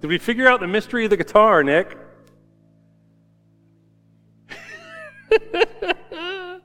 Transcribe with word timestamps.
Did 0.00 0.08
we 0.08 0.16
figure 0.16 0.48
out 0.48 0.60
the 0.60 0.66
mystery 0.66 1.04
of 1.04 1.10
the 1.10 1.18
guitar, 1.18 1.62
Nick? 1.62 1.98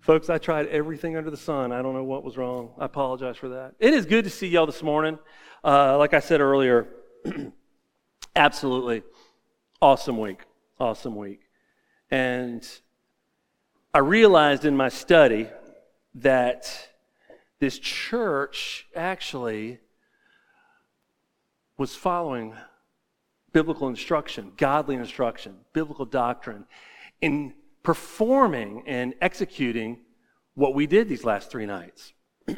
Folks, 0.00 0.30
I 0.30 0.38
tried 0.38 0.68
everything 0.68 1.16
under 1.16 1.32
the 1.32 1.36
sun. 1.36 1.72
I 1.72 1.82
don't 1.82 1.92
know 1.92 2.04
what 2.04 2.22
was 2.22 2.36
wrong. 2.36 2.70
I 2.78 2.84
apologize 2.84 3.36
for 3.36 3.48
that. 3.48 3.74
It 3.80 3.92
is 3.92 4.06
good 4.06 4.22
to 4.24 4.30
see 4.30 4.46
y'all 4.46 4.66
this 4.66 4.84
morning. 4.84 5.18
Uh, 5.64 5.98
like 5.98 6.14
I 6.14 6.20
said 6.20 6.40
earlier, 6.40 6.86
absolutely 8.36 9.02
awesome 9.82 10.18
week. 10.18 10.42
Awesome 10.78 11.16
week. 11.16 11.40
And 12.12 12.64
I 13.92 13.98
realized 13.98 14.64
in 14.64 14.76
my 14.76 14.88
study 14.88 15.48
that 16.14 16.90
this 17.58 17.80
church 17.80 18.86
actually 18.94 19.80
was 21.78 21.94
following 21.94 22.54
biblical 23.52 23.88
instruction, 23.88 24.52
godly 24.56 24.96
instruction, 24.96 25.56
biblical 25.72 26.04
doctrine 26.04 26.64
in 27.20 27.54
performing 27.82 28.82
and 28.86 29.14
executing 29.20 29.98
what 30.54 30.74
we 30.74 30.86
did 30.86 31.08
these 31.08 31.24
last 31.24 31.50
three 31.50 31.66
nights. 31.66 32.12
I 32.48 32.52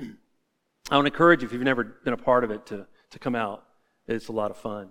want 0.96 1.06
to 1.06 1.12
encourage 1.12 1.42
you, 1.42 1.46
if 1.46 1.52
you've 1.52 1.62
never 1.62 1.84
been 1.84 2.14
a 2.14 2.18
part 2.18 2.44
of 2.44 2.50
it, 2.50 2.66
to, 2.66 2.86
to 3.10 3.18
come 3.18 3.34
out. 3.34 3.64
It's 4.06 4.28
a 4.28 4.32
lot 4.32 4.50
of 4.50 4.56
fun. 4.56 4.90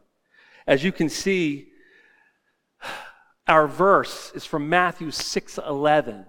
As 0.67 0.83
you 0.83 0.91
can 0.91 1.09
see, 1.09 1.69
our 3.47 3.67
verse 3.67 4.31
is 4.35 4.45
from 4.45 4.69
Matthew 4.69 5.09
6 5.09 5.57
11. 5.57 6.25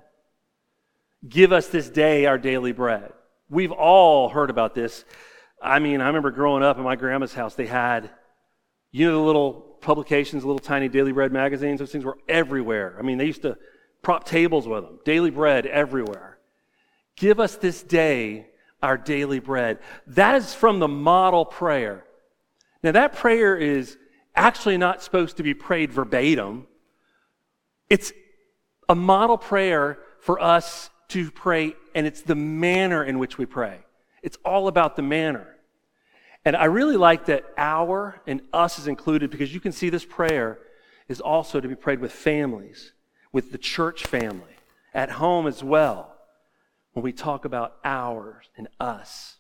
Give 1.28 1.52
us 1.52 1.68
this 1.68 1.90
day 1.90 2.26
our 2.26 2.38
daily 2.38 2.72
bread. 2.72 3.12
We've 3.50 3.72
all 3.72 4.28
heard 4.28 4.50
about 4.50 4.74
this. 4.74 5.04
I 5.60 5.78
mean, 5.78 6.00
I 6.00 6.06
remember 6.06 6.30
growing 6.30 6.62
up 6.62 6.78
in 6.78 6.84
my 6.84 6.96
grandma's 6.96 7.34
house, 7.34 7.54
they 7.54 7.66
had, 7.66 8.10
you 8.90 9.06
know, 9.06 9.18
the 9.18 9.24
little 9.24 9.52
publications, 9.80 10.44
little 10.44 10.58
tiny 10.58 10.88
daily 10.88 11.12
bread 11.12 11.32
magazines. 11.32 11.80
Those 11.80 11.92
things 11.92 12.04
were 12.04 12.18
everywhere. 12.28 12.96
I 12.98 13.02
mean, 13.02 13.18
they 13.18 13.26
used 13.26 13.42
to 13.42 13.56
prop 14.02 14.24
tables 14.24 14.68
with 14.68 14.84
them, 14.84 15.00
daily 15.04 15.30
bread 15.30 15.66
everywhere. 15.66 16.38
Give 17.16 17.40
us 17.40 17.56
this 17.56 17.82
day 17.82 18.46
our 18.82 18.96
daily 18.96 19.40
bread. 19.40 19.78
That 20.06 20.36
is 20.36 20.54
from 20.54 20.78
the 20.78 20.88
model 20.88 21.44
prayer. 21.44 22.04
Now, 22.82 22.92
that 22.92 23.14
prayer 23.14 23.56
is 23.56 23.98
actually 24.36 24.76
not 24.76 25.02
supposed 25.02 25.38
to 25.38 25.42
be 25.42 25.52
prayed 25.52 25.92
verbatim. 25.92 26.68
It's 27.90 28.12
a 28.88 28.94
model 28.94 29.36
prayer 29.36 29.98
for 30.20 30.40
us 30.40 30.90
to 31.08 31.30
pray, 31.30 31.74
and 31.94 32.06
it's 32.06 32.22
the 32.22 32.36
manner 32.36 33.02
in 33.02 33.18
which 33.18 33.36
we 33.36 33.46
pray. 33.46 33.80
It's 34.28 34.36
all 34.44 34.68
about 34.68 34.94
the 34.94 35.00
manner. 35.00 35.56
And 36.44 36.54
I 36.54 36.66
really 36.66 36.98
like 36.98 37.24
that 37.24 37.46
our 37.56 38.20
and 38.26 38.42
us 38.52 38.78
is 38.78 38.86
included 38.86 39.30
because 39.30 39.54
you 39.54 39.58
can 39.58 39.72
see 39.72 39.88
this 39.88 40.04
prayer 40.04 40.58
is 41.08 41.18
also 41.18 41.62
to 41.62 41.66
be 41.66 41.74
prayed 41.74 42.00
with 42.00 42.12
families, 42.12 42.92
with 43.32 43.52
the 43.52 43.56
church 43.56 44.04
family, 44.04 44.58
at 44.92 45.12
home 45.12 45.46
as 45.46 45.64
well, 45.64 46.14
when 46.92 47.02
we 47.02 47.10
talk 47.10 47.46
about 47.46 47.78
ours 47.86 48.50
and 48.54 48.68
us. 48.78 49.36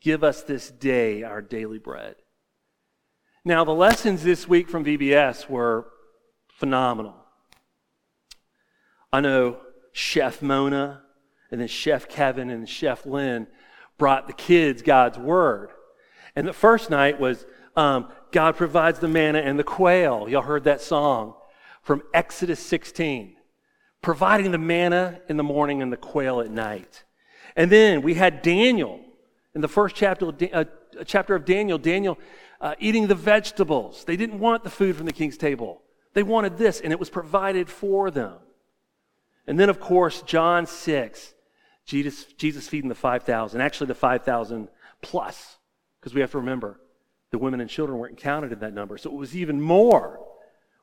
Give 0.00 0.24
us 0.24 0.42
this 0.42 0.72
day 0.72 1.22
our 1.22 1.40
daily 1.40 1.78
bread. 1.78 2.16
Now, 3.44 3.62
the 3.62 3.70
lessons 3.70 4.24
this 4.24 4.48
week 4.48 4.68
from 4.68 4.84
VBS 4.84 5.48
were 5.48 5.86
phenomenal. 6.48 7.14
I 9.12 9.20
know 9.20 9.58
Chef 9.92 10.42
Mona 10.42 11.02
and 11.52 11.60
then 11.60 11.68
Chef 11.68 12.08
Kevin 12.08 12.50
and 12.50 12.68
Chef 12.68 13.06
Lynn 13.06 13.46
brought 13.98 14.26
the 14.26 14.32
kids 14.32 14.82
God's 14.82 15.18
word. 15.18 15.70
And 16.34 16.46
the 16.46 16.52
first 16.52 16.90
night 16.90 17.18
was 17.18 17.46
um, 17.76 18.10
God 18.30 18.56
provides 18.56 18.98
the 18.98 19.08
manna 19.08 19.38
and 19.38 19.58
the 19.58 19.64
quail. 19.64 20.28
Y'all 20.28 20.42
heard 20.42 20.64
that 20.64 20.80
song 20.80 21.34
from 21.82 22.02
Exodus 22.12 22.60
16, 22.60 23.36
providing 24.02 24.50
the 24.50 24.58
manna 24.58 25.20
in 25.28 25.36
the 25.36 25.42
morning 25.42 25.82
and 25.82 25.92
the 25.92 25.96
quail 25.96 26.40
at 26.40 26.50
night. 26.50 27.04
And 27.54 27.70
then 27.70 28.02
we 28.02 28.14
had 28.14 28.42
Daniel 28.42 29.00
in 29.54 29.60
the 29.60 29.68
first 29.68 29.94
chapter, 29.96 30.28
of, 30.28 30.42
uh, 30.52 30.64
chapter 31.06 31.34
of 31.34 31.44
Daniel, 31.44 31.78
Daniel 31.78 32.18
uh, 32.60 32.74
eating 32.78 33.06
the 33.06 33.14
vegetables. 33.14 34.04
They 34.04 34.16
didn't 34.16 34.38
want 34.38 34.64
the 34.64 34.70
food 34.70 34.96
from 34.96 35.06
the 35.06 35.12
king's 35.12 35.38
table, 35.38 35.82
they 36.12 36.22
wanted 36.22 36.58
this, 36.58 36.80
and 36.80 36.92
it 36.92 36.98
was 36.98 37.10
provided 37.10 37.68
for 37.68 38.10
them. 38.10 38.36
And 39.46 39.60
then, 39.60 39.68
of 39.68 39.80
course, 39.80 40.22
John 40.22 40.66
6, 40.66 41.34
Jesus, 41.86 42.24
Jesus 42.36 42.68
feeding 42.68 42.88
the 42.88 42.94
5,000, 42.94 43.60
actually 43.60 43.86
the 43.86 43.94
5,000 43.94 44.68
plus, 45.02 45.56
because 46.00 46.14
we 46.14 46.20
have 46.20 46.32
to 46.32 46.38
remember 46.38 46.80
the 47.30 47.38
women 47.38 47.60
and 47.60 47.70
children 47.70 47.98
weren't 47.98 48.18
counted 48.18 48.52
in 48.52 48.58
that 48.60 48.74
number. 48.74 48.98
So 48.98 49.10
it 49.10 49.16
was 49.16 49.36
even 49.36 49.60
more. 49.60 50.20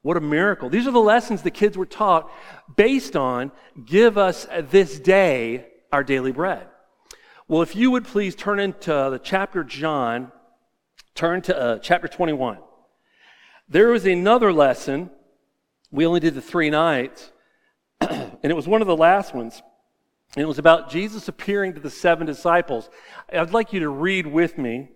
What 0.01 0.17
a 0.17 0.21
miracle. 0.21 0.69
These 0.69 0.87
are 0.87 0.91
the 0.91 0.99
lessons 0.99 1.41
the 1.41 1.51
kids 1.51 1.77
were 1.77 1.85
taught 1.85 2.29
based 2.75 3.15
on 3.15 3.51
give 3.85 4.17
us 4.17 4.47
this 4.69 4.99
day 4.99 5.67
our 5.91 6.03
daily 6.03 6.31
bread. 6.31 6.67
Well, 7.47 7.61
if 7.61 7.75
you 7.75 7.91
would 7.91 8.05
please 8.05 8.35
turn 8.35 8.59
into 8.59 8.91
the 8.91 9.19
chapter 9.21 9.63
John, 9.63 10.31
turn 11.15 11.41
to 11.43 11.57
uh, 11.57 11.79
chapter 11.79 12.07
21. 12.07 12.57
There 13.69 13.89
was 13.89 14.05
another 14.05 14.51
lesson. 14.51 15.09
We 15.91 16.05
only 16.05 16.19
did 16.19 16.35
the 16.35 16.41
three 16.41 16.69
nights, 16.69 17.31
and 18.01 18.43
it 18.43 18.55
was 18.55 18.67
one 18.67 18.81
of 18.81 18.87
the 18.87 18.97
last 18.97 19.33
ones. 19.33 19.61
It 20.35 20.45
was 20.45 20.57
about 20.57 20.89
Jesus 20.89 21.27
appearing 21.27 21.73
to 21.73 21.79
the 21.79 21.91
seven 21.91 22.25
disciples. 22.25 22.89
I'd 23.31 23.53
like 23.53 23.71
you 23.71 23.81
to 23.81 23.89
read 23.89 24.25
with 24.25 24.57
me. 24.57 24.89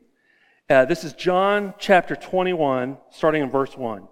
Uh, 0.69 0.85
this 0.85 1.03
is 1.03 1.13
John 1.13 1.75
chapter 1.77 2.15
21, 2.15 2.97
starting 3.11 3.43
in 3.43 3.49
verse 3.49 3.77
1. 3.77 4.07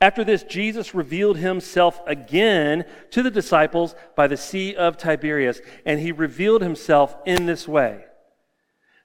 After 0.00 0.22
this, 0.22 0.44
Jesus 0.44 0.94
revealed 0.94 1.38
himself 1.38 2.00
again 2.06 2.84
to 3.10 3.22
the 3.22 3.32
disciples 3.32 3.96
by 4.14 4.28
the 4.28 4.36
Sea 4.36 4.76
of 4.76 4.96
Tiberias, 4.96 5.60
and 5.84 5.98
he 5.98 6.12
revealed 6.12 6.62
himself 6.62 7.16
in 7.26 7.46
this 7.46 7.66
way 7.66 8.04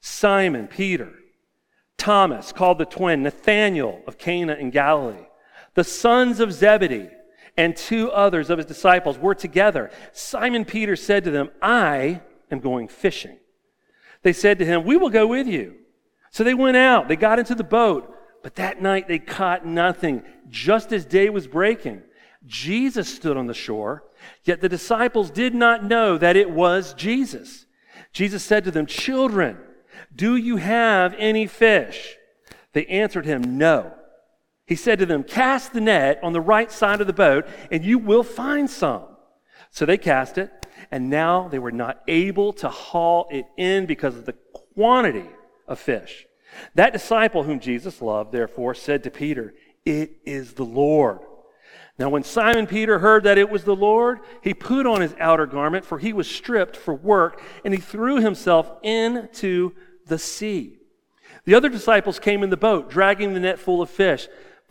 Simon, 0.01 0.67
Peter, 0.67 1.13
Thomas, 1.97 2.51
called 2.51 2.77
the 2.77 2.85
twin, 2.85 3.23
Nathanael 3.23 4.03
of 4.05 4.19
Cana 4.19 4.53
in 4.53 4.69
Galilee, 4.69 5.25
the 5.73 5.83
sons 5.83 6.39
of 6.39 6.53
Zebedee 6.53 7.09
and 7.57 7.75
two 7.75 8.11
others 8.11 8.49
of 8.49 8.57
his 8.57 8.65
disciples 8.65 9.17
were 9.17 9.35
together. 9.35 9.91
Simon 10.11 10.65
Peter 10.65 10.95
said 10.95 11.23
to 11.23 11.31
them, 11.31 11.49
I 11.61 12.21
am 12.51 12.59
going 12.59 12.87
fishing. 12.87 13.37
They 14.23 14.33
said 14.33 14.59
to 14.59 14.65
him, 14.65 14.83
We 14.83 14.97
will 14.97 15.09
go 15.09 15.27
with 15.27 15.47
you. 15.47 15.75
So 16.31 16.43
they 16.43 16.53
went 16.53 16.77
out, 16.77 17.07
they 17.07 17.15
got 17.15 17.37
into 17.37 17.53
the 17.53 17.63
boat, 17.63 18.11
but 18.41 18.55
that 18.55 18.81
night 18.81 19.07
they 19.07 19.19
caught 19.19 19.65
nothing, 19.65 20.23
just 20.49 20.91
as 20.91 21.05
day 21.05 21.29
was 21.29 21.47
breaking. 21.47 22.01
Jesus 22.45 23.13
stood 23.13 23.37
on 23.37 23.47
the 23.47 23.53
shore, 23.53 24.03
yet 24.43 24.59
the 24.59 24.69
disciples 24.69 25.29
did 25.29 25.53
not 25.53 25.83
know 25.83 26.17
that 26.17 26.35
it 26.35 26.49
was 26.49 26.93
Jesus. 26.95 27.65
Jesus 28.11 28.43
said 28.43 28.63
to 28.63 28.71
them, 28.71 28.85
Children, 28.85 29.57
do 30.13 30.35
you 30.35 30.57
have 30.57 31.15
any 31.17 31.47
fish? 31.47 32.17
They 32.73 32.85
answered 32.87 33.25
him, 33.25 33.57
No. 33.57 33.93
He 34.65 34.75
said 34.75 34.99
to 34.99 35.05
them, 35.05 35.23
Cast 35.23 35.73
the 35.73 35.81
net 35.81 36.19
on 36.23 36.33
the 36.33 36.41
right 36.41 36.71
side 36.71 37.01
of 37.01 37.07
the 37.07 37.13
boat, 37.13 37.45
and 37.71 37.83
you 37.83 37.97
will 37.97 38.23
find 38.23 38.69
some. 38.69 39.03
So 39.71 39.85
they 39.85 39.97
cast 39.97 40.37
it, 40.37 40.67
and 40.91 41.09
now 41.09 41.47
they 41.49 41.59
were 41.59 41.71
not 41.71 42.01
able 42.07 42.53
to 42.53 42.69
haul 42.69 43.27
it 43.31 43.45
in 43.57 43.85
because 43.85 44.15
of 44.15 44.25
the 44.25 44.35
quantity 44.75 45.29
of 45.67 45.79
fish. 45.79 46.25
That 46.75 46.93
disciple 46.93 47.43
whom 47.43 47.59
Jesus 47.59 48.01
loved, 48.01 48.31
therefore, 48.31 48.73
said 48.75 49.03
to 49.03 49.11
Peter, 49.11 49.53
It 49.85 50.17
is 50.25 50.53
the 50.53 50.65
Lord. 50.65 51.19
Now, 51.99 52.09
when 52.09 52.23
Simon 52.23 52.65
Peter 52.65 52.99
heard 52.99 53.23
that 53.23 53.37
it 53.37 53.49
was 53.49 53.65
the 53.65 53.75
Lord, 53.75 54.19
he 54.41 54.53
put 54.53 54.87
on 54.87 55.01
his 55.01 55.15
outer 55.19 55.45
garment, 55.45 55.85
for 55.85 55.99
he 55.99 56.13
was 56.13 56.29
stripped 56.29 56.75
for 56.75 56.93
work, 56.93 57.41
and 57.63 57.73
he 57.73 57.79
threw 57.79 58.19
himself 58.19 58.71
into 58.81 59.73
the 60.07 60.17
sea. 60.17 60.79
The 61.45 61.55
other 61.55 61.69
disciples 61.69 62.19
came 62.19 62.41
in 62.41 62.49
the 62.49 62.57
boat, 62.57 62.89
dragging 62.89 63.33
the 63.33 63.39
net 63.39 63.59
full 63.59 63.81
of 63.81 63.89
fish 63.89 64.27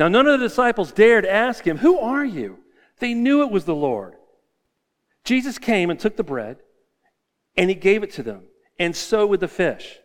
Now, 0.00 0.08
none 0.08 0.26
of 0.26 0.40
the 0.40 0.48
disciples 0.48 0.92
dared 0.92 1.26
ask 1.26 1.66
him, 1.66 1.76
Who 1.76 1.98
are 1.98 2.24
you? 2.24 2.60
They 3.00 3.12
knew 3.12 3.42
it 3.42 3.50
was 3.50 3.66
the 3.66 3.74
Lord. 3.74 4.14
Jesus 5.24 5.58
came 5.58 5.90
and 5.90 6.00
took 6.00 6.16
the 6.16 6.24
bread, 6.24 6.56
and 7.54 7.68
he 7.68 7.76
gave 7.76 8.02
it 8.02 8.10
to 8.12 8.22
them, 8.22 8.44
and 8.78 8.96
so 8.96 9.26
with 9.26 9.40
the 9.40 9.46
fish. 9.46 9.98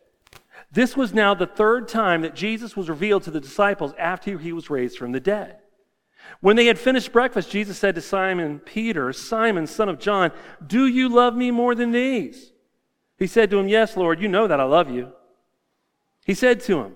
This 0.69 0.97
was 0.97 1.13
now 1.13 1.33
the 1.33 1.47
third 1.47 1.87
time 1.87 2.23
that 2.23 2.35
Jesus 2.35 2.75
was 2.75 2.89
revealed 2.89 3.23
to 3.23 3.31
the 3.31 3.39
disciples 3.39 3.93
after 3.97 4.37
he 4.37 4.51
was 4.51 4.69
raised 4.69 4.97
from 4.97 5.13
the 5.13 5.21
dead. 5.21 5.59
When 6.41 6.57
they 6.57 6.65
had 6.65 6.77
finished 6.77 7.13
breakfast, 7.13 7.49
Jesus 7.49 7.77
said 7.77 7.95
to 7.95 8.01
Simon 8.01 8.59
Peter, 8.59 9.13
Simon, 9.13 9.65
son 9.65 9.87
of 9.87 9.97
John, 9.97 10.33
do 10.67 10.87
you 10.87 11.07
love 11.07 11.37
me 11.37 11.51
more 11.51 11.73
than 11.73 11.93
these? 11.93 12.51
He 13.17 13.27
said 13.27 13.49
to 13.49 13.59
him, 13.59 13.69
Yes, 13.69 13.95
Lord, 13.95 14.19
you 14.19 14.27
know 14.27 14.45
that 14.45 14.59
I 14.59 14.65
love 14.65 14.89
you. 14.89 15.13
He 16.25 16.33
said 16.33 16.59
to 16.63 16.81
him, 16.81 16.95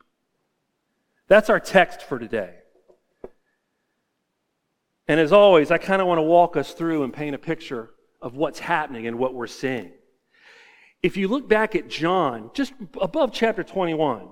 That's 1.31 1.49
our 1.49 1.61
text 1.61 2.01
for 2.01 2.19
today. 2.19 2.55
And 5.07 5.17
as 5.17 5.31
always, 5.31 5.71
I 5.71 5.77
kind 5.77 6.01
of 6.01 6.07
want 6.09 6.17
to 6.17 6.23
walk 6.23 6.57
us 6.57 6.73
through 6.73 7.03
and 7.03 7.13
paint 7.13 7.33
a 7.33 7.37
picture 7.37 7.91
of 8.21 8.35
what's 8.35 8.59
happening 8.59 9.07
and 9.07 9.17
what 9.17 9.33
we're 9.33 9.47
seeing. 9.47 9.93
If 11.01 11.15
you 11.15 11.29
look 11.29 11.47
back 11.47 11.73
at 11.73 11.87
John, 11.87 12.51
just 12.53 12.73
above 12.99 13.31
chapter 13.31 13.63
21, 13.63 14.27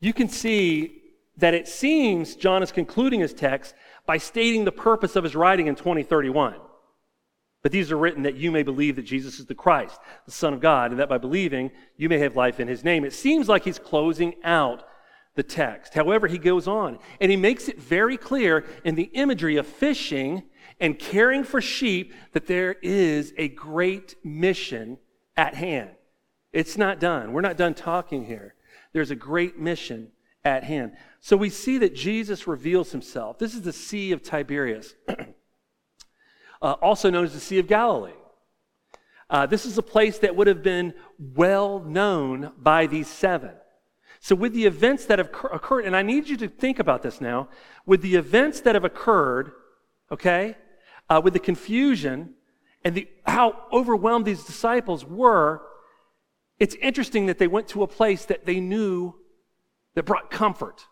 you 0.00 0.12
can 0.12 0.28
see 0.28 1.00
that 1.36 1.54
it 1.54 1.68
seems 1.68 2.34
John 2.34 2.64
is 2.64 2.72
concluding 2.72 3.20
his 3.20 3.32
text 3.32 3.76
by 4.04 4.18
stating 4.18 4.64
the 4.64 4.72
purpose 4.72 5.14
of 5.14 5.22
his 5.22 5.36
writing 5.36 5.68
in 5.68 5.76
2031. 5.76 6.56
But 7.62 7.70
these 7.70 7.92
are 7.92 7.96
written 7.96 8.24
that 8.24 8.34
you 8.34 8.50
may 8.50 8.64
believe 8.64 8.96
that 8.96 9.02
Jesus 9.02 9.38
is 9.38 9.46
the 9.46 9.54
Christ, 9.54 10.00
the 10.26 10.32
Son 10.32 10.54
of 10.54 10.60
God, 10.60 10.90
and 10.90 10.98
that 10.98 11.08
by 11.08 11.18
believing 11.18 11.70
you 11.96 12.08
may 12.08 12.18
have 12.18 12.34
life 12.34 12.58
in 12.58 12.66
his 12.66 12.82
name. 12.82 13.04
It 13.04 13.12
seems 13.12 13.48
like 13.48 13.62
he's 13.62 13.78
closing 13.78 14.34
out 14.42 14.82
the 15.40 15.44
text. 15.44 15.94
However, 15.94 16.26
he 16.26 16.36
goes 16.36 16.68
on 16.68 16.98
and 17.18 17.30
he 17.30 17.36
makes 17.38 17.66
it 17.66 17.80
very 17.80 18.18
clear 18.18 18.66
in 18.84 18.94
the 18.94 19.10
imagery 19.14 19.56
of 19.56 19.66
fishing 19.66 20.42
and 20.78 20.98
caring 20.98 21.44
for 21.44 21.62
sheep 21.62 22.12
that 22.32 22.46
there 22.46 22.76
is 22.82 23.32
a 23.38 23.48
great 23.48 24.16
mission 24.22 24.98
at 25.38 25.54
hand. 25.54 25.92
It's 26.52 26.76
not 26.76 27.00
done. 27.00 27.32
We're 27.32 27.40
not 27.40 27.56
done 27.56 27.72
talking 27.72 28.26
here. 28.26 28.54
There's 28.92 29.10
a 29.10 29.16
great 29.16 29.58
mission 29.58 30.12
at 30.44 30.62
hand. 30.62 30.92
So 31.20 31.38
we 31.38 31.48
see 31.48 31.78
that 31.78 31.94
Jesus 31.94 32.46
reveals 32.46 32.92
himself. 32.92 33.38
This 33.38 33.54
is 33.54 33.62
the 33.62 33.72
Sea 33.72 34.12
of 34.12 34.22
Tiberias, 34.22 34.94
uh, 36.60 36.72
also 36.82 37.08
known 37.08 37.24
as 37.24 37.32
the 37.32 37.40
Sea 37.40 37.60
of 37.60 37.66
Galilee. 37.66 38.12
Uh, 39.30 39.46
this 39.46 39.64
is 39.64 39.78
a 39.78 39.82
place 39.82 40.18
that 40.18 40.36
would 40.36 40.48
have 40.48 40.62
been 40.62 40.92
well 41.18 41.80
known 41.80 42.52
by 42.58 42.86
these 42.86 43.08
seven. 43.08 43.52
So, 44.22 44.34
with 44.34 44.52
the 44.52 44.66
events 44.66 45.06
that 45.06 45.18
have 45.18 45.30
occurred, 45.50 45.86
and 45.86 45.96
I 45.96 46.02
need 46.02 46.28
you 46.28 46.36
to 46.38 46.48
think 46.48 46.78
about 46.78 47.02
this 47.02 47.22
now, 47.22 47.48
with 47.86 48.02
the 48.02 48.16
events 48.16 48.60
that 48.60 48.74
have 48.74 48.84
occurred, 48.84 49.52
okay, 50.12 50.56
uh, 51.08 51.20
with 51.24 51.32
the 51.32 51.40
confusion 51.40 52.34
and 52.84 52.94
the, 52.94 53.08
how 53.24 53.56
overwhelmed 53.72 54.26
these 54.26 54.44
disciples 54.44 55.06
were, 55.06 55.62
it's 56.58 56.74
interesting 56.76 57.26
that 57.26 57.38
they 57.38 57.48
went 57.48 57.68
to 57.68 57.82
a 57.82 57.86
place 57.86 58.26
that 58.26 58.44
they 58.44 58.60
knew 58.60 59.14
that 59.94 60.04
brought 60.04 60.30
comfort, 60.30 60.84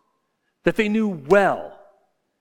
that 0.65 0.77
they 0.77 0.89
knew 0.89 1.09
well. 1.09 1.79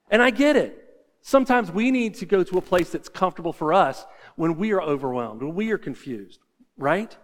And 0.10 0.22
I 0.22 0.30
get 0.30 0.56
it. 0.56 0.84
Sometimes 1.22 1.70
we 1.70 1.92
need 1.92 2.16
to 2.16 2.26
go 2.26 2.44
to 2.44 2.58
a 2.58 2.62
place 2.62 2.92
that's 2.92 3.10
comfortable 3.10 3.52
for 3.52 3.74
us 3.74 4.06
when 4.38 4.58
we 4.58 4.72
are 4.72 4.82
overwhelmed, 4.82 5.42
when 5.42 5.54
we 5.54 5.72
are 5.72 5.78
confused, 5.78 6.40
right? 6.78 7.16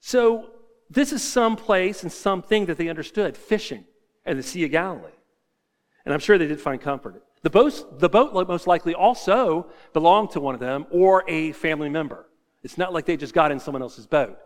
So, 0.00 0.50
this 0.92 1.12
is 1.12 1.22
some 1.22 1.56
place 1.56 2.02
and 2.02 2.12
something 2.12 2.66
that 2.66 2.76
they 2.76 2.88
understood 2.88 3.36
fishing 3.36 3.84
and 4.24 4.38
the 4.38 4.42
Sea 4.42 4.64
of 4.64 4.70
Galilee. 4.70 5.10
And 6.04 6.12
I'm 6.12 6.20
sure 6.20 6.36
they 6.36 6.46
did 6.46 6.60
find 6.60 6.80
comfort. 6.80 7.22
The 7.42 7.50
boat, 7.50 7.98
the 7.98 8.08
boat 8.08 8.34
most 8.46 8.66
likely 8.66 8.94
also 8.94 9.70
belonged 9.92 10.30
to 10.32 10.40
one 10.40 10.54
of 10.54 10.60
them 10.60 10.86
or 10.90 11.24
a 11.28 11.52
family 11.52 11.88
member. 11.88 12.26
It's 12.62 12.78
not 12.78 12.92
like 12.92 13.06
they 13.06 13.16
just 13.16 13.34
got 13.34 13.50
in 13.50 13.58
someone 13.58 13.82
else's 13.82 14.06
boat. 14.06 14.38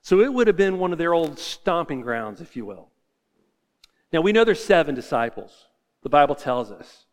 So 0.00 0.20
it 0.20 0.32
would 0.32 0.46
have 0.46 0.56
been 0.56 0.78
one 0.78 0.92
of 0.92 0.98
their 0.98 1.14
old 1.14 1.38
stomping 1.38 2.00
grounds, 2.00 2.40
if 2.40 2.56
you 2.56 2.64
will. 2.64 2.88
Now 4.12 4.20
we 4.20 4.32
know 4.32 4.44
there's 4.44 4.64
seven 4.64 4.94
disciples. 4.94 5.66
The 6.02 6.08
Bible 6.08 6.34
tells 6.34 6.70
us. 6.70 7.06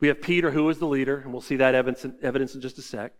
We 0.00 0.08
have 0.08 0.20
Peter, 0.20 0.50
who 0.50 0.64
was 0.64 0.78
the 0.78 0.86
leader, 0.86 1.18
and 1.18 1.32
we'll 1.32 1.40
see 1.40 1.56
that 1.56 1.74
evidence, 1.74 2.06
evidence 2.22 2.54
in 2.54 2.60
just 2.60 2.78
a 2.78 2.82
sec. 2.82 3.12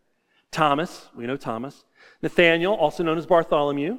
Thomas, 0.50 1.08
we 1.14 1.26
know 1.26 1.36
Thomas. 1.36 1.84
Nathaniel, 2.22 2.74
also 2.74 3.02
known 3.02 3.18
as 3.18 3.26
Bartholomew. 3.26 3.98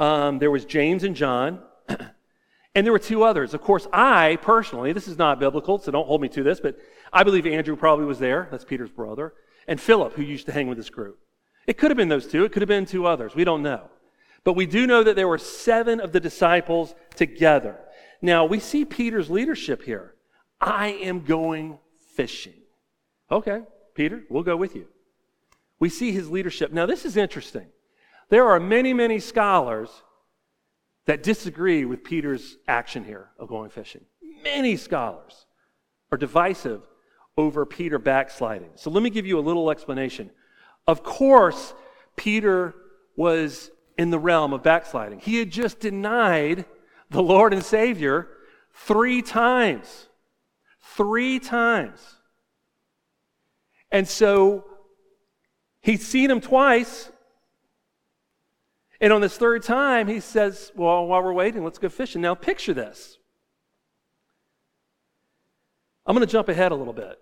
Um, 0.00 0.38
there 0.38 0.50
was 0.50 0.64
James 0.64 1.04
and 1.04 1.14
John. 1.14 1.60
and 2.74 2.86
there 2.86 2.92
were 2.92 2.98
two 2.98 3.22
others. 3.22 3.52
Of 3.52 3.60
course, 3.60 3.86
I 3.92 4.38
personally, 4.40 4.92
this 4.92 5.06
is 5.06 5.18
not 5.18 5.38
biblical, 5.38 5.78
so 5.78 5.92
don't 5.92 6.06
hold 6.06 6.22
me 6.22 6.28
to 6.30 6.42
this, 6.42 6.58
but 6.58 6.76
I 7.12 7.22
believe 7.22 7.46
Andrew 7.46 7.76
probably 7.76 8.06
was 8.06 8.18
there. 8.18 8.48
That's 8.50 8.64
Peter's 8.64 8.90
brother. 8.90 9.34
And 9.68 9.78
Philip, 9.78 10.14
who 10.14 10.22
used 10.22 10.46
to 10.46 10.52
hang 10.52 10.66
with 10.66 10.78
this 10.78 10.90
group. 10.90 11.20
It 11.66 11.76
could 11.76 11.90
have 11.90 11.98
been 11.98 12.08
those 12.08 12.26
two. 12.26 12.44
It 12.44 12.52
could 12.52 12.62
have 12.62 12.68
been 12.68 12.86
two 12.86 13.06
others. 13.06 13.34
We 13.34 13.44
don't 13.44 13.62
know. 13.62 13.90
But 14.42 14.54
we 14.54 14.64
do 14.64 14.86
know 14.86 15.02
that 15.04 15.16
there 15.16 15.28
were 15.28 15.38
seven 15.38 16.00
of 16.00 16.12
the 16.12 16.18
disciples 16.18 16.94
together. 17.14 17.76
Now, 18.22 18.46
we 18.46 18.58
see 18.58 18.86
Peter's 18.86 19.30
leadership 19.30 19.82
here. 19.82 20.14
I 20.58 20.88
am 20.88 21.24
going 21.24 21.78
fishing. 22.14 22.54
Okay, 23.30 23.62
Peter, 23.94 24.24
we'll 24.30 24.42
go 24.42 24.56
with 24.56 24.74
you. 24.74 24.86
We 25.78 25.90
see 25.90 26.12
his 26.12 26.30
leadership. 26.30 26.72
Now, 26.72 26.86
this 26.86 27.04
is 27.04 27.18
interesting. 27.18 27.66
There 28.30 28.48
are 28.48 28.60
many, 28.60 28.94
many 28.94 29.18
scholars 29.18 29.90
that 31.06 31.22
disagree 31.22 31.84
with 31.84 32.04
Peter's 32.04 32.56
action 32.68 33.04
here 33.04 33.30
of 33.38 33.48
going 33.48 33.70
fishing. 33.70 34.04
Many 34.42 34.76
scholars 34.76 35.46
are 36.12 36.18
divisive 36.18 36.86
over 37.36 37.66
Peter 37.66 37.98
backsliding. 37.98 38.70
So 38.76 38.90
let 38.90 39.02
me 39.02 39.10
give 39.10 39.26
you 39.26 39.38
a 39.38 39.40
little 39.40 39.70
explanation. 39.70 40.30
Of 40.86 41.02
course, 41.02 41.74
Peter 42.16 42.74
was 43.16 43.70
in 43.98 44.10
the 44.10 44.18
realm 44.18 44.52
of 44.52 44.62
backsliding. 44.62 45.20
He 45.20 45.38
had 45.38 45.50
just 45.50 45.80
denied 45.80 46.64
the 47.10 47.22
Lord 47.22 47.52
and 47.52 47.64
Savior 47.64 48.28
three 48.72 49.22
times. 49.22 50.08
Three 50.80 51.38
times. 51.38 52.00
And 53.90 54.06
so 54.06 54.64
he'd 55.82 56.00
seen 56.00 56.30
him 56.30 56.40
twice. 56.40 57.09
And 59.00 59.12
on 59.12 59.20
this 59.20 59.36
third 59.36 59.62
time, 59.62 60.08
he 60.08 60.20
says, 60.20 60.72
Well, 60.74 61.06
while 61.06 61.22
we're 61.22 61.32
waiting, 61.32 61.64
let's 61.64 61.78
go 61.78 61.88
fishing. 61.88 62.20
Now, 62.20 62.34
picture 62.34 62.74
this. 62.74 63.18
I'm 66.06 66.14
going 66.14 66.26
to 66.26 66.30
jump 66.30 66.48
ahead 66.48 66.72
a 66.72 66.74
little 66.74 66.92
bit. 66.92 67.18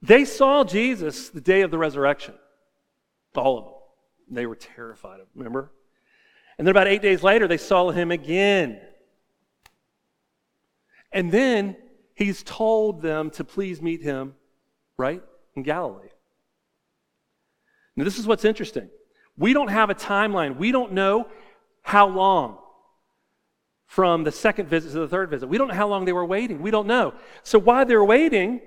They 0.00 0.24
saw 0.24 0.64
Jesus 0.64 1.28
the 1.28 1.40
day 1.40 1.62
of 1.62 1.70
the 1.70 1.78
resurrection, 1.78 2.34
all 3.36 3.58
of 3.58 3.64
them. 3.64 3.74
They 4.30 4.46
were 4.46 4.56
terrified 4.56 5.20
of 5.20 5.26
him, 5.26 5.32
remember? 5.34 5.70
And 6.58 6.66
then 6.66 6.70
about 6.70 6.88
eight 6.88 7.02
days 7.02 7.22
later, 7.22 7.46
they 7.46 7.56
saw 7.56 7.90
him 7.90 8.10
again. 8.10 8.80
And 11.12 11.30
then 11.30 11.76
he's 12.14 12.42
told 12.42 13.02
them 13.02 13.30
to 13.30 13.44
please 13.44 13.82
meet 13.82 14.02
him, 14.02 14.34
right, 14.96 15.22
in 15.54 15.62
Galilee. 15.62 16.08
Now, 17.94 18.04
this 18.04 18.18
is 18.18 18.26
what's 18.26 18.44
interesting. 18.44 18.88
We 19.36 19.52
don't 19.52 19.68
have 19.68 19.90
a 19.90 19.94
timeline. 19.94 20.56
We 20.56 20.72
don't 20.72 20.92
know 20.92 21.28
how 21.82 22.08
long 22.08 22.58
from 23.86 24.24
the 24.24 24.32
second 24.32 24.68
visit 24.68 24.92
to 24.92 25.00
the 25.00 25.08
third 25.08 25.30
visit. 25.30 25.48
We 25.48 25.58
don't 25.58 25.68
know 25.68 25.74
how 25.74 25.88
long 25.88 26.04
they 26.04 26.12
were 26.12 26.24
waiting. 26.24 26.62
We 26.62 26.70
don't 26.70 26.86
know. 26.86 27.14
So 27.42 27.58
while 27.58 27.84
they're 27.84 28.04
waiting, 28.04 28.60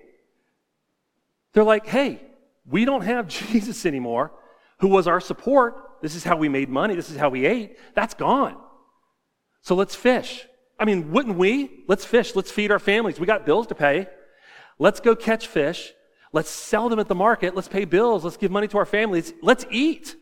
they're 1.53 1.63
like, 1.63 1.87
hey, 1.87 2.21
we 2.69 2.85
don't 2.85 3.01
have 3.01 3.27
Jesus 3.51 3.85
anymore 3.85 4.31
who 4.79 4.87
was 4.87 5.07
our 5.07 5.19
support. 5.19 5.75
This 6.01 6.15
is 6.15 6.23
how 6.23 6.35
we 6.35 6.49
made 6.49 6.69
money. 6.69 6.95
This 6.95 7.09
is 7.09 7.17
how 7.17 7.29
we 7.29 7.45
ate. 7.45 7.77
That's 7.95 8.13
gone. 8.13 8.57
So 9.61 9.73
let's 9.73 9.95
fish. 9.95 10.45
I 10.77 10.85
mean, 10.85 11.11
wouldn't 11.11 11.37
we? 11.37 11.83
Let's 11.87 12.05
fish. 12.05 12.35
Let's 12.35 12.51
feed 12.51 12.69
our 12.69 12.79
families. 12.79 13.19
We 13.19 13.25
got 13.25 13.45
bills 13.45 13.67
to 13.67 13.75
pay. 13.75 14.07
Let's 14.77 14.99
go 14.99 15.15
catch 15.15 15.47
fish. 15.47 15.93
Let's 16.33 16.49
sell 16.49 16.89
them 16.89 16.99
at 16.99 17.07
the 17.07 17.15
market. 17.15 17.55
Let's 17.55 17.69
pay 17.69 17.85
bills. 17.85 18.23
Let's 18.23 18.37
give 18.37 18.51
money 18.51 18.67
to 18.67 18.77
our 18.77 18.85
families. 18.85 19.33
Let's 19.41 19.65
eat. 19.71 20.15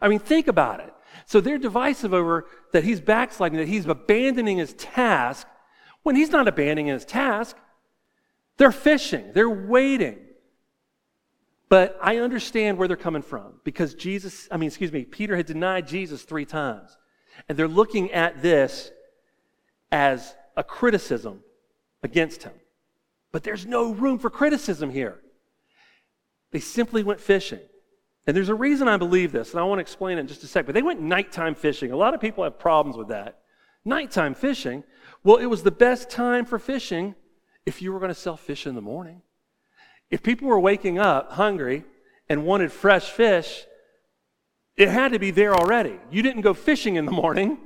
I 0.00 0.08
mean, 0.08 0.18
think 0.18 0.48
about 0.48 0.80
it. 0.80 0.92
So 1.26 1.40
they're 1.40 1.58
divisive 1.58 2.14
over 2.14 2.46
that 2.72 2.84
he's 2.84 3.00
backsliding, 3.00 3.58
that 3.58 3.68
he's 3.68 3.86
abandoning 3.86 4.58
his 4.58 4.72
task 4.74 5.46
when 6.02 6.16
he's 6.16 6.30
not 6.30 6.48
abandoning 6.48 6.86
his 6.86 7.04
task. 7.04 7.56
They're 8.56 8.72
fishing, 8.72 9.32
they're 9.32 9.50
waiting. 9.50 10.18
But 11.68 11.96
I 12.02 12.16
understand 12.16 12.78
where 12.78 12.88
they're 12.88 12.96
coming 12.96 13.22
from 13.22 13.60
because 13.62 13.94
Jesus, 13.94 14.48
I 14.50 14.56
mean, 14.56 14.66
excuse 14.66 14.90
me, 14.90 15.04
Peter 15.04 15.36
had 15.36 15.46
denied 15.46 15.86
Jesus 15.86 16.22
three 16.22 16.44
times. 16.44 16.96
And 17.48 17.56
they're 17.56 17.68
looking 17.68 18.10
at 18.10 18.42
this 18.42 18.90
as 19.92 20.34
a 20.56 20.64
criticism 20.64 21.42
against 22.02 22.42
him. 22.42 22.52
But 23.32 23.44
there's 23.44 23.66
no 23.66 23.92
room 23.92 24.18
for 24.18 24.30
criticism 24.30 24.90
here. 24.90 25.20
They 26.50 26.58
simply 26.58 27.04
went 27.04 27.20
fishing. 27.20 27.60
And 28.30 28.36
there's 28.36 28.48
a 28.48 28.54
reason 28.54 28.86
I 28.86 28.96
believe 28.96 29.32
this, 29.32 29.50
and 29.50 29.58
I 29.58 29.64
want 29.64 29.78
to 29.78 29.82
explain 29.82 30.16
it 30.16 30.20
in 30.20 30.28
just 30.28 30.44
a 30.44 30.46
sec. 30.46 30.64
But 30.64 30.76
they 30.76 30.82
went 30.82 31.00
nighttime 31.00 31.56
fishing. 31.56 31.90
A 31.90 31.96
lot 31.96 32.14
of 32.14 32.20
people 32.20 32.44
have 32.44 32.60
problems 32.60 32.96
with 32.96 33.08
that. 33.08 33.40
Nighttime 33.84 34.34
fishing, 34.34 34.84
well, 35.24 35.38
it 35.38 35.46
was 35.46 35.64
the 35.64 35.72
best 35.72 36.10
time 36.10 36.44
for 36.44 36.60
fishing 36.60 37.16
if 37.66 37.82
you 37.82 37.92
were 37.92 37.98
going 37.98 38.10
to 38.10 38.14
sell 38.14 38.36
fish 38.36 38.68
in 38.68 38.76
the 38.76 38.80
morning. 38.80 39.22
If 40.12 40.22
people 40.22 40.46
were 40.46 40.60
waking 40.60 40.96
up 40.96 41.32
hungry 41.32 41.82
and 42.28 42.46
wanted 42.46 42.70
fresh 42.70 43.10
fish, 43.10 43.64
it 44.76 44.88
had 44.88 45.10
to 45.10 45.18
be 45.18 45.32
there 45.32 45.52
already. 45.52 45.98
You 46.08 46.22
didn't 46.22 46.42
go 46.42 46.54
fishing 46.54 46.94
in 46.94 47.06
the 47.06 47.10
morning 47.10 47.58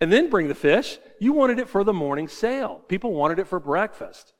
and 0.00 0.12
then 0.12 0.30
bring 0.30 0.46
the 0.46 0.54
fish. 0.54 1.00
You 1.18 1.32
wanted 1.32 1.58
it 1.58 1.68
for 1.68 1.82
the 1.82 1.92
morning 1.92 2.28
sale. 2.28 2.80
People 2.86 3.12
wanted 3.12 3.40
it 3.40 3.48
for 3.48 3.58
breakfast. 3.58 4.34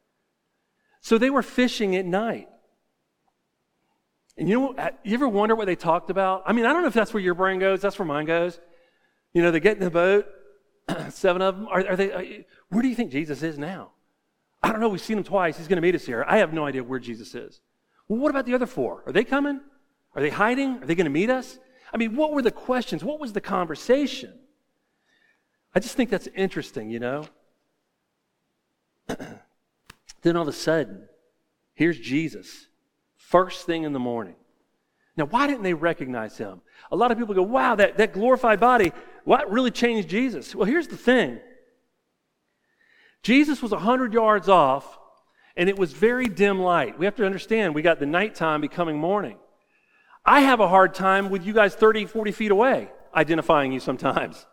So 1.00 1.18
they 1.18 1.28
were 1.28 1.42
fishing 1.42 1.96
at 1.96 2.06
night. 2.06 2.46
And 4.36 4.48
you 4.48 4.60
know, 4.60 4.90
you 5.02 5.14
ever 5.14 5.28
wonder 5.28 5.54
what 5.54 5.66
they 5.66 5.76
talked 5.76 6.10
about? 6.10 6.42
I 6.46 6.52
mean, 6.52 6.66
I 6.66 6.72
don't 6.72 6.82
know 6.82 6.88
if 6.88 6.94
that's 6.94 7.14
where 7.14 7.22
your 7.22 7.34
brain 7.34 7.58
goes. 7.58 7.80
That's 7.80 7.98
where 7.98 8.06
mine 8.06 8.26
goes. 8.26 8.60
You 9.32 9.42
know, 9.42 9.50
they 9.50 9.60
get 9.60 9.78
in 9.78 9.84
the 9.84 9.90
boat, 9.90 10.26
seven 11.10 11.42
of 11.42 11.56
them. 11.56 11.68
Are, 11.68 11.86
are 11.88 11.96
they? 11.96 12.12
Are, 12.12 12.24
where 12.68 12.82
do 12.82 12.88
you 12.88 12.94
think 12.94 13.12
Jesus 13.12 13.42
is 13.42 13.58
now? 13.58 13.92
I 14.62 14.72
don't 14.72 14.80
know. 14.80 14.88
We've 14.88 15.00
seen 15.00 15.18
him 15.18 15.24
twice. 15.24 15.56
He's 15.56 15.68
going 15.68 15.76
to 15.76 15.82
meet 15.82 15.94
us 15.94 16.04
here. 16.04 16.24
I 16.26 16.38
have 16.38 16.52
no 16.52 16.66
idea 16.66 16.82
where 16.82 16.98
Jesus 16.98 17.34
is. 17.34 17.60
Well, 18.08 18.18
what 18.18 18.30
about 18.30 18.46
the 18.46 18.54
other 18.54 18.66
four? 18.66 19.02
Are 19.06 19.12
they 19.12 19.24
coming? 19.24 19.60
Are 20.14 20.22
they 20.22 20.30
hiding? 20.30 20.82
Are 20.82 20.86
they 20.86 20.94
going 20.94 21.04
to 21.06 21.10
meet 21.10 21.30
us? 21.30 21.58
I 21.92 21.96
mean, 21.96 22.16
what 22.16 22.32
were 22.32 22.42
the 22.42 22.50
questions? 22.50 23.04
What 23.04 23.20
was 23.20 23.32
the 23.32 23.40
conversation? 23.40 24.32
I 25.74 25.80
just 25.80 25.94
think 25.94 26.10
that's 26.10 26.28
interesting, 26.34 26.90
you 26.90 26.98
know? 26.98 27.26
then 30.22 30.36
all 30.36 30.42
of 30.42 30.48
a 30.48 30.52
sudden, 30.52 31.08
here's 31.74 31.98
Jesus, 31.98 32.65
first 33.28 33.66
thing 33.66 33.82
in 33.82 33.92
the 33.92 33.98
morning. 33.98 34.34
Now, 35.16 35.24
why 35.24 35.46
didn't 35.46 35.62
they 35.62 35.74
recognize 35.74 36.36
him? 36.36 36.60
A 36.92 36.96
lot 36.96 37.10
of 37.10 37.18
people 37.18 37.34
go, 37.34 37.42
wow, 37.42 37.74
that, 37.74 37.96
that 37.96 38.12
glorified 38.12 38.60
body, 38.60 38.92
what 39.24 39.50
really 39.50 39.70
changed 39.70 40.08
Jesus? 40.08 40.54
Well, 40.54 40.66
here's 40.66 40.88
the 40.88 40.96
thing 40.96 41.40
Jesus 43.22 43.62
was 43.62 43.72
100 43.72 44.12
yards 44.12 44.48
off, 44.48 44.98
and 45.56 45.68
it 45.68 45.78
was 45.78 45.92
very 45.92 46.26
dim 46.26 46.60
light. 46.60 46.98
We 46.98 47.06
have 47.06 47.16
to 47.16 47.26
understand, 47.26 47.74
we 47.74 47.82
got 47.82 47.98
the 47.98 48.06
nighttime 48.06 48.60
becoming 48.60 48.98
morning. 48.98 49.38
I 50.24 50.40
have 50.40 50.60
a 50.60 50.68
hard 50.68 50.94
time 50.94 51.30
with 51.30 51.44
you 51.46 51.52
guys 51.52 51.74
30, 51.74 52.06
40 52.06 52.32
feet 52.32 52.50
away 52.50 52.90
identifying 53.14 53.72
you 53.72 53.80
sometimes. 53.80 54.46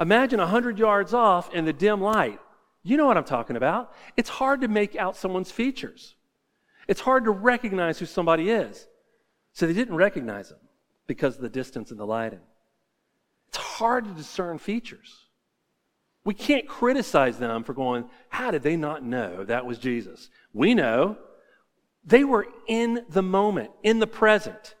Imagine 0.00 0.40
100 0.40 0.78
yards 0.78 1.12
off 1.12 1.52
in 1.52 1.66
the 1.66 1.72
dim 1.72 2.00
light. 2.00 2.40
You 2.82 2.96
know 2.96 3.06
what 3.06 3.16
I'm 3.16 3.24
talking 3.24 3.56
about. 3.56 3.92
It's 4.16 4.30
hard 4.30 4.62
to 4.62 4.68
make 4.68 4.96
out 4.96 5.16
someone's 5.16 5.50
features, 5.50 6.14
it's 6.88 7.00
hard 7.00 7.24
to 7.24 7.30
recognize 7.30 7.98
who 7.98 8.06
somebody 8.06 8.50
is. 8.50 8.86
So 9.52 9.66
they 9.66 9.74
didn't 9.74 9.96
recognize 9.96 10.50
him 10.50 10.58
because 11.06 11.36
of 11.36 11.42
the 11.42 11.48
distance 11.48 11.90
and 11.90 12.00
the 12.00 12.06
lighting. 12.06 12.40
It's 13.48 13.58
hard 13.58 14.04
to 14.06 14.10
discern 14.12 14.58
features. 14.58 15.26
We 16.24 16.34
can't 16.34 16.68
criticize 16.68 17.38
them 17.38 17.64
for 17.64 17.74
going, 17.74 18.08
how 18.28 18.50
did 18.50 18.62
they 18.62 18.76
not 18.76 19.02
know 19.02 19.44
that 19.44 19.64
was 19.64 19.78
Jesus? 19.78 20.28
We 20.52 20.74
know 20.74 21.16
they 22.04 22.24
were 22.24 22.46
in 22.66 23.04
the 23.08 23.22
moment, 23.22 23.70
in 23.82 23.98
the 23.98 24.06
present. 24.06 24.74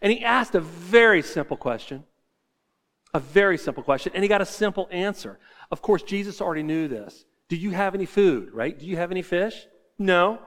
And 0.00 0.12
he 0.12 0.24
asked 0.24 0.54
a 0.54 0.60
very 0.60 1.22
simple 1.22 1.56
question. 1.56 2.04
A 3.14 3.20
very 3.20 3.58
simple 3.58 3.82
question. 3.82 4.12
And 4.14 4.22
he 4.22 4.28
got 4.28 4.40
a 4.40 4.46
simple 4.46 4.88
answer. 4.90 5.38
Of 5.70 5.82
course, 5.82 6.02
Jesus 6.02 6.40
already 6.40 6.62
knew 6.62 6.88
this. 6.88 7.24
Do 7.48 7.56
you 7.56 7.70
have 7.70 7.94
any 7.94 8.06
food, 8.06 8.52
right? 8.52 8.78
Do 8.78 8.86
you 8.86 8.96
have 8.96 9.10
any 9.10 9.22
fish? 9.22 9.66
No. 9.98 10.38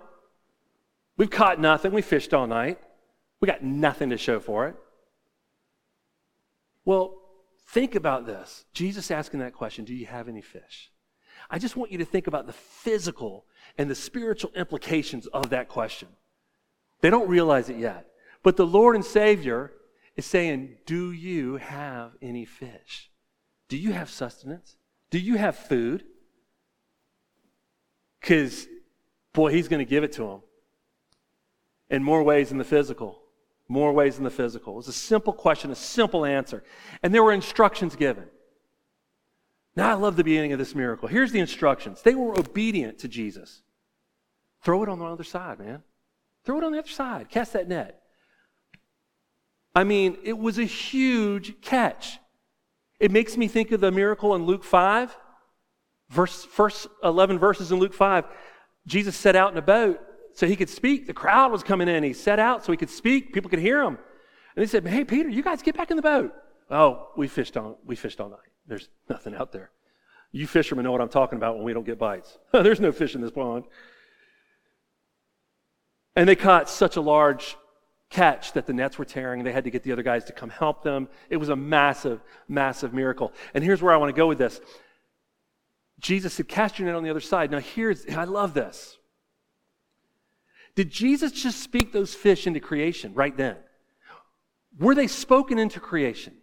We've 1.17 1.29
caught 1.29 1.59
nothing. 1.59 1.91
We 1.91 2.01
fished 2.01 2.33
all 2.33 2.47
night. 2.47 2.79
We 3.39 3.47
got 3.47 3.63
nothing 3.63 4.09
to 4.09 4.17
show 4.17 4.39
for 4.39 4.67
it. 4.67 4.75
Well, 6.85 7.21
Think 7.71 7.95
about 7.95 8.25
this. 8.25 8.65
Jesus 8.73 9.09
asking 9.11 9.39
that 9.39 9.53
question 9.53 9.85
Do 9.85 9.95
you 9.95 10.05
have 10.05 10.27
any 10.27 10.41
fish? 10.41 10.91
I 11.49 11.57
just 11.57 11.77
want 11.77 11.89
you 11.89 11.97
to 11.99 12.05
think 12.05 12.27
about 12.27 12.45
the 12.45 12.53
physical 12.53 13.45
and 13.77 13.89
the 13.89 13.95
spiritual 13.95 14.51
implications 14.57 15.25
of 15.27 15.51
that 15.51 15.69
question. 15.69 16.09
They 16.99 17.09
don't 17.09 17.29
realize 17.29 17.69
it 17.69 17.77
yet. 17.77 18.07
But 18.43 18.57
the 18.57 18.65
Lord 18.65 18.95
and 18.95 19.05
Savior 19.05 19.71
is 20.17 20.25
saying, 20.25 20.79
Do 20.85 21.13
you 21.13 21.55
have 21.55 22.11
any 22.21 22.43
fish? 22.43 23.09
Do 23.69 23.77
you 23.77 23.93
have 23.93 24.09
sustenance? 24.09 24.75
Do 25.09 25.17
you 25.17 25.37
have 25.37 25.55
food? 25.55 26.03
Because, 28.19 28.67
boy, 29.31 29.53
He's 29.53 29.69
going 29.69 29.79
to 29.79 29.89
give 29.89 30.03
it 30.03 30.11
to 30.13 30.23
them 30.23 30.41
in 31.91 32.03
more 32.03 32.23
ways 32.23 32.49
than 32.49 32.57
the 32.57 32.63
physical 32.63 33.21
more 33.71 33.93
ways 33.93 34.15
than 34.15 34.25
the 34.25 34.29
physical. 34.29 34.73
It 34.73 34.77
was 34.77 34.87
a 34.89 34.93
simple 34.93 35.31
question, 35.31 35.71
a 35.71 35.75
simple 35.75 36.25
answer. 36.25 36.61
And 37.01 37.13
there 37.13 37.23
were 37.23 37.31
instructions 37.31 37.95
given. 37.95 38.25
Now, 39.77 39.89
I 39.89 39.93
love 39.93 40.17
the 40.17 40.25
beginning 40.25 40.51
of 40.51 40.59
this 40.59 40.75
miracle. 40.75 41.07
Here's 41.07 41.31
the 41.31 41.39
instructions 41.39 42.01
they 42.01 42.13
were 42.13 42.37
obedient 42.37 42.99
to 42.99 43.07
Jesus. 43.07 43.61
Throw 44.63 44.83
it 44.83 44.89
on 44.89 44.99
the 44.99 45.05
other 45.05 45.23
side, 45.23 45.59
man. 45.59 45.81
Throw 46.43 46.57
it 46.57 46.63
on 46.65 46.73
the 46.73 46.79
other 46.79 46.89
side. 46.89 47.29
Cast 47.29 47.53
that 47.53 47.69
net. 47.69 48.01
I 49.73 49.85
mean, 49.85 50.17
it 50.23 50.37
was 50.37 50.59
a 50.59 50.65
huge 50.65 51.61
catch. 51.61 52.19
It 52.99 53.09
makes 53.09 53.37
me 53.37 53.47
think 53.47 53.71
of 53.71 53.79
the 53.79 53.89
miracle 53.89 54.35
in 54.35 54.45
Luke 54.45 54.65
5, 54.65 55.15
verse, 56.09 56.43
first 56.43 56.87
11 57.03 57.39
verses 57.39 57.71
in 57.71 57.79
Luke 57.79 57.93
5. 57.93 58.25
Jesus 58.85 59.15
set 59.15 59.37
out 59.37 59.53
in 59.53 59.57
a 59.57 59.61
boat 59.61 60.01
so 60.33 60.47
he 60.47 60.55
could 60.55 60.69
speak. 60.69 61.07
The 61.07 61.13
crowd 61.13 61.51
was 61.51 61.63
coming 61.63 61.87
in. 61.87 62.03
He 62.03 62.13
set 62.13 62.39
out 62.39 62.65
so 62.65 62.71
he 62.71 62.77
could 62.77 62.89
speak. 62.89 63.33
People 63.33 63.49
could 63.49 63.59
hear 63.59 63.81
him. 63.81 63.97
And 64.55 64.63
he 64.63 64.67
said, 64.67 64.87
Hey, 64.87 65.03
Peter, 65.03 65.29
you 65.29 65.43
guys 65.43 65.61
get 65.61 65.75
back 65.75 65.91
in 65.91 65.97
the 65.97 66.03
boat. 66.03 66.33
Oh, 66.69 67.09
we 67.17 67.27
fished 67.27 67.57
on 67.57 67.75
we 67.85 67.95
fished 67.95 68.19
all 68.21 68.29
night. 68.29 68.39
There's 68.67 68.89
nothing 69.09 69.35
out 69.35 69.51
there. 69.51 69.71
You 70.31 70.47
fishermen 70.47 70.85
know 70.85 70.91
what 70.91 71.01
I'm 71.01 71.09
talking 71.09 71.37
about 71.37 71.55
when 71.55 71.65
we 71.65 71.73
don't 71.73 71.85
get 71.85 71.99
bites. 71.99 72.37
There's 72.53 72.79
no 72.79 72.91
fish 72.91 73.15
in 73.15 73.21
this 73.21 73.31
pond. 73.31 73.65
And 76.15 76.27
they 76.27 76.35
caught 76.35 76.69
such 76.69 76.95
a 76.95 77.01
large 77.01 77.57
catch 78.09 78.53
that 78.53 78.65
the 78.67 78.73
nets 78.73 78.97
were 78.97 79.05
tearing. 79.05 79.43
They 79.43 79.51
had 79.51 79.63
to 79.63 79.71
get 79.71 79.83
the 79.83 79.91
other 79.91 80.03
guys 80.03 80.25
to 80.25 80.33
come 80.33 80.49
help 80.49 80.83
them. 80.83 81.07
It 81.29 81.37
was 81.37 81.49
a 81.49 81.55
massive, 81.55 82.21
massive 82.47 82.93
miracle. 82.93 83.33
And 83.53 83.63
here's 83.63 83.81
where 83.81 83.93
I 83.93 83.97
want 83.97 84.13
to 84.13 84.17
go 84.17 84.27
with 84.27 84.37
this. 84.37 84.61
Jesus 85.99 86.33
said, 86.33 86.47
Cast 86.47 86.79
your 86.79 86.87
net 86.87 86.95
on 86.95 87.03
the 87.03 87.09
other 87.09 87.19
side. 87.19 87.51
Now, 87.51 87.59
here's, 87.59 88.07
I 88.07 88.23
love 88.25 88.53
this. 88.53 88.97
Did 90.75 90.89
Jesus 90.89 91.31
just 91.31 91.61
speak 91.61 91.91
those 91.91 92.13
fish 92.13 92.47
into 92.47 92.59
creation 92.59 93.13
right 93.13 93.35
then? 93.35 93.57
Were 94.79 94.95
they 94.95 95.07
spoken 95.07 95.59
into 95.59 95.79
creation? 95.79 96.33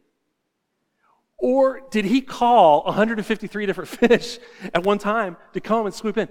Or 1.39 1.83
did 1.91 2.05
he 2.05 2.21
call 2.21 2.85
153 2.85 3.67
different 3.67 3.89
fish 4.11 4.39
at 4.75 4.85
one 4.85 4.99
time 4.99 5.37
to 5.55 5.61
come 5.61 5.87
and 5.87 5.95
swoop 5.95 6.19
in? 6.19 6.29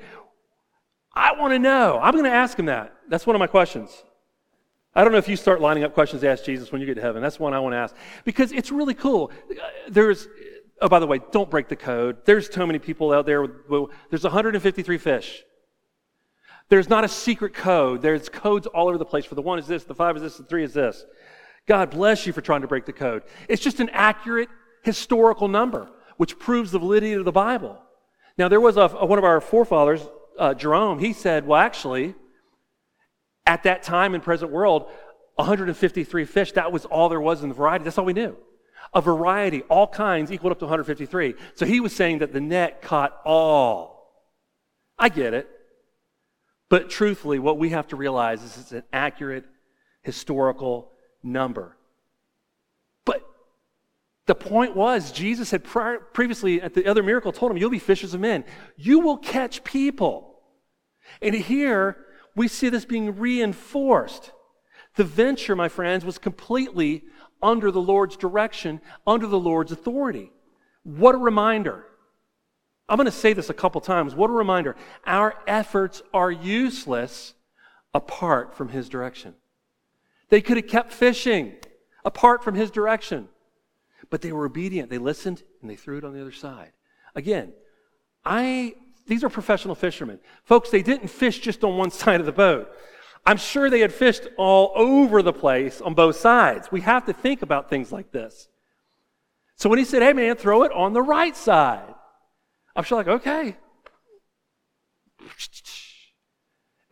I 1.14 1.34
want 1.40 1.54
to 1.54 1.60
know. 1.60 2.00
I'm 2.02 2.12
going 2.12 2.26
to 2.26 2.30
ask 2.30 2.60
him 2.60 2.68
that. 2.68 2.94
That's 3.10 3.26
one 3.26 3.36
of 3.36 3.40
my 3.40 3.48
questions. 3.48 3.90
I 4.94 5.04
don't 5.04 5.12
know 5.12 5.18
if 5.18 5.28
you 5.28 5.36
start 5.36 5.62
lining 5.62 5.84
up 5.84 5.94
questions 5.94 6.22
to 6.22 6.30
ask 6.30 6.44
Jesus 6.44 6.72
when 6.72 6.82
you 6.82 6.88
get 6.88 6.96
to 6.96 7.02
heaven. 7.02 7.22
That's 7.22 7.40
one 7.40 7.54
I 7.54 7.60
want 7.60 7.74
to 7.74 7.78
ask. 7.78 7.96
Because 8.26 8.52
it's 8.52 8.72
really 8.72 8.94
cool. 8.94 9.32
There's, 9.88 10.28
oh, 10.82 10.90
by 10.90 11.00
the 11.00 11.08
way, 11.08 11.22
don't 11.32 11.50
break 11.50 11.70
the 11.70 11.76
code. 11.76 12.18
There's 12.26 12.52
so 12.54 12.66
many 12.66 12.80
people 12.80 13.14
out 13.14 13.26
there. 13.26 13.42
With, 13.42 13.90
there's 14.10 14.24
153 14.24 14.98
fish. 14.98 15.44
There's 16.70 16.90
not 16.90 17.04
a 17.04 17.08
secret 17.08 17.54
code. 17.54 18.02
There's 18.02 18.30
codes 18.30 18.68
all 18.68 18.90
over 18.90 18.98
the 18.98 19.06
place. 19.06 19.26
For 19.26 19.36
the 19.36 19.42
one 19.42 19.60
is 19.60 19.68
this, 19.68 19.84
the 19.86 19.96
five 19.96 20.16
is 20.18 20.22
this, 20.22 20.38
the 20.38 20.44
three 20.44 20.64
is 20.64 20.74
this. 20.74 21.06
God 21.66 21.92
bless 21.92 22.26
you 22.26 22.34
for 22.34 22.42
trying 22.42 22.62
to 22.62 22.68
break 22.68 22.86
the 22.86 22.94
code. 22.94 23.24
It's 23.48 23.62
just 23.62 23.80
an 23.80 23.90
accurate 23.90 24.50
historical 24.84 25.48
number, 25.48 25.90
which 26.18 26.40
proves 26.40 26.72
the 26.72 26.80
validity 26.80 27.14
of 27.14 27.26
the 27.26 27.32
Bible. 27.32 27.82
Now, 28.38 28.48
there 28.48 28.62
was 28.62 28.78
a, 28.78 28.88
one 28.88 29.18
of 29.18 29.26
our 29.26 29.42
forefathers, 29.42 30.02
uh, 30.38 30.54
Jerome, 30.54 31.00
he 31.00 31.14
said, 31.14 31.48
well, 31.48 31.60
actually, 31.60 32.16
at 33.46 33.64
that 33.64 33.84
time 33.84 34.14
in 34.14 34.22
present 34.22 34.52
world, 34.52 34.88
153 35.36 36.26
fish, 36.26 36.52
that 36.54 36.72
was 36.72 36.86
all 36.86 37.10
there 37.10 37.22
was 37.22 37.44
in 37.44 37.50
the 37.50 37.56
variety. 37.56 37.84
That's 37.84 37.98
all 37.98 38.06
we 38.06 38.14
knew. 38.14 38.36
A 38.94 39.02
variety, 39.02 39.64
all 39.64 39.88
kinds, 39.88 40.32
equaled 40.32 40.52
up 40.52 40.60
to 40.60 40.66
153. 40.66 41.36
So 41.56 41.66
he 41.66 41.80
was 41.80 41.96
saying 41.96 42.20
that 42.20 42.34
the 42.34 42.42
net 42.42 42.82
caught 42.82 43.20
all. 43.26 44.12
I 44.98 45.10
get 45.10 45.34
it. 45.34 45.50
But 46.70 46.90
truthfully, 46.90 47.40
what 47.40 47.58
we 47.58 47.70
have 47.70 47.88
to 47.90 47.96
realize 47.96 48.44
is 48.44 48.58
it's 48.58 48.72
an 48.72 48.84
accurate 48.92 49.46
historical 50.02 50.92
number. 51.24 51.78
But 53.06 53.26
the 54.26 54.36
point 54.36 54.76
was, 54.76 55.12
Jesus 55.12 55.52
had 55.52 55.64
prior, 55.64 56.00
previously 56.00 56.62
at 56.62 56.74
the 56.74 56.86
other 56.88 57.04
miracle 57.04 57.32
told 57.32 57.52
him, 57.52 57.58
You'll 57.58 57.70
be 57.70 57.80
fishers 57.80 58.14
of 58.14 58.20
men. 58.20 58.44
You 58.76 59.00
will 59.00 59.18
catch 59.18 59.64
people. 59.64 60.42
And 61.22 61.34
here 61.34 61.98
we 62.36 62.48
see 62.48 62.70
this 62.70 62.86
being 62.86 63.18
reinforced. 63.18 64.32
The 64.96 65.04
venture, 65.04 65.56
my 65.56 65.70
friends, 65.70 66.04
was 66.04 66.18
completely 66.18 67.04
under 67.42 67.72
the 67.72 67.82
Lord's 67.82 68.18
direction, 68.18 68.82
under 69.06 69.28
the 69.28 69.40
Lord's 69.40 69.72
authority. 69.72 70.32
What 70.84 71.16
a 71.16 71.20
reminder. 71.20 71.86
I'm 72.90 72.98
going 72.98 73.06
to 73.06 73.12
say 73.12 73.34
this 73.34 73.50
a 73.50 73.54
couple 73.54 73.82
times. 73.82 74.16
What 74.16 74.30
a 74.30 74.34
reminder. 74.34 74.76
Our 75.06 75.36
efforts 75.46 76.02
are 76.14 76.32
useless 76.32 77.34
apart 77.94 78.56
from 78.56 78.70
His 78.70 78.88
direction. 78.88 79.34
They 80.30 80.42
could 80.42 80.58
have 80.58 80.68
kept 80.68 80.94
fishing 80.94 81.56
apart 82.06 82.44
from 82.44 82.56
His 82.56 82.72
direction, 82.72 83.28
but 84.10 84.22
they 84.22 84.32
were 84.32 84.46
obedient. 84.46 84.90
They 84.90 84.98
listened 84.98 85.44
and 85.62 85.70
they 85.70 85.76
threw 85.76 85.98
it 85.98 86.06
on 86.06 86.14
the 86.14 86.22
other 86.22 86.32
side. 86.32 86.72
Again, 87.16 87.54
I, 88.24 88.76
these 89.06 89.24
are 89.24 89.30
professional 89.30 89.76
fishermen. 89.76 90.20
Folks, 90.44 90.70
they 90.70 90.82
didn't 90.82 91.10
fish 91.10 91.40
just 91.40 91.64
on 91.64 91.78
one 91.78 91.92
side 91.92 92.20
of 92.20 92.26
the 92.26 92.32
boat. 92.32 92.72
I'm 93.26 93.38
sure 93.38 93.70
they 93.70 93.82
had 93.82 93.92
fished 93.92 94.28
all 94.38 94.72
over 94.74 95.22
the 95.22 95.34
place 95.34 95.82
on 95.82 95.94
both 95.94 96.16
sides. 96.16 96.72
We 96.72 96.82
have 96.82 97.06
to 97.08 97.14
think 97.14 97.42
about 97.42 97.70
things 97.70 97.92
like 97.92 98.12
this. 98.12 98.48
So 99.56 99.70
when 99.70 99.80
he 99.80 99.86
said, 99.86 100.02
hey 100.02 100.14
man, 100.14 100.38
throw 100.38 100.64
it 100.64 100.72
on 100.72 100.94
the 100.94 101.02
right 101.02 101.36
side, 101.36 101.94
I'm 102.78 102.84
sure 102.84 102.98
like, 102.98 103.08
okay. 103.08 103.58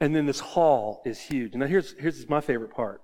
And 0.01 0.15
then 0.15 0.25
this 0.25 0.39
haul 0.39 1.03
is 1.05 1.19
huge. 1.19 1.53
Now 1.53 1.67
here's, 1.67 1.93
here's 1.99 2.27
my 2.27 2.41
favorite 2.41 2.71
part. 2.71 3.01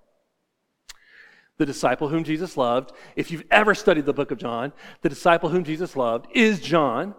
The 1.57 1.65
disciple 1.65 2.09
whom 2.09 2.23
Jesus 2.23 2.57
loved, 2.57 2.91
if 3.15 3.29
you've 3.29 3.45
ever 3.51 3.75
studied 3.75 4.07
the 4.07 4.13
book 4.13 4.31
of 4.31 4.39
John, 4.39 4.73
the 5.03 5.09
disciple 5.09 5.50
whom 5.50 5.63
Jesus 5.63 5.95
loved 5.95 6.25
is 6.33 6.59
John, 6.59 7.13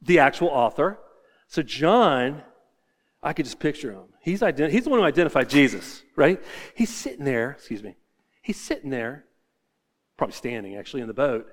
the 0.00 0.18
actual 0.18 0.48
author. 0.48 0.98
So 1.46 1.62
John, 1.62 2.42
I 3.22 3.34
could 3.34 3.44
just 3.44 3.60
picture 3.60 3.92
him. 3.92 4.04
He's, 4.22 4.40
ident- 4.40 4.70
he's 4.70 4.84
the 4.84 4.90
one 4.90 4.98
who 4.98 5.04
identified 5.04 5.50
Jesus, 5.50 6.02
right? 6.16 6.42
He's 6.74 6.88
sitting 6.88 7.26
there, 7.26 7.50
excuse 7.50 7.82
me, 7.82 7.96
he's 8.40 8.58
sitting 8.58 8.88
there, 8.88 9.26
probably 10.16 10.34
standing 10.34 10.74
actually 10.74 11.02
in 11.02 11.08
the 11.08 11.14
boat, 11.14 11.46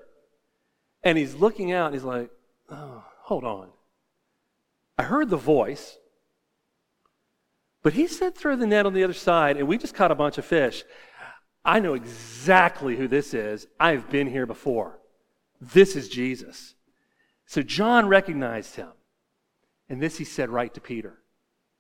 and 1.04 1.18
he's 1.18 1.36
looking 1.36 1.74
out 1.74 1.88
and 1.88 1.96
he's 1.96 2.06
like, 2.06 2.30
oh, 2.70 3.04
hold 3.30 3.44
on. 3.44 3.70
I 4.98 5.04
heard 5.04 5.30
the 5.30 5.38
voice, 5.38 6.00
but 7.84 7.94
he 7.94 8.08
said 8.08 8.34
throw 8.34 8.56
the 8.56 8.66
net 8.66 8.88
on 8.88 8.94
the 8.96 9.04
other 9.04 9.14
side, 9.14 9.56
and 9.56 9.68
we 9.68 9.78
just 9.78 9.94
caught 9.94 10.10
a 10.10 10.16
bunch 10.16 10.40
of 10.40 10.46
fish. 10.46 10.84
I 11.64 11.80
know 11.80 11.94
exactly 11.94 12.96
who 12.96 13.08
this 13.08 13.36
is. 13.36 13.68
I've 13.80 14.10
been 14.10 14.26
here 14.26 14.48
before. 14.48 14.98
This 15.62 15.96
is 15.96 16.10
Jesus. 16.10 16.74
So 17.46 17.62
John 17.62 18.08
recognized 18.08 18.78
him. 18.78 18.90
And 19.88 20.02
this 20.02 20.18
he 20.18 20.26
said 20.26 20.50
right 20.50 20.74
to 20.74 20.82
Peter. 20.82 21.20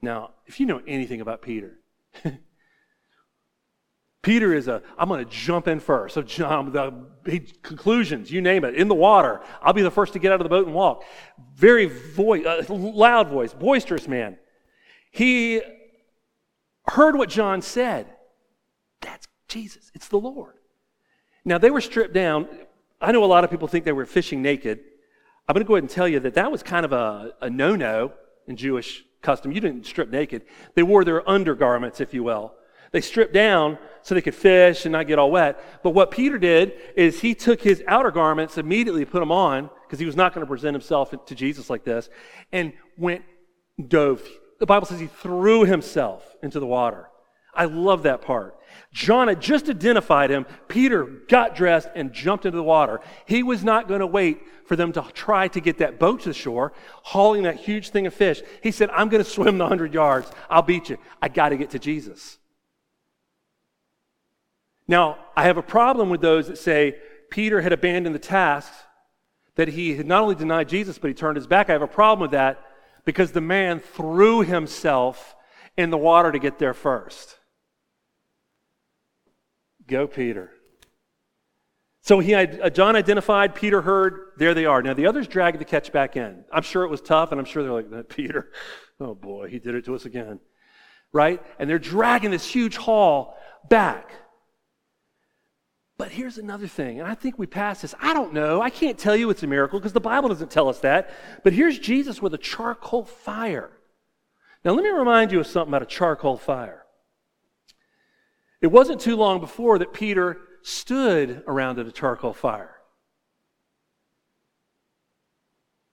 Now, 0.03 0.34
if 0.46 0.60
you 0.60 0.68
know 0.68 0.84
anything 0.86 1.20
about 1.20 1.41
Peter, 1.41 1.79
Peter 4.22 4.54
is 4.54 4.68
a, 4.68 4.82
I'm 4.98 5.08
going 5.08 5.24
to 5.24 5.32
jump 5.32 5.68
in 5.68 5.80
first. 5.80 6.14
So, 6.14 6.22
John, 6.22 6.74
the 6.74 7.40
conclusions, 7.64 8.30
you 8.30 8.42
name 8.42 8.66
it, 8.66 8.76
in 8.76 8.90
the 8.90 8.96
water. 8.96 9.42
I'll 9.62 9.74
be 9.74 9.82
the 9.82 9.92
first 9.92 10.14
to 10.14 10.20
get 10.20 10.32
out 10.32 10.42
of 10.42 10.44
the 10.44 10.50
boat 10.50 10.66
and 10.66 10.76
walk. 10.76 11.04
Very 11.56 11.86
voice, 11.86 12.46
uh, 12.46 12.64
loud 12.70 13.30
voice, 13.30 13.54
boisterous 13.54 14.08
man. 14.08 14.38
He 15.12 15.62
heard 16.88 17.16
what 17.16 17.30
John 17.30 17.62
said. 17.62 18.08
That's 19.00 19.28
Jesus. 19.48 19.90
It's 19.96 20.10
the 20.10 20.20
Lord. 20.20 20.56
Now, 21.46 21.58
they 21.58 21.72
were 21.72 21.82
stripped 21.82 22.14
down. 22.14 22.50
I 23.00 23.14
know 23.14 23.24
a 23.24 23.26
lot 23.26 23.46
of 23.46 23.50
people 23.50 23.70
think 23.70 23.86
they 23.86 23.94
were 23.94 24.06
fishing 24.06 24.42
naked. 24.42 24.80
I'm 25.48 25.54
going 25.54 25.64
to 25.64 25.68
go 25.68 25.76
ahead 25.76 25.84
and 25.84 25.90
tell 25.90 26.10
you 26.10 26.20
that 26.20 26.34
that 26.34 26.52
was 26.52 26.62
kind 26.62 26.86
of 26.86 26.92
a, 26.92 27.34
a 27.42 27.50
no 27.50 27.78
no 27.78 28.12
in 28.48 28.58
Jewish 28.58 29.06
custom. 29.22 29.54
You 29.54 29.62
didn't 29.62 29.86
strip 29.86 30.10
naked, 30.10 30.42
they 30.76 30.84
wore 30.84 31.06
their 31.06 31.28
undergarments, 31.28 32.02
if 32.02 32.14
you 32.14 32.24
will. 32.24 32.54
They 32.91 33.01
stripped 33.01 33.34
down 33.34 33.77
so 34.01 34.15
they 34.15 34.22
could 34.22 34.36
fish 34.36 34.86
and 34.86 34.91
not 34.91 35.08
get 35.08 35.19
all 35.19 35.31
wet. 35.31 35.81
But 35.84 35.91
what 35.91 36.12
Peter 36.12 36.38
did 36.38 36.74
is 36.96 37.19
he 37.19 37.36
took 37.36 37.62
his 37.62 37.84
outer 37.88 38.12
garments, 38.12 38.58
immediately 38.58 39.05
put 39.05 39.19
them 39.19 39.31
on, 39.31 39.70
because 39.85 40.00
he 40.00 40.05
was 40.05 40.16
not 40.16 40.33
going 40.33 40.46
to 40.46 40.50
present 40.50 40.74
himself 40.74 41.14
to 41.25 41.35
Jesus 41.35 41.70
like 41.70 41.83
this, 41.83 42.09
and 42.51 42.74
went, 42.98 43.24
dove. 43.87 44.22
The 44.59 44.66
Bible 44.66 44.87
says 44.87 45.00
he 45.00 45.07
threw 45.07 45.66
himself 45.66 46.35
into 46.42 46.59
the 46.59 46.66
water. 46.66 47.09
I 47.53 47.66
love 47.66 48.03
that 48.03 48.22
part. 48.22 48.55
John 48.92 49.27
had 49.27 49.42
just 49.42 49.70
identified 49.70 50.29
him. 50.29 50.46
Peter 50.68 51.03
got 51.03 51.55
dressed 51.55 51.90
and 51.96 52.14
jumped 52.14 52.46
into 52.46 52.57
the 52.57 52.64
water. 52.64 53.01
He 53.25 53.44
was 53.44 53.64
not 53.64 53.87
going 53.87 54.00
to 54.00 54.07
wait 54.07 54.42
for 54.66 54.75
them 54.75 54.92
to 54.94 55.01
try 55.14 55.48
to 55.50 55.59
get 55.59 55.79
that 55.79 56.00
boat 56.00 56.22
to 56.22 56.29
the 56.29 56.33
shore, 56.33 56.74
hauling 57.03 57.44
that 57.44 57.57
huge 57.57 57.90
thing 57.90 58.07
of 58.07 58.14
fish. 58.14 58.42
He 58.61 58.72
said, 58.72 58.90
I'm 58.92 59.09
going 59.09 59.24
to 59.24 59.29
swim 59.29 59.57
the 59.57 59.64
100 59.64 59.94
yards. 59.94 60.31
I'll 60.50 60.61
beat 60.61 60.90
you. 60.90 60.98
I 61.22 61.27
got 61.29 61.50
to 61.50 61.57
get 61.57 61.72
to 61.72 61.79
Jesus. 61.79 62.39
Now, 64.90 65.20
I 65.36 65.44
have 65.44 65.58
a 65.58 65.62
problem 65.62 66.10
with 66.10 66.20
those 66.20 66.48
that 66.48 66.58
say 66.58 66.96
Peter 67.30 67.62
had 67.62 67.72
abandoned 67.72 68.16
the 68.16 68.20
task, 68.20 68.74
that 69.54 69.68
he 69.68 69.96
had 69.96 70.08
not 70.08 70.24
only 70.24 70.34
denied 70.34 70.68
Jesus, 70.68 70.98
but 70.98 71.10
he 71.10 71.14
turned 71.14 71.36
his 71.36 71.46
back. 71.46 71.70
I 71.70 71.74
have 71.74 71.84
a 71.84 71.88
problem 71.88 72.22
with 72.22 72.32
that 72.32 72.60
because 73.06 73.32
the 73.32 73.40
man 73.40 73.82
threw 73.82 74.42
himself 74.42 75.36
in 75.78 75.92
the 75.92 75.98
water 75.98 76.32
to 76.32 76.40
get 76.40 76.58
there 76.58 76.74
first. 76.74 77.38
Go, 79.86 80.08
Peter. 80.08 80.50
So 82.02 82.18
he, 82.18 82.34
uh, 82.34 82.72
John 82.72 82.96
identified, 82.96 83.54
Peter 83.54 83.84
heard, 83.84 84.32
there 84.38 84.56
they 84.56 84.66
are. 84.66 84.82
Now 84.82 84.96
the 84.96 85.06
others 85.06 85.28
dragged 85.28 85.60
the 85.60 85.66
catch 85.66 85.92
back 85.92 86.18
in. 86.18 86.46
I'm 86.52 86.64
sure 86.64 86.84
it 86.84 86.90
was 86.90 87.02
tough, 87.02 87.32
and 87.32 87.40
I'm 87.40 87.46
sure 87.46 87.62
they're 87.62 87.72
like, 87.72 88.10
Peter, 88.10 88.52
oh 89.00 89.14
boy, 89.14 89.50
he 89.50 89.60
did 89.60 89.75
it 89.75 89.86
to 89.86 89.94
us 89.94 90.06
again. 90.06 90.40
Right? 91.14 91.44
And 91.60 91.70
they're 91.70 91.78
dragging 91.78 92.32
this 92.32 92.50
huge 92.50 92.75
haul 92.75 93.38
back. 93.70 94.14
But 96.00 96.12
here's 96.14 96.38
another 96.38 96.66
thing, 96.66 97.01
and 97.01 97.09
I 97.09 97.14
think 97.14 97.38
we 97.38 97.46
pass 97.46 97.81
this. 97.81 97.94
I 98.00 98.14
don't 98.14 98.31
know. 98.31 98.62
I 98.62 98.70
can't 98.70 98.98
tell 98.98 99.18
you 99.18 99.29
it's 99.29 99.44
a 99.44 99.48
miracle 99.48 99.79
because 99.79 99.92
the 99.92 100.00
Bible 100.00 100.29
doesn't 100.29 100.50
tell 100.50 100.70
us 100.70 100.79
that. 100.79 101.14
But 101.44 101.51
here's 101.51 101.77
Jesus 101.77 102.22
with 102.22 102.33
a 102.33 102.38
charcoal 102.38 103.03
fire. 103.03 103.70
Now, 104.64 104.72
let 104.72 104.83
me 104.85 104.92
remind 104.92 105.33
you 105.33 105.42
of 105.42 105.48
something 105.48 105.72
about 105.72 105.81
a 105.81 105.85
charcoal 105.85 106.38
fire. 106.38 106.85
It 108.62 108.68
wasn't 108.68 109.01
too 109.01 109.18
long 109.18 109.42
before 109.42 109.77
that 109.79 109.92
Peter 109.92 110.38
stood 110.62 111.44
around 111.46 111.79
at 111.79 111.88
a 111.88 111.92
charcoal 111.92 112.33
fire. 112.33 112.77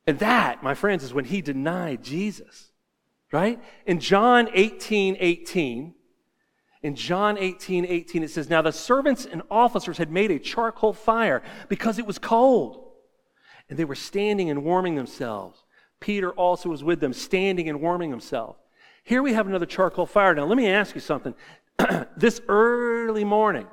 And 0.06 0.20
that, 0.20 0.62
my 0.62 0.74
friends, 0.74 1.02
is 1.02 1.12
when 1.12 1.24
he 1.24 1.40
denied 1.40 2.04
Jesus, 2.04 2.70
right? 3.32 3.60
In 3.86 3.98
John 3.98 4.50
18 4.52 5.16
18, 5.18 5.94
in 6.86 6.94
John 6.94 7.36
18, 7.36 7.84
18, 7.84 8.22
it 8.22 8.30
says, 8.30 8.48
Now 8.48 8.62
the 8.62 8.70
servants 8.70 9.26
and 9.26 9.42
officers 9.50 9.98
had 9.98 10.08
made 10.08 10.30
a 10.30 10.38
charcoal 10.38 10.92
fire 10.92 11.42
because 11.68 11.98
it 11.98 12.06
was 12.06 12.16
cold. 12.16 12.80
And 13.68 13.76
they 13.76 13.84
were 13.84 13.96
standing 13.96 14.50
and 14.50 14.62
warming 14.62 14.94
themselves. 14.94 15.64
Peter 15.98 16.30
also 16.30 16.68
was 16.68 16.84
with 16.84 17.00
them, 17.00 17.12
standing 17.12 17.68
and 17.68 17.80
warming 17.80 18.10
himself. 18.10 18.56
Here 19.02 19.20
we 19.20 19.32
have 19.32 19.48
another 19.48 19.66
charcoal 19.66 20.06
fire. 20.06 20.32
Now, 20.32 20.44
let 20.44 20.56
me 20.56 20.68
ask 20.68 20.94
you 20.94 21.00
something. 21.00 21.34
this 22.16 22.40
early 22.46 23.24
morning, 23.24 23.66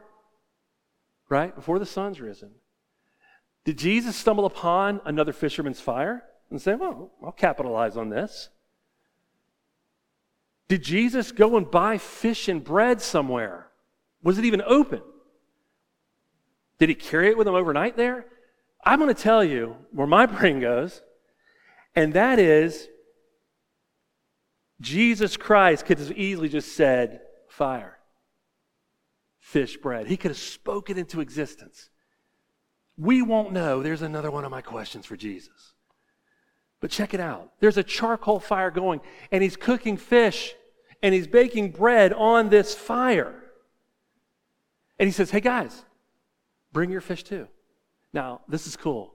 right, 1.30 1.54
before 1.54 1.78
the 1.78 1.86
sun's 1.86 2.19
risen, 2.19 2.49
did 3.63 3.78
Jesus 3.78 4.15
stumble 4.15 4.45
upon 4.45 5.02
another 5.06 5.34
fisherman's 5.34 5.80
fire 5.80 6.23
and 6.49 6.60
say, 6.60 6.73
Well, 6.73 7.12
I'll 7.23 7.32
capitalize 7.32 7.95
on 7.95 8.10
this? 8.10 8.49
Did 10.67 10.84
Jesus 10.84 11.32
go 11.32 11.58
and 11.58 11.69
buy 11.69 11.97
fish 11.97 12.47
and 12.47 12.63
bread 12.63 13.02
somewhere? 13.02 13.67
Was 14.21 14.38
it 14.38 14.45
even 14.45 14.62
open? 14.65 15.02
Did 16.80 16.89
he 16.89 16.95
carry 16.95 17.30
it 17.30 17.38
with 17.38 17.47
him 17.47 17.56
overnight 17.56 17.97
there? 17.97 18.26
I'm 18.84 18.99
going 18.99 19.13
to 19.13 19.21
tell 19.21 19.43
you 19.43 19.78
where 19.91 20.08
my 20.08 20.26
brain 20.26 20.60
goes, 20.60 21.02
and 21.95 22.13
that 22.13 22.39
is 22.39 22.88
Jesus 24.82 25.38
Christ 25.38 25.86
could 25.86 25.99
have 25.99 26.12
easily 26.12 26.49
just 26.49 26.76
said, 26.76 27.21
fire, 27.47 27.99
fish, 29.39 29.78
bread. 29.78 30.08
He 30.08 30.17
could 30.17 30.32
have 30.32 30.38
spoken 30.38 30.97
into 30.97 31.21
existence. 31.21 31.89
We 32.97 33.21
won't 33.21 33.54
know. 33.54 33.82
There's 33.82 34.02
another 34.02 34.30
one 34.30 34.45
of 34.45 34.52
my 34.52 34.62
questions 34.62 35.06
for 35.06 35.15
Jesus. 35.15 35.73
But 36.84 36.91
check 36.91 37.13
it 37.13 37.22
out. 37.22 37.54
There's 37.62 37.78
a 37.78 37.84
charcoal 37.84 38.41
fire 38.41 38.69
going, 38.69 39.00
and 39.32 39.41
he's 39.41 39.56
cooking 39.56 39.96
fish, 39.96 40.54
and 41.02 41.15
he's 41.15 41.28
baking 41.28 41.72
bread 41.72 42.12
on 42.12 42.50
this 42.50 42.76
fire. 42.76 43.34
And 45.00 45.08
he 45.08 45.13
says, 45.13 45.32
Hey 45.32 45.39
guys, 45.39 45.86
bring 46.74 46.89
your 46.89 47.00
fish 47.00 47.24
too. 47.24 47.48
Now, 48.12 48.41
this 48.50 48.67
is 48.67 48.76
cool. 48.76 49.13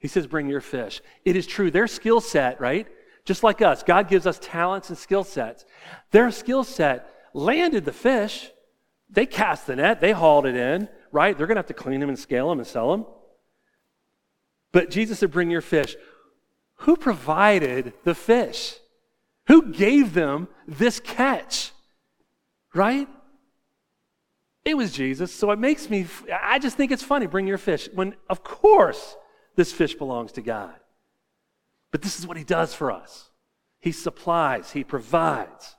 He 0.00 0.08
says, 0.08 0.26
Bring 0.26 0.48
your 0.48 0.60
fish. 0.60 1.00
It 1.24 1.36
is 1.36 1.46
true. 1.46 1.70
Their 1.70 1.86
skill 1.86 2.20
set, 2.20 2.60
right? 2.60 2.88
Just 3.24 3.44
like 3.44 3.62
us, 3.62 3.84
God 3.84 4.08
gives 4.08 4.26
us 4.26 4.40
talents 4.42 4.88
and 4.88 4.98
skill 4.98 5.22
sets. 5.22 5.64
Their 6.10 6.32
skill 6.32 6.64
set 6.64 7.08
landed 7.32 7.84
the 7.84 7.92
fish. 7.92 8.50
They 9.08 9.26
cast 9.26 9.68
the 9.68 9.76
net, 9.76 10.00
they 10.00 10.10
hauled 10.10 10.44
it 10.44 10.56
in, 10.56 10.88
right? 11.12 11.38
They're 11.38 11.46
going 11.46 11.54
to 11.54 11.60
have 11.60 11.66
to 11.68 11.72
clean 11.72 12.00
them 12.00 12.08
and 12.08 12.18
scale 12.18 12.48
them 12.48 12.58
and 12.58 12.66
sell 12.66 12.90
them. 12.90 13.06
But 14.72 14.90
Jesus 14.90 15.20
said, 15.20 15.30
Bring 15.30 15.52
your 15.52 15.60
fish. 15.60 15.94
Who 16.80 16.96
provided 16.96 17.92
the 18.04 18.14
fish? 18.14 18.76
Who 19.46 19.70
gave 19.72 20.14
them 20.14 20.48
this 20.66 21.00
catch? 21.00 21.72
Right? 22.74 23.08
It 24.64 24.76
was 24.76 24.92
Jesus. 24.92 25.34
So 25.34 25.50
it 25.50 25.58
makes 25.58 25.90
me, 25.90 26.06
I 26.42 26.58
just 26.58 26.76
think 26.76 26.92
it's 26.92 27.02
funny. 27.02 27.26
Bring 27.26 27.46
your 27.46 27.58
fish. 27.58 27.88
When, 27.94 28.14
of 28.28 28.42
course, 28.42 29.16
this 29.56 29.72
fish 29.72 29.94
belongs 29.94 30.32
to 30.32 30.42
God. 30.42 30.74
But 31.90 32.02
this 32.02 32.18
is 32.18 32.26
what 32.26 32.36
he 32.36 32.44
does 32.44 32.74
for 32.74 32.90
us. 32.90 33.30
He 33.80 33.92
supplies, 33.92 34.70
he 34.70 34.84
provides. 34.84 35.76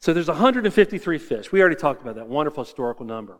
So 0.00 0.12
there's 0.12 0.28
153 0.28 1.18
fish. 1.18 1.52
We 1.52 1.60
already 1.60 1.76
talked 1.76 2.02
about 2.02 2.16
that 2.16 2.28
wonderful 2.28 2.64
historical 2.64 3.06
number. 3.06 3.38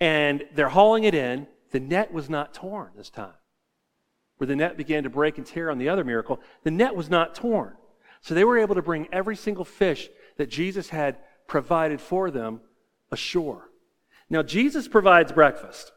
And 0.00 0.44
they're 0.54 0.68
hauling 0.68 1.04
it 1.04 1.14
in. 1.14 1.46
The 1.72 1.80
net 1.80 2.12
was 2.12 2.30
not 2.30 2.54
torn 2.54 2.92
this 2.96 3.10
time. 3.10 3.34
Where 4.36 4.46
the 4.46 4.56
net 4.56 4.76
began 4.76 5.04
to 5.04 5.10
break 5.10 5.38
and 5.38 5.46
tear 5.46 5.70
on 5.70 5.78
the 5.78 5.88
other 5.88 6.04
miracle, 6.04 6.40
the 6.64 6.70
net 6.70 6.96
was 6.96 7.08
not 7.08 7.34
torn. 7.34 7.74
So 8.20 8.34
they 8.34 8.44
were 8.44 8.58
able 8.58 8.74
to 8.74 8.82
bring 8.82 9.08
every 9.12 9.36
single 9.36 9.64
fish 9.64 10.08
that 10.36 10.50
Jesus 10.50 10.88
had 10.88 11.18
provided 11.46 12.00
for 12.00 12.30
them 12.30 12.60
ashore. 13.10 13.70
Now, 14.30 14.42
Jesus 14.42 14.88
provides 14.88 15.30
breakfast. 15.30 15.92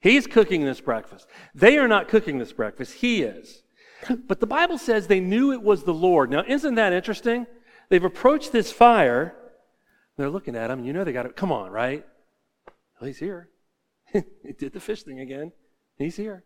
He's 0.00 0.26
cooking 0.26 0.64
this 0.64 0.80
breakfast. 0.80 1.26
They 1.54 1.78
are 1.78 1.88
not 1.88 2.08
cooking 2.08 2.38
this 2.38 2.52
breakfast, 2.52 2.94
He 2.94 3.22
is. 3.22 3.62
But 4.26 4.40
the 4.40 4.46
Bible 4.46 4.78
says 4.78 5.06
they 5.06 5.20
knew 5.20 5.52
it 5.52 5.62
was 5.62 5.84
the 5.84 5.94
Lord. 5.94 6.30
Now, 6.30 6.44
isn't 6.46 6.74
that 6.76 6.92
interesting? 6.92 7.46
They've 7.88 8.04
approached 8.04 8.52
this 8.52 8.70
fire. 8.70 9.34
They're 10.16 10.30
looking 10.30 10.56
at 10.56 10.70
him. 10.70 10.84
You 10.84 10.92
know 10.92 11.04
they 11.04 11.12
got 11.12 11.24
to, 11.24 11.30
come 11.30 11.50
on, 11.50 11.70
right? 11.70 12.04
Well, 13.00 13.08
he's 13.08 13.18
here. 13.18 13.48
he 14.12 14.22
did 14.58 14.72
the 14.72 14.80
fish 14.80 15.02
thing 15.02 15.20
again. 15.20 15.52
He's 15.98 16.16
here. 16.16 16.44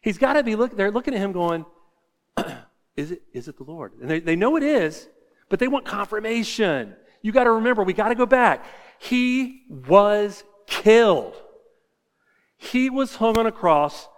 He's 0.00 0.18
got 0.18 0.34
to 0.34 0.42
be 0.42 0.56
look. 0.56 0.76
They're 0.76 0.90
looking 0.90 1.14
at 1.14 1.20
him 1.20 1.32
going, 1.32 1.66
is 2.96 3.12
it, 3.12 3.22
is 3.32 3.48
it 3.48 3.56
the 3.56 3.64
Lord? 3.64 3.92
And 4.00 4.10
they, 4.10 4.20
they 4.20 4.36
know 4.36 4.56
it 4.56 4.62
is, 4.62 5.08
but 5.48 5.58
they 5.58 5.68
want 5.68 5.84
confirmation. 5.84 6.94
You 7.22 7.32
got 7.32 7.44
to 7.44 7.52
remember, 7.52 7.82
we 7.82 7.92
got 7.92 8.08
to 8.08 8.14
go 8.14 8.26
back. 8.26 8.64
He 8.98 9.64
was 9.68 10.42
killed. 10.66 11.34
He 12.56 12.90
was 12.90 13.16
hung 13.16 13.38
on 13.38 13.46
a 13.46 13.52
cross. 13.52 14.08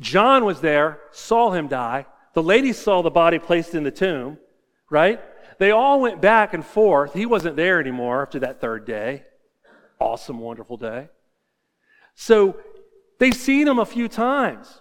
John 0.00 0.44
was 0.44 0.60
there, 0.60 1.00
saw 1.12 1.52
him 1.52 1.68
die. 1.68 2.06
The 2.34 2.42
ladies 2.42 2.78
saw 2.78 3.02
the 3.02 3.10
body 3.10 3.38
placed 3.38 3.74
in 3.74 3.84
the 3.84 3.90
tomb, 3.90 4.38
right? 4.90 5.20
They 5.58 5.70
all 5.70 6.00
went 6.00 6.20
back 6.20 6.54
and 6.54 6.64
forth. 6.64 7.12
He 7.12 7.26
wasn't 7.26 7.56
there 7.56 7.78
anymore 7.78 8.22
after 8.22 8.40
that 8.40 8.60
third 8.60 8.86
day. 8.86 9.24
Awesome, 10.00 10.38
wonderful 10.38 10.76
day. 10.76 11.08
So 12.14 12.56
they've 13.22 13.36
seen 13.36 13.68
him 13.68 13.78
a 13.78 13.86
few 13.86 14.08
times. 14.08 14.80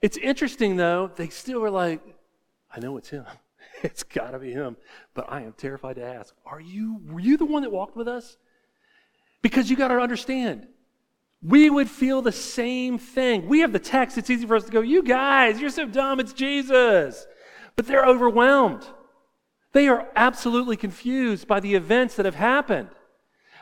It's 0.00 0.16
interesting, 0.16 0.74
though, 0.74 1.12
they 1.14 1.28
still 1.28 1.60
were 1.60 1.70
like, 1.70 2.00
I 2.74 2.80
know 2.80 2.96
it's 2.96 3.10
him. 3.10 3.24
It's 3.84 4.04
got 4.04 4.30
to 4.30 4.38
be 4.38 4.52
him. 4.52 4.76
But 5.12 5.26
I 5.28 5.42
am 5.42 5.54
terrified 5.54 5.96
to 5.96 6.04
ask, 6.04 6.34
are 6.46 6.60
you, 6.60 7.00
were 7.08 7.18
you 7.18 7.36
the 7.36 7.44
one 7.44 7.62
that 7.62 7.72
walked 7.72 7.96
with 7.96 8.06
us? 8.06 8.36
Because 9.40 9.70
you 9.70 9.76
got 9.76 9.88
to 9.88 9.98
understand, 9.98 10.68
we 11.42 11.68
would 11.68 11.90
feel 11.90 12.22
the 12.22 12.30
same 12.32 12.96
thing. 12.98 13.48
We 13.48 13.60
have 13.60 13.72
the 13.72 13.80
text, 13.80 14.18
it's 14.18 14.30
easy 14.30 14.46
for 14.46 14.54
us 14.54 14.64
to 14.64 14.70
go, 14.70 14.80
You 14.80 15.02
guys, 15.02 15.60
you're 15.60 15.70
so 15.70 15.86
dumb, 15.86 16.20
it's 16.20 16.32
Jesus. 16.32 17.26
But 17.74 17.86
they're 17.86 18.06
overwhelmed. 18.06 18.86
They 19.72 19.88
are 19.88 20.08
absolutely 20.14 20.76
confused 20.76 21.48
by 21.48 21.58
the 21.58 21.74
events 21.74 22.14
that 22.16 22.26
have 22.26 22.36
happened. 22.36 22.90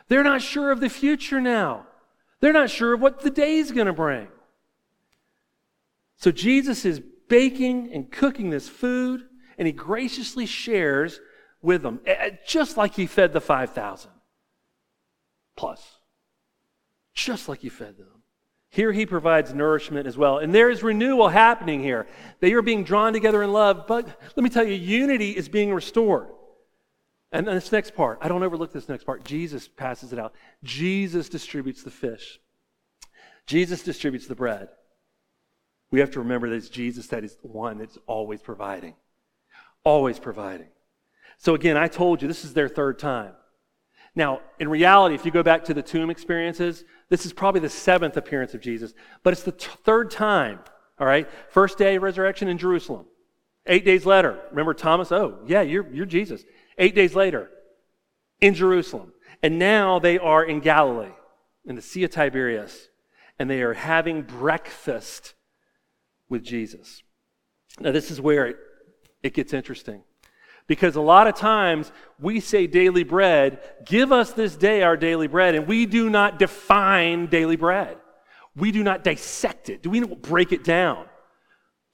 They're 0.09 0.24
not 0.24 0.42
sure 0.42 0.70
of 0.70 0.81
the 0.81 0.90
future 0.90 1.40
now, 1.40 1.87
they're 2.40 2.53
not 2.53 2.70
sure 2.70 2.96
what 2.96 3.20
the 3.20 3.31
day 3.31 3.57
is 3.57 3.72
going 3.72 3.87
to 3.87 3.92
bring. 3.92 4.29
So 6.16 6.31
Jesus 6.31 6.85
is 6.85 7.00
baking 7.29 7.92
and 7.92 8.11
cooking 8.11 8.50
this 8.50 8.68
food, 8.68 9.22
and 9.57 9.66
he 9.66 9.72
graciously 9.72 10.46
shares 10.46 11.20
with 11.62 11.83
them, 11.83 12.00
just 12.46 12.76
like 12.76 12.94
he 12.94 13.07
fed 13.07 13.33
the 13.33 13.40
5,000 13.40 14.11
plus, 15.57 15.98
just 17.14 17.48
like 17.48 17.61
he 17.61 17.68
fed 17.68 17.98
them. 17.98 18.07
Here 18.70 18.92
he 18.92 19.05
provides 19.05 19.53
nourishment 19.53 20.07
as 20.07 20.16
well. 20.16 20.38
And 20.38 20.55
there 20.55 20.70
is 20.70 20.83
renewal 20.83 21.29
happening 21.29 21.83
here. 21.83 22.07
They 22.38 22.53
are 22.53 22.62
being 22.62 22.85
drawn 22.85 23.12
together 23.12 23.42
in 23.42 23.53
love, 23.53 23.87
but 23.88 24.07
let 24.37 24.44
me 24.44 24.48
tell 24.48 24.64
you, 24.64 24.74
unity 24.74 25.33
is 25.33 25.48
being 25.48 25.74
restored. 25.74 26.29
And 27.33 27.47
this 27.47 27.71
next 27.71 27.95
part, 27.95 28.19
I 28.21 28.29
don't 28.29 28.43
overlook 28.43 28.73
this 28.73 28.88
next 28.88 29.05
part. 29.05 29.25
Jesus 29.25 29.69
passes 29.69 30.12
it 30.12 30.19
out. 30.19 30.35
Jesus 30.64 31.29
distributes 31.29 31.83
the 31.83 31.90
fish. 31.90 32.40
Jesus 33.47 33.83
distributes 33.83 34.27
the 34.27 34.35
bread. 34.35 34.69
We 35.90 36.01
have 36.01 36.11
to 36.12 36.21
remember 36.21 36.49
that 36.49 36.57
it's 36.57 36.69
Jesus 36.69 37.09
that 37.09 37.25
is 37.25 37.37
the 37.37 37.49
one 37.49 37.79
that's 37.79 37.99
always 38.07 38.40
providing. 38.40 38.95
Always 39.85 40.19
providing. 40.19 40.69
So 41.38 41.55
again, 41.55 41.77
I 41.77 41.88
told 41.88 42.21
you 42.21 42.29
this 42.29 42.45
is 42.45 42.53
their 42.53 42.69
third 42.69 42.99
time. 42.99 43.33
Now, 44.14 44.40
in 44.59 44.69
reality, 44.69 45.14
if 45.14 45.25
you 45.25 45.31
go 45.31 45.43
back 45.43 45.64
to 45.64 45.75
the 45.75 45.83
tomb 45.83 46.11
experiences, 46.11 46.85
this 47.09 47.25
is 47.25 47.33
probably 47.33 47.61
the 47.61 47.69
seventh 47.69 48.16
appearance 48.16 48.55
of 48.55 48.61
Jesus, 48.61 48.93
but 49.23 49.33
it's 49.33 49.45
the 49.45 49.53
t- 49.53 49.69
third 49.85 50.11
time, 50.11 50.59
all 50.99 51.07
right? 51.07 51.29
First 51.51 51.79
day 51.79 51.97
of 51.97 52.03
resurrection 52.03 52.49
in 52.49 52.59
Jerusalem. 52.59 53.07
Eight 53.66 53.85
days 53.85 54.05
later, 54.07 54.40
remember 54.51 54.75
Thomas? 54.75 55.12
Oh, 55.12 55.38
yeah, 55.47 55.61
you're, 55.62 55.88
you're 55.93 56.07
Jesus. 56.07 56.45
Eight 56.79 56.95
days 56.95 57.15
later, 57.15 57.51
in 58.41 58.55
Jerusalem. 58.55 59.13
And 59.43 59.59
now 59.59 59.99
they 59.99 60.19
are 60.19 60.45
in 60.45 60.61
Galilee, 60.61 61.13
in 61.65 61.77
the 61.77 61.83
Sea 61.83 62.05
of 62.05 62.11
Tiberias, 62.11 62.89
and 63.39 63.49
they 63.49 63.63
are 63.63 63.75
having 63.75 64.23
breakfast 64.23 65.35
with 66.29 66.43
Jesus. 66.45 67.03
Now, 67.79 67.93
this 67.93 68.11
is 68.11 68.21
where 68.21 68.47
it, 68.47 68.57
it 69.23 69.35
gets 69.35 69.55
interesting. 69.55 70.03
Because 70.67 70.95
a 70.95 71.01
lot 71.01 71.27
of 71.27 71.35
times 71.35 71.91
we 72.21 72.39
say 72.39 72.67
daily 72.67 73.03
bread, 73.03 73.61
give 73.85 74.13
us 74.13 74.33
this 74.33 74.57
day 74.57 74.83
our 74.83 74.97
daily 74.97 75.27
bread, 75.27 75.55
and 75.55 75.67
we 75.67 75.87
do 75.87 76.09
not 76.11 76.39
define 76.39 77.27
daily 77.27 77.57
bread. 77.57 77.97
We 78.55 78.71
do 78.73 78.83
not 78.83 79.03
dissect 79.03 79.71
it. 79.71 79.83
Do 79.83 79.91
we 79.91 80.05
break 80.05 80.53
it 80.53 80.63
down? 80.63 81.07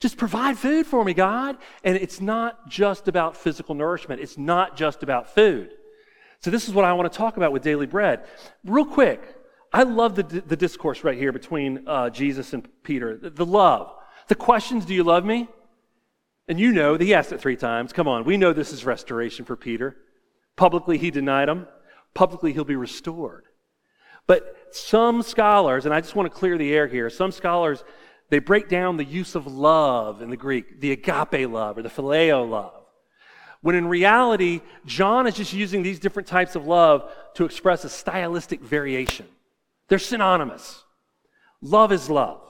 Just 0.01 0.19
provide 0.19 0.59
food 0.59 0.87
for 0.87 1.05
me, 1.05 1.15
God. 1.15 1.57
And 1.83 1.97
it's 1.97 2.21
not 2.21 2.69
just 2.69 3.09
about 3.09 3.37
physical 3.37 3.75
nourishment, 3.75 4.21
it's 4.21 4.39
not 4.39 4.77
just 4.77 5.03
about 5.03 5.35
food. 5.35 5.71
So, 6.41 6.51
this 6.51 6.69
is 6.69 6.75
what 6.75 6.85
I 6.85 6.93
want 6.93 7.11
to 7.11 7.17
talk 7.17 7.37
about 7.37 7.53
with 7.53 7.63
daily 7.63 7.87
bread. 7.87 8.25
Real 8.65 8.85
quick, 8.85 9.23
I 9.73 9.83
love 9.83 10.15
the, 10.15 10.23
the 10.23 10.57
discourse 10.57 11.03
right 11.03 11.17
here 11.17 11.33
between 11.33 11.87
uh, 11.87 12.11
Jesus 12.11 12.53
and 12.53 12.69
Peter. 12.83 13.17
The, 13.17 13.31
the 13.31 13.47
love. 13.47 13.93
The 14.29 14.35
questions, 14.35 14.85
do 14.85 14.95
you 14.95 15.05
love 15.05 15.25
me? 15.25 15.49
And 16.49 16.61
you 16.61 16.73
know 16.73 16.97
that 16.97 17.05
he 17.05 17.15
asked 17.15 17.33
it 17.33 17.41
three 17.41 17.57
times. 17.57 17.93
Come 17.93 18.07
on, 18.07 18.25
we 18.25 18.37
know 18.37 18.53
this 18.53 18.73
is 18.73 18.85
restoration 18.85 19.45
for 19.45 19.57
Peter. 19.57 19.97
Publicly, 20.57 20.99
he 20.99 21.11
denied 21.11 21.49
him. 21.49 21.67
Publicly, 22.15 22.53
he'll 22.53 22.65
be 22.65 22.77
restored. 22.77 23.45
But 24.27 24.57
some 24.71 25.23
scholars, 25.23 25.85
and 25.85 25.95
I 25.95 26.01
just 26.01 26.15
want 26.15 26.31
to 26.33 26.37
clear 26.37 26.59
the 26.59 26.73
air 26.73 26.87
here, 26.87 27.11
some 27.11 27.33
scholars, 27.33 27.85
they 28.29 28.39
break 28.39 28.69
down 28.69 28.97
the 28.97 29.05
use 29.05 29.35
of 29.35 29.47
love 29.47 30.23
in 30.23 30.31
the 30.31 30.37
Greek, 30.37 30.81
the 30.81 30.93
agape 30.93 31.49
love 31.51 31.79
or 31.79 31.83
the 31.83 31.89
phileo 31.89 32.49
love. 32.49 32.83
When 33.61 33.75
in 33.75 33.89
reality, 33.89 34.61
John 34.85 35.27
is 35.27 35.35
just 35.35 35.53
using 35.53 35.83
these 35.83 35.99
different 35.99 36.29
types 36.29 36.55
of 36.55 36.67
love 36.67 37.11
to 37.35 37.45
express 37.45 37.85
a 37.85 37.89
stylistic 37.89 38.61
variation. 38.61 39.27
They're 39.89 39.99
synonymous. 39.99 40.85
Love 41.61 41.93
is 41.93 42.11
love. 42.11 42.43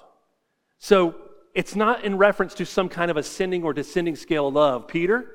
So 0.78 1.14
it's 1.54 1.76
not 1.76 2.04
in 2.04 2.18
reference 2.18 2.54
to 2.54 2.66
some 2.66 2.88
kind 2.88 3.10
of 3.10 3.16
ascending 3.16 3.62
or 3.62 3.72
descending 3.72 4.16
scale 4.16 4.48
of 4.48 4.54
love. 4.54 4.88
Peter, 4.88 5.32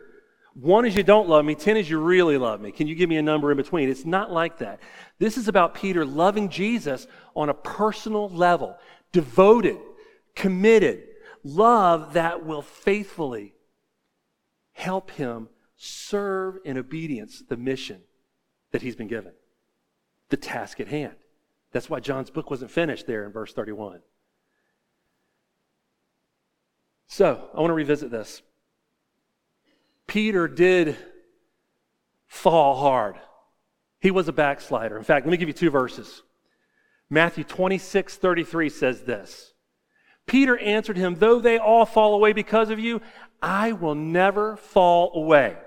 one 0.53 0.85
is 0.85 0.95
you 0.95 1.03
don't 1.03 1.29
love 1.29 1.45
me, 1.45 1.55
10 1.55 1.77
is 1.77 1.89
you 1.89 1.99
really 1.99 2.37
love 2.37 2.61
me. 2.61 2.71
Can 2.71 2.87
you 2.87 2.95
give 2.95 3.09
me 3.09 3.17
a 3.17 3.21
number 3.21 3.51
in 3.51 3.57
between? 3.57 3.89
It's 3.89 4.05
not 4.05 4.31
like 4.31 4.57
that. 4.59 4.81
This 5.17 5.37
is 5.37 5.47
about 5.47 5.73
Peter 5.73 6.05
loving 6.05 6.49
Jesus 6.49 7.07
on 7.35 7.49
a 7.49 7.53
personal 7.53 8.29
level, 8.29 8.77
devoted, 9.13 9.77
committed, 10.35 11.03
love 11.43 12.13
that 12.13 12.45
will 12.45 12.61
faithfully 12.61 13.53
help 14.73 15.11
him 15.11 15.49
serve 15.75 16.57
in 16.63 16.77
obedience 16.77 17.43
the 17.47 17.57
mission 17.57 18.01
that 18.71 18.81
he's 18.81 18.95
been 18.95 19.07
given, 19.07 19.33
the 20.29 20.37
task 20.37 20.79
at 20.79 20.87
hand. 20.87 21.15
That's 21.71 21.89
why 21.89 21.99
John's 21.99 22.29
book 22.29 22.49
wasn't 22.49 22.71
finished 22.71 23.07
there 23.07 23.25
in 23.25 23.31
verse 23.31 23.53
31. 23.53 24.01
So, 27.07 27.49
I 27.53 27.59
want 27.59 27.71
to 27.71 27.75
revisit 27.75 28.11
this. 28.11 28.41
Peter 30.07 30.47
did 30.47 30.95
fall 32.27 32.75
hard. 32.79 33.15
He 33.99 34.11
was 34.11 34.27
a 34.27 34.33
backslider. 34.33 34.97
In 34.97 35.03
fact, 35.03 35.25
let 35.25 35.31
me 35.31 35.37
give 35.37 35.49
you 35.49 35.53
two 35.53 35.69
verses. 35.69 36.23
Matthew 37.09 37.43
26, 37.43 38.15
33 38.15 38.69
says 38.69 39.01
this 39.01 39.50
Peter 40.31 40.57
answered 40.59 40.95
him, 40.95 41.15
Though 41.15 41.41
they 41.41 41.57
all 41.57 41.85
fall 41.85 42.15
away 42.15 42.31
because 42.31 42.69
of 42.69 42.79
you, 42.79 43.01
I 43.41 43.73
will 43.73 43.95
never 43.95 44.55
fall 44.55 45.11
away. 45.13 45.57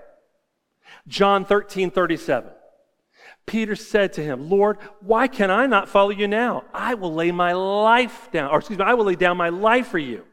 John 1.06 1.44
13, 1.44 1.90
37. 1.90 2.50
Peter 3.44 3.76
said 3.76 4.14
to 4.14 4.24
him, 4.24 4.48
Lord, 4.48 4.78
why 5.00 5.28
can 5.28 5.50
I 5.50 5.66
not 5.66 5.90
follow 5.90 6.08
you 6.08 6.26
now? 6.26 6.64
I 6.72 6.94
will 6.94 7.12
lay 7.12 7.30
my 7.30 7.52
life 7.52 8.30
down, 8.32 8.50
or 8.50 8.60
excuse 8.60 8.78
me, 8.78 8.86
I 8.86 8.94
will 8.94 9.04
lay 9.04 9.16
down 9.16 9.36
my 9.36 9.50
life 9.50 9.88
for 9.88 9.98
you. 9.98 10.24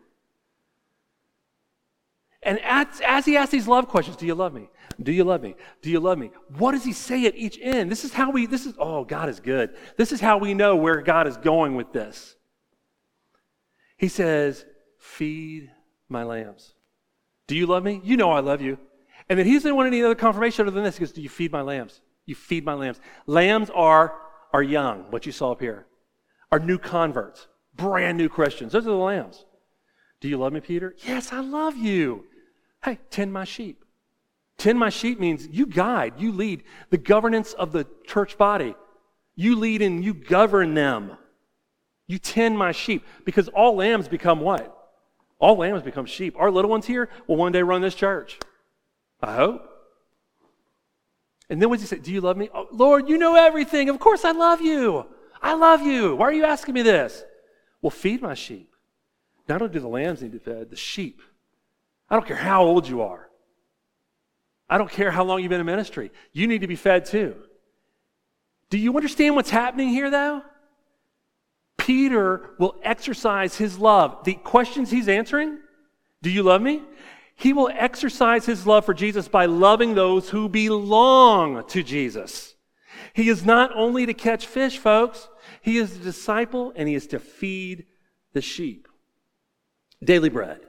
And 2.42 2.58
as, 2.64 3.02
as 3.06 3.26
he 3.26 3.36
asks 3.36 3.52
these 3.52 3.68
love 3.68 3.90
questions, 3.90 4.16
do 4.16 4.26
you 4.26 4.34
love 4.34 4.54
me? 4.54 4.70
Do 5.04 5.12
you 5.12 5.26
love 5.26 5.42
me? 5.42 5.56
Do 5.82 5.90
you 5.90 6.00
love 6.00 6.18
me? 6.18 6.32
What 6.58 6.72
does 6.72 6.86
he 6.86 6.94
say 6.94 7.26
at 7.26 7.36
each 7.36 7.60
end? 7.62 7.92
This 7.92 8.06
is 8.06 8.14
how 8.14 8.32
we, 8.32 8.46
this 8.46 8.66
is, 8.66 8.76
oh, 8.80 9.04
God 9.04 9.28
is 9.28 9.42
good. 9.42 9.76
This 9.98 10.14
is 10.14 10.22
how 10.22 10.38
we 10.38 10.54
know 10.54 10.78
where 10.78 11.02
God 11.02 11.28
is 11.28 11.36
going 11.36 11.76
with 11.76 11.92
this. 11.92 12.38
He 14.02 14.08
says, 14.08 14.66
Feed 14.98 15.70
my 16.10 16.24
lambs. 16.24 16.74
Do 17.46 17.56
you 17.56 17.68
love 17.68 17.84
me? 17.84 18.02
You 18.04 18.18
know 18.18 18.32
I 18.32 18.40
love 18.40 18.60
you. 18.60 18.80
And 19.30 19.38
then 19.38 19.46
he 19.46 19.54
doesn't 19.54 19.76
want 19.76 19.86
any 19.86 20.02
other 20.02 20.16
confirmation 20.16 20.66
other 20.66 20.74
than 20.74 20.84
this. 20.84 20.98
He 20.98 21.02
goes, 21.02 21.12
Do 21.12 21.22
you 21.22 21.30
feed 21.30 21.52
my 21.52 21.62
lambs? 21.62 22.02
You 22.26 22.34
feed 22.34 22.66
my 22.66 22.74
lambs. 22.74 23.00
Lambs 23.28 23.70
are, 23.70 24.16
are 24.54 24.64
young, 24.64 25.06
what 25.12 25.28
you 25.28 25.32
saw 25.32 25.52
up 25.52 25.62
here, 25.62 25.86
are 26.52 26.58
new 26.58 26.80
converts, 26.80 27.48
brand 27.76 28.18
new 28.18 28.28
Christians. 28.28 28.72
Those 28.72 28.88
are 28.88 28.90
the 28.90 28.96
lambs. 28.96 29.46
Do 30.20 30.28
you 30.28 30.38
love 30.38 30.52
me, 30.52 30.62
Peter? 30.62 30.96
Yes, 31.06 31.32
I 31.32 31.42
love 31.42 31.78
you. 31.78 32.26
Hey, 32.84 32.98
tend 33.12 33.32
my 33.32 33.44
sheep. 33.44 33.86
Tend 34.58 34.80
my 34.80 34.90
sheep 34.90 35.20
means 35.20 35.48
you 35.48 35.68
guide, 35.68 36.14
you 36.18 36.32
lead 36.32 36.64
the 36.90 36.98
governance 36.98 37.54
of 37.54 37.72
the 37.72 37.86
church 38.08 38.36
body. 38.36 38.74
You 39.36 39.58
lead 39.58 39.84
and 39.84 40.04
you 40.04 40.16
govern 40.16 40.74
them. 40.74 41.18
You 42.08 42.20
tend 42.20 42.58
my 42.58 42.72
sheep 42.72 43.06
because 43.26 43.48
all 43.50 43.76
lambs 43.76 44.08
become 44.08 44.42
what? 44.42 44.78
All 45.40 45.58
lambs 45.58 45.82
become 45.82 46.06
sheep. 46.06 46.36
Our 46.38 46.52
little 46.52 46.70
ones 46.70 46.86
here 46.86 47.10
will 47.28 47.38
one 47.38 47.52
day 47.52 47.64
run 47.64 47.82
this 47.82 47.96
church. 47.96 48.40
I 49.22 49.36
hope. 49.36 49.68
And 51.50 51.62
then 51.62 51.70
what 51.70 51.80
does 51.80 51.90
he 51.90 51.96
say? 51.96 52.02
Do 52.02 52.12
you 52.12 52.22
love 52.22 52.38
me? 52.38 52.50
Oh, 52.54 52.68
Lord, 52.72 53.10
you 53.10 53.18
know 53.18 53.36
everything. 53.36 53.90
Of 53.90 54.00
course 54.00 54.24
I 54.24 54.32
love 54.32 54.62
you. 54.62 55.06
I 55.42 55.54
love 55.54 55.82
you. 55.82 56.16
Why 56.16 56.28
are 56.28 56.34
you 56.34 56.46
asking 56.46 56.76
me 56.76 56.82
this? 56.82 57.24
Well, 57.82 57.90
feed 57.90 58.22
my 58.22 58.36
sheep. 58.36 58.74
Not 59.50 59.62
only 59.62 59.74
do 59.74 59.80
the 59.80 59.88
lambs 59.88 60.22
need 60.22 60.32
to 60.32 60.40
be 60.40 60.44
fed, 60.44 60.70
the 60.70 60.76
sheep. 60.76 61.22
I 62.10 62.16
don't 62.16 62.26
care 62.26 62.38
how 62.38 62.64
old 62.64 62.88
you 62.88 63.02
are. 63.02 63.28
I 64.70 64.78
don't 64.78 64.90
care 64.90 65.12
how 65.12 65.24
long 65.24 65.42
you've 65.42 65.50
been 65.50 65.60
in 65.60 65.66
ministry. 65.66 66.12
You 66.32 66.48
need 66.48 66.62
to 66.62 66.68
be 66.68 66.78
fed 66.78 67.06
too. 67.06 67.36
Do 68.70 68.78
you 68.78 68.96
understand 68.96 69.36
what's 69.36 69.50
happening 69.50 69.90
here, 69.90 70.10
though? 70.10 70.44
Peter 71.82 72.52
will 72.60 72.76
exercise 72.84 73.58
his 73.58 73.80
love. 73.80 74.24
The 74.24 74.36
questions 74.36 74.92
he's 74.92 75.10
answering 75.10 75.58
do 76.22 76.30
you 76.30 76.44
love 76.44 76.62
me? 76.62 76.84
He 77.36 77.54
will 77.54 77.72
exercise 77.74 78.46
his 78.46 78.68
love 78.68 78.86
for 78.86 78.94
Jesus 78.94 79.28
by 79.28 79.46
loving 79.48 79.96
those 79.96 80.30
who 80.30 80.48
belong 80.48 81.68
to 81.70 81.82
Jesus. 81.82 82.54
He 83.14 83.30
is 83.30 83.44
not 83.44 83.76
only 83.76 84.06
to 84.06 84.14
catch 84.14 84.46
fish, 84.46 84.78
folks, 84.78 85.28
he 85.64 85.78
is 85.78 85.96
a 85.96 86.00
disciple 86.00 86.72
and 86.76 86.88
he 86.88 86.94
is 86.94 87.08
to 87.08 87.20
feed 87.20 87.88
the 88.34 88.42
sheep. 88.42 88.88
Daily 90.04 90.30
bread. 90.30 90.60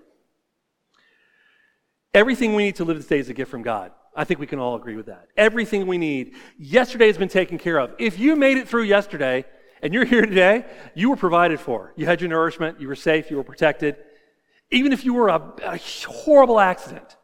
Everything 2.15 2.55
we 2.55 2.65
need 2.65 2.77
to 2.77 2.85
live 2.85 2.97
this 2.97 3.07
day 3.07 3.19
is 3.19 3.29
a 3.29 3.35
gift 3.35 3.51
from 3.51 3.63
God. 3.63 3.93
I 4.17 4.25
think 4.25 4.41
we 4.41 4.47
can 4.47 4.59
all 4.59 4.77
agree 4.77 4.97
with 4.97 5.07
that. 5.07 5.29
Everything 5.37 5.87
we 5.87 5.99
need. 5.99 6.37
Yesterday 6.59 7.09
has 7.09 7.19
been 7.19 7.29
taken 7.29 7.59
care 7.59 7.79
of. 7.79 7.93
If 7.99 8.19
you 8.19 8.35
made 8.35 8.57
it 8.57 8.67
through 8.67 8.85
yesterday 8.85 9.45
and 9.83 9.93
you're 9.93 10.05
here 10.05 10.25
today, 10.25 10.65
you 10.95 11.11
were 11.11 11.17
provided 11.17 11.59
for. 11.59 11.93
You 11.97 12.07
had 12.07 12.21
your 12.21 12.31
nourishment, 12.31 12.81
you 12.81 12.87
were 12.87 12.95
safe, 12.95 13.31
you 13.31 13.37
were 13.37 13.45
protected. 13.45 13.97
Even 14.71 14.93
if 14.93 15.05
you 15.05 15.13
were 15.13 15.29
a, 15.29 15.53
a 15.65 15.79
horrible 16.07 16.61
accident, 16.61 17.17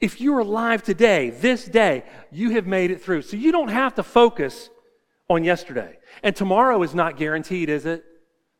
if 0.00 0.20
you're 0.20 0.40
alive 0.40 0.82
today, 0.82 1.30
this 1.30 1.64
day, 1.64 2.04
you 2.30 2.50
have 2.50 2.66
made 2.66 2.90
it 2.90 3.02
through. 3.02 3.22
So 3.22 3.38
you 3.38 3.50
don't 3.50 3.68
have 3.68 3.94
to 3.94 4.02
focus 4.02 4.68
on 5.30 5.42
yesterday. 5.42 5.98
And 6.22 6.36
tomorrow 6.36 6.82
is 6.82 6.94
not 6.94 7.16
guaranteed, 7.16 7.70
is 7.70 7.86
it? 7.86 8.04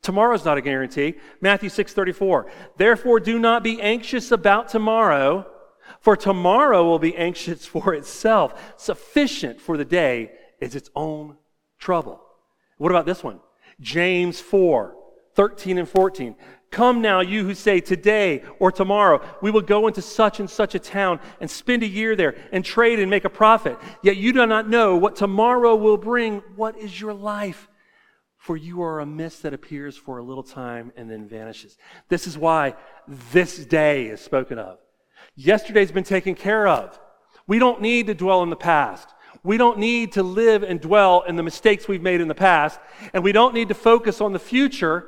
Tomorrow 0.00 0.34
is 0.34 0.44
not 0.44 0.58
a 0.58 0.62
guarantee. 0.62 1.14
Matthew 1.40 1.68
6:34. 1.68 2.50
Therefore 2.76 3.20
do 3.20 3.38
not 3.38 3.62
be 3.62 3.80
anxious 3.80 4.32
about 4.32 4.68
tomorrow, 4.68 5.46
for 6.00 6.16
tomorrow 6.16 6.84
will 6.84 6.98
be 6.98 7.16
anxious 7.16 7.66
for 7.74 7.94
itself. 7.94 8.74
Sufficient 8.76 9.60
for 9.60 9.76
the 9.76 9.84
day 9.84 10.32
is 10.60 10.74
its 10.74 10.90
own 10.94 11.36
trouble. 11.78 12.23
What 12.78 12.90
about 12.90 13.06
this 13.06 13.22
one? 13.22 13.40
James 13.80 14.40
4, 14.40 14.94
13 15.34 15.78
and 15.78 15.88
14. 15.88 16.36
Come 16.70 17.00
now, 17.00 17.20
you 17.20 17.44
who 17.44 17.54
say, 17.54 17.80
Today 17.80 18.42
or 18.58 18.72
tomorrow, 18.72 19.24
we 19.40 19.52
will 19.52 19.60
go 19.60 19.86
into 19.86 20.02
such 20.02 20.40
and 20.40 20.50
such 20.50 20.74
a 20.74 20.80
town 20.80 21.20
and 21.40 21.48
spend 21.48 21.84
a 21.84 21.86
year 21.86 22.16
there 22.16 22.34
and 22.50 22.64
trade 22.64 22.98
and 22.98 23.08
make 23.08 23.24
a 23.24 23.30
profit. 23.30 23.78
Yet 24.02 24.16
you 24.16 24.32
do 24.32 24.44
not 24.44 24.68
know 24.68 24.96
what 24.96 25.14
tomorrow 25.14 25.76
will 25.76 25.96
bring. 25.96 26.42
What 26.56 26.76
is 26.76 27.00
your 27.00 27.14
life? 27.14 27.68
For 28.36 28.56
you 28.56 28.82
are 28.82 28.98
a 28.98 29.06
mist 29.06 29.44
that 29.44 29.54
appears 29.54 29.96
for 29.96 30.18
a 30.18 30.24
little 30.24 30.42
time 30.42 30.92
and 30.96 31.08
then 31.08 31.28
vanishes. 31.28 31.78
This 32.08 32.26
is 32.26 32.36
why 32.36 32.74
this 33.06 33.64
day 33.64 34.06
is 34.06 34.20
spoken 34.20 34.58
of. 34.58 34.78
Yesterday's 35.36 35.92
been 35.92 36.02
taken 36.02 36.34
care 36.34 36.66
of. 36.66 36.98
We 37.46 37.60
don't 37.60 37.82
need 37.82 38.08
to 38.08 38.14
dwell 38.14 38.42
in 38.42 38.50
the 38.50 38.56
past. 38.56 39.13
We 39.44 39.58
don't 39.58 39.78
need 39.78 40.12
to 40.12 40.22
live 40.22 40.62
and 40.62 40.80
dwell 40.80 41.22
in 41.28 41.36
the 41.36 41.42
mistakes 41.42 41.86
we've 41.86 42.02
made 42.02 42.20
in 42.20 42.28
the 42.28 42.34
past. 42.34 42.80
And 43.12 43.22
we 43.22 43.30
don't 43.30 43.54
need 43.54 43.68
to 43.68 43.74
focus 43.74 44.20
on 44.20 44.32
the 44.32 44.38
future 44.38 45.06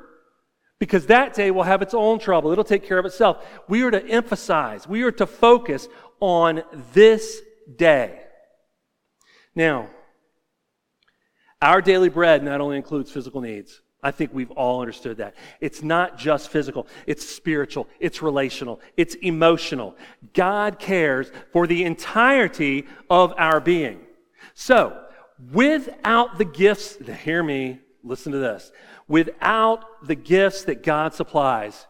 because 0.78 1.06
that 1.06 1.34
day 1.34 1.50
will 1.50 1.62
have 1.62 1.80
its 1.80 1.94
own 1.94 2.18
trouble. 2.18 2.52
It'll 2.52 2.62
take 2.62 2.86
care 2.86 2.98
of 2.98 3.06
itself. 3.06 3.44
We 3.66 3.82
are 3.82 3.90
to 3.90 4.06
emphasize, 4.06 4.86
we 4.86 5.02
are 5.02 5.12
to 5.12 5.26
focus 5.26 5.88
on 6.20 6.62
this 6.92 7.40
day. 7.76 8.20
Now, 9.54 9.88
our 11.62 11.80
daily 11.80 12.10
bread 12.10 12.44
not 12.44 12.60
only 12.60 12.76
includes 12.76 13.10
physical 13.10 13.40
needs, 13.40 13.80
I 14.02 14.10
think 14.10 14.32
we've 14.34 14.50
all 14.50 14.82
understood 14.82 15.16
that. 15.16 15.34
It's 15.60 15.82
not 15.82 16.18
just 16.18 16.50
physical, 16.50 16.86
it's 17.06 17.26
spiritual, 17.26 17.88
it's 17.98 18.20
relational, 18.20 18.80
it's 18.98 19.14
emotional. 19.16 19.96
God 20.34 20.78
cares 20.78 21.32
for 21.52 21.66
the 21.66 21.84
entirety 21.84 22.86
of 23.08 23.32
our 23.38 23.60
being. 23.60 24.05
So, 24.58 25.04
without 25.52 26.38
the 26.38 26.46
gifts, 26.46 26.96
hear 26.96 27.42
me, 27.42 27.78
listen 28.02 28.32
to 28.32 28.38
this. 28.38 28.72
Without 29.06 29.84
the 30.06 30.14
gifts 30.14 30.64
that 30.64 30.82
God 30.82 31.12
supplies, 31.12 31.86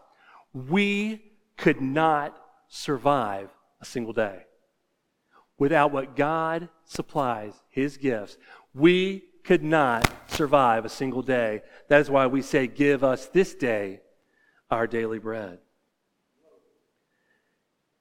we 0.53 1.23
could 1.55 1.79
not 1.79 2.37
survive 2.67 3.49
a 3.79 3.85
single 3.85 4.11
day. 4.11 4.43
Without 5.57 5.93
what 5.93 6.17
God 6.17 6.67
supplies, 6.83 7.53
His 7.69 7.95
gifts, 7.95 8.37
we 8.73 9.23
could 9.45 9.63
not 9.63 10.11
survive 10.27 10.83
a 10.83 10.89
single 10.89 11.21
day. 11.21 11.61
That 11.87 12.01
is 12.01 12.09
why 12.09 12.27
we 12.27 12.41
say, 12.41 12.67
Give 12.67 13.01
us 13.01 13.27
this 13.27 13.55
day 13.55 14.01
our 14.69 14.87
daily 14.87 15.19
bread. 15.19 15.59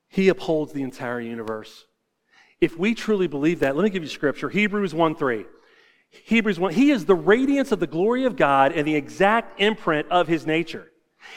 He 0.08 0.28
upholds 0.28 0.72
the 0.72 0.82
entire 0.82 1.20
universe. 1.20 1.86
If 2.60 2.78
we 2.78 2.94
truly 2.94 3.26
believe 3.26 3.60
that, 3.60 3.76
let 3.76 3.84
me 3.84 3.90
give 3.90 4.02
you 4.02 4.08
scripture 4.08 4.48
Hebrews 4.48 4.94
1 4.94 5.14
3. 5.16 5.44
Hebrews 6.24 6.58
1, 6.58 6.72
he 6.72 6.90
is 6.90 7.04
the 7.04 7.14
radiance 7.14 7.72
of 7.72 7.80
the 7.80 7.86
glory 7.86 8.24
of 8.24 8.36
God 8.36 8.72
and 8.72 8.86
the 8.86 8.94
exact 8.94 9.60
imprint 9.60 10.08
of 10.08 10.28
his 10.28 10.46
nature. 10.46 10.90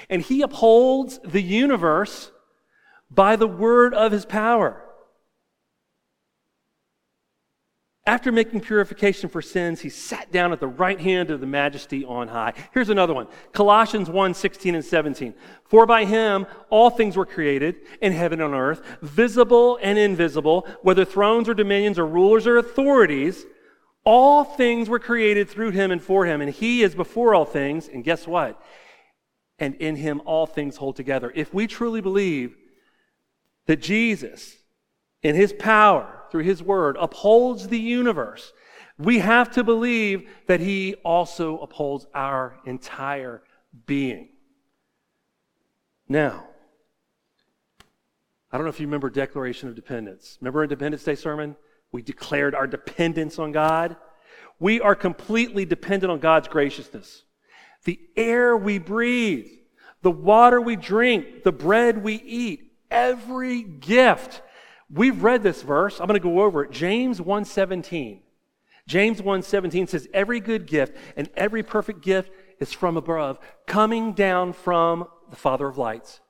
And 0.10 0.22
he 0.22 0.42
upholds 0.42 1.20
the 1.20 1.42
universe 1.42 2.32
by 3.12 3.36
the 3.36 3.48
word 3.48 3.94
of 3.94 4.12
his 4.12 4.26
power. 4.26 4.84
After 8.10 8.32
making 8.32 8.62
purification 8.62 9.30
for 9.30 9.40
sins, 9.40 9.82
he 9.82 9.90
sat 9.90 10.32
down 10.32 10.52
at 10.52 10.60
the 10.60 10.68
right 10.68 11.00
hand 11.00 11.30
of 11.30 11.42
the 11.42 11.46
majesty 11.46 12.04
on 12.04 12.28
high. 12.28 12.54
Here's 12.74 12.90
another 12.90 13.14
one 13.14 13.28
Colossians 13.52 14.10
1 14.10 14.34
16 14.34 14.74
and 14.74 14.84
17. 14.84 15.36
For 15.66 15.86
by 15.86 16.06
him 16.06 16.48
all 16.72 16.90
things 16.90 17.16
were 17.16 17.28
created 17.28 17.76
in 18.02 18.12
heaven 18.12 18.42
and 18.42 18.56
on 18.56 18.60
earth, 18.60 18.82
visible 19.04 19.78
and 19.84 20.00
invisible, 20.00 20.68
whether 20.82 21.06
thrones 21.06 21.48
or 21.48 21.54
dominions 21.54 22.00
or 22.00 22.08
rulers 22.08 22.48
or 22.48 22.58
authorities. 22.58 23.46
All 24.06 24.44
things 24.44 24.90
were 24.90 24.98
created 24.98 25.48
through 25.48 25.70
him 25.70 25.92
and 25.92 26.02
for 26.02 26.26
him, 26.26 26.42
and 26.42 26.52
he 26.52 26.82
is 26.82 26.96
before 26.96 27.36
all 27.36 27.46
things. 27.46 27.88
And 27.88 28.04
guess 28.04 28.26
what? 28.26 28.60
And 29.60 29.76
in 29.76 29.96
him 29.96 30.24
all 30.26 30.48
things 30.48 30.78
hold 30.78 30.96
together. 30.96 31.32
If 31.36 31.54
we 31.54 31.68
truly 31.68 32.02
believe 32.02 32.56
that 33.68 33.84
Jesus, 33.84 34.56
in 35.22 35.36
his 35.36 35.54
power, 35.54 36.19
through 36.32 36.44
his 36.44 36.62
word, 36.62 36.98
upholds 37.00 37.68
the 37.68 37.80
universe, 37.80 38.54
we 38.98 39.20
have 39.20 39.52
to 39.52 39.64
believe 39.64 40.30
that 40.48 40.60
he 40.60 40.96
also 41.06 41.58
upholds 41.60 42.06
our 42.14 42.58
entire 42.66 43.42
being. 43.86 44.30
Now, 46.08 46.46
I 48.52 48.58
don't 48.58 48.66
know 48.66 48.72
if 48.72 48.80
you 48.80 48.88
remember 48.88 49.10
Declaration 49.10 49.70
of 49.70 49.76
Dependence. 49.76 50.38
Remember 50.42 50.64
Independence 50.64 51.04
Day 51.04 51.16
sermon? 51.16 51.56
We 51.92 52.02
declared 52.02 52.56
our 52.56 52.68
dependence 52.68 53.40
on 53.40 53.52
God. 53.52 53.96
We 54.60 54.82
are 54.82 54.96
completely 54.96 55.66
dependent 55.66 56.12
on 56.12 56.20
God's 56.20 56.48
graciousness. 56.48 57.24
The 57.86 58.00
air 58.18 58.58
we 58.58 58.78
breathe, 58.78 59.48
the 60.02 60.12
water 60.12 60.60
we 60.60 60.76
drink, 60.76 61.44
the 61.44 61.52
bread 61.52 62.04
we 62.04 62.16
eat, 62.16 62.74
every 62.92 63.64
gift. 63.64 64.42
We've 64.92 65.22
read 65.22 65.44
this 65.44 65.62
verse. 65.62 66.00
I'm 66.00 66.08
going 66.08 66.20
to 66.20 66.24
go 66.24 66.42
over 66.42 66.64
it. 66.64 66.72
James 66.72 67.20
1:17. 67.20 68.22
James 68.88 69.22
1:17 69.22 69.88
says 69.88 70.08
every 70.14 70.40
good 70.40 70.66
gift 70.66 70.98
and 71.16 71.30
every 71.36 71.62
perfect 71.62 72.02
gift 72.02 72.32
is 72.60 72.74
from 72.74 72.98
above, 72.98 73.40
coming 73.68 74.14
down 74.14 74.52
from 74.54 75.08
the 75.30 75.36
Father 75.36 75.68
of 75.68 75.78
lights, 75.78 76.22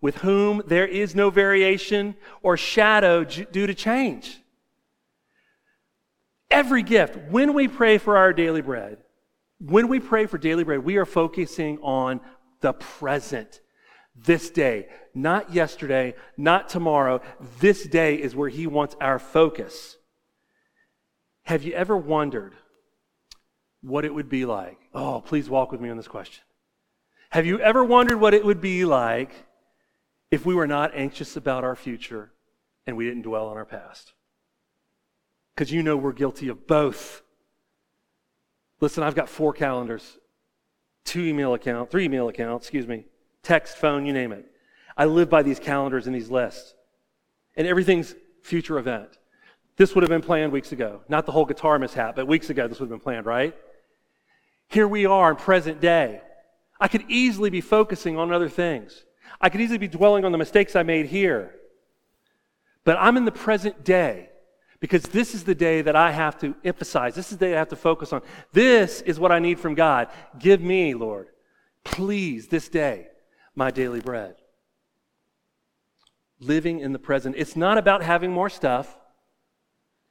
with 0.00 0.18
whom 0.18 0.62
there 0.66 0.86
is 0.86 1.14
no 1.14 1.30
variation 1.30 2.16
or 2.42 2.56
shadow 2.56 3.24
due 3.24 3.66
to 3.66 3.74
change. 3.74 4.40
Every 6.50 6.82
gift, 6.82 7.16
when 7.30 7.54
we 7.54 7.68
pray 7.68 7.98
for 7.98 8.16
our 8.16 8.32
daily 8.32 8.62
bread, 8.62 8.98
when 9.60 9.88
we 9.88 10.00
pray 10.00 10.26
for 10.26 10.38
daily 10.38 10.64
bread, 10.64 10.84
we 10.84 10.96
are 10.96 11.04
focusing 11.04 11.78
on 11.82 12.20
the 12.60 12.72
present. 12.72 13.60
This 14.24 14.50
day, 14.50 14.88
not 15.14 15.52
yesterday, 15.52 16.14
not 16.36 16.68
tomorrow. 16.68 17.20
This 17.60 17.84
day 17.84 18.16
is 18.16 18.34
where 18.34 18.48
He 18.48 18.66
wants 18.66 18.96
our 19.00 19.18
focus. 19.18 19.96
Have 21.44 21.62
you 21.62 21.72
ever 21.72 21.96
wondered 21.96 22.54
what 23.80 24.04
it 24.04 24.12
would 24.12 24.28
be 24.28 24.44
like? 24.44 24.78
Oh, 24.92 25.22
please 25.24 25.48
walk 25.48 25.72
with 25.72 25.80
me 25.80 25.88
on 25.88 25.96
this 25.96 26.08
question. 26.08 26.44
Have 27.30 27.46
you 27.46 27.60
ever 27.60 27.84
wondered 27.84 28.18
what 28.18 28.34
it 28.34 28.44
would 28.44 28.60
be 28.60 28.84
like 28.84 29.32
if 30.30 30.44
we 30.44 30.54
were 30.54 30.66
not 30.66 30.92
anxious 30.94 31.36
about 31.36 31.64
our 31.64 31.76
future 31.76 32.32
and 32.86 32.96
we 32.96 33.04
didn't 33.04 33.22
dwell 33.22 33.46
on 33.48 33.56
our 33.56 33.64
past? 33.64 34.14
Because 35.54 35.70
you 35.70 35.82
know 35.82 35.96
we're 35.96 36.12
guilty 36.12 36.48
of 36.48 36.66
both. 36.66 37.22
Listen, 38.80 39.02
I've 39.02 39.14
got 39.14 39.28
four 39.28 39.52
calendars, 39.52 40.18
two 41.04 41.22
email 41.22 41.54
accounts, 41.54 41.90
three 41.90 42.04
email 42.04 42.28
accounts, 42.28 42.66
excuse 42.66 42.86
me, 42.86 43.06
text, 43.42 43.76
phone, 43.76 44.06
you 44.06 44.12
name 44.12 44.32
it. 44.32 44.46
I 44.96 45.04
live 45.04 45.30
by 45.30 45.42
these 45.42 45.58
calendars 45.58 46.06
and 46.06 46.14
these 46.14 46.30
lists. 46.30 46.74
And 47.56 47.66
everything's 47.66 48.14
future 48.42 48.78
event. 48.78 49.18
This 49.76 49.94
would 49.94 50.02
have 50.02 50.10
been 50.10 50.22
planned 50.22 50.52
weeks 50.52 50.72
ago. 50.72 51.02
Not 51.08 51.24
the 51.24 51.32
whole 51.32 51.44
guitar 51.44 51.78
mishap, 51.78 52.16
but 52.16 52.26
weeks 52.26 52.50
ago 52.50 52.66
this 52.66 52.80
would 52.80 52.86
have 52.86 52.98
been 52.98 53.02
planned, 53.02 53.26
right? 53.26 53.56
Here 54.68 54.88
we 54.88 55.06
are 55.06 55.30
in 55.30 55.36
present 55.36 55.80
day. 55.80 56.20
I 56.80 56.88
could 56.88 57.04
easily 57.08 57.50
be 57.50 57.60
focusing 57.60 58.18
on 58.18 58.32
other 58.32 58.48
things. 58.48 59.04
I 59.40 59.48
could 59.48 59.60
easily 59.60 59.78
be 59.78 59.88
dwelling 59.88 60.24
on 60.24 60.32
the 60.32 60.38
mistakes 60.38 60.76
I 60.76 60.82
made 60.82 61.06
here. 61.06 61.54
But 62.84 62.96
I'm 63.00 63.16
in 63.16 63.24
the 63.24 63.32
present 63.32 63.84
day 63.84 64.30
because 64.80 65.02
this 65.02 65.34
is 65.34 65.44
the 65.44 65.54
day 65.54 65.82
that 65.82 65.96
I 65.96 66.10
have 66.10 66.38
to 66.40 66.54
emphasize. 66.64 67.14
This 67.14 67.30
is 67.32 67.38
the 67.38 67.46
day 67.46 67.54
I 67.54 67.58
have 67.58 67.68
to 67.68 67.76
focus 67.76 68.12
on. 68.12 68.22
This 68.52 69.00
is 69.02 69.18
what 69.18 69.32
I 69.32 69.38
need 69.38 69.58
from 69.58 69.74
God. 69.74 70.08
Give 70.38 70.60
me, 70.60 70.94
Lord, 70.94 71.28
please, 71.84 72.48
this 72.48 72.68
day, 72.68 73.08
my 73.58 73.72
daily 73.72 74.00
bread. 74.00 74.36
Living 76.40 76.78
in 76.78 76.92
the 76.92 76.98
present. 76.98 77.34
It's 77.36 77.56
not 77.56 77.76
about 77.76 78.02
having 78.02 78.32
more 78.32 78.48
stuff. 78.48 78.96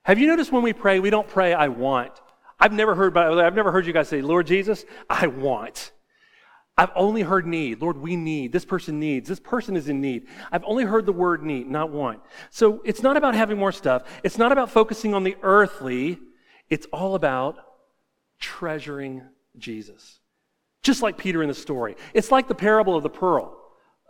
Have 0.04 0.20
you 0.20 0.28
noticed 0.28 0.52
when 0.52 0.64
we 0.64 0.74
pray, 0.74 1.00
we 1.00 1.10
don't 1.10 1.28
pray, 1.28 1.54
I 1.54 1.70
want. 1.70 2.12
I've 2.60 2.74
never 2.74 2.94
heard, 2.94 3.18
I've 3.18 3.56
never 3.56 3.72
heard 3.72 3.88
you 3.88 3.94
guys 3.94 4.10
say, 4.10 4.22
Lord 4.22 4.48
Jesus, 4.48 4.84
I 5.10 5.28
want. 5.28 5.94
I've 6.78 6.92
only 6.96 7.22
heard 7.22 7.48
need. 7.48 7.82
Lord, 7.82 7.98
we 7.98 8.18
need. 8.18 8.52
This 8.52 8.66
person 8.66 9.00
needs. 9.00 9.30
This 9.30 9.40
person 9.40 9.78
is 9.78 9.88
in 9.88 10.02
need. 10.02 10.28
I've 10.52 10.64
only 10.66 10.84
heard 10.84 11.06
the 11.06 11.14
word 11.14 11.42
need, 11.42 11.68
not 11.68 11.90
want. 11.90 12.20
So 12.50 12.82
it's 12.84 13.02
not 13.02 13.16
about 13.18 13.34
having 13.34 13.58
more 13.58 13.72
stuff. 13.72 14.04
It's 14.24 14.38
not 14.38 14.52
about 14.52 14.70
focusing 14.70 15.14
on 15.14 15.24
the 15.24 15.38
earthly. 15.42 16.20
It's 16.70 16.86
all 16.92 17.16
about 17.16 17.58
treasuring 18.40 19.24
Jesus. 19.58 20.20
Just 20.84 21.02
like 21.02 21.18
Peter 21.18 21.42
in 21.42 21.50
the 21.50 21.56
story. 21.56 21.96
It's 22.14 22.32
like 22.32 22.48
the 22.48 22.56
parable 22.56 22.96
of 22.96 23.04
the 23.04 23.10
pearl, 23.10 23.58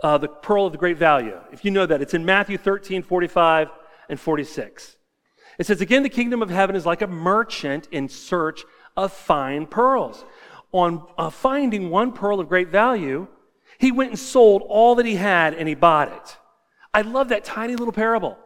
uh, 0.03 0.17
the 0.17 0.27
pearl 0.27 0.65
of 0.65 0.71
the 0.71 0.77
great 0.77 0.97
value. 0.97 1.39
If 1.51 1.65
you 1.65 1.71
know 1.71 1.85
that, 1.85 2.01
it's 2.01 2.13
in 2.13 2.25
Matthew 2.25 2.57
13, 2.57 3.03
45 3.03 3.69
and 4.09 4.19
46. 4.19 4.95
It 5.57 5.65
says, 5.65 5.81
Again, 5.81 6.03
the 6.03 6.09
kingdom 6.09 6.41
of 6.41 6.49
heaven 6.49 6.75
is 6.75 6.85
like 6.85 7.01
a 7.01 7.07
merchant 7.07 7.87
in 7.91 8.09
search 8.09 8.63
of 8.95 9.11
fine 9.11 9.65
pearls 9.65 10.23
on 10.73 11.05
uh, 11.17 11.29
finding 11.29 11.89
one 11.89 12.11
pearl 12.11 12.39
of 12.39 12.49
great 12.49 12.69
value, 12.69 13.27
he 13.77 13.91
went 13.91 14.11
and 14.11 14.19
sold 14.19 14.63
all 14.67 14.95
that 14.95 15.05
he 15.05 15.15
had 15.15 15.53
and 15.53 15.67
he 15.67 15.75
bought 15.75 16.11
it. 16.11 16.37
I 16.93 17.01
love 17.01 17.29
that 17.29 17.43
tiny 17.43 17.75
little 17.75 17.93
parable. 17.93 18.37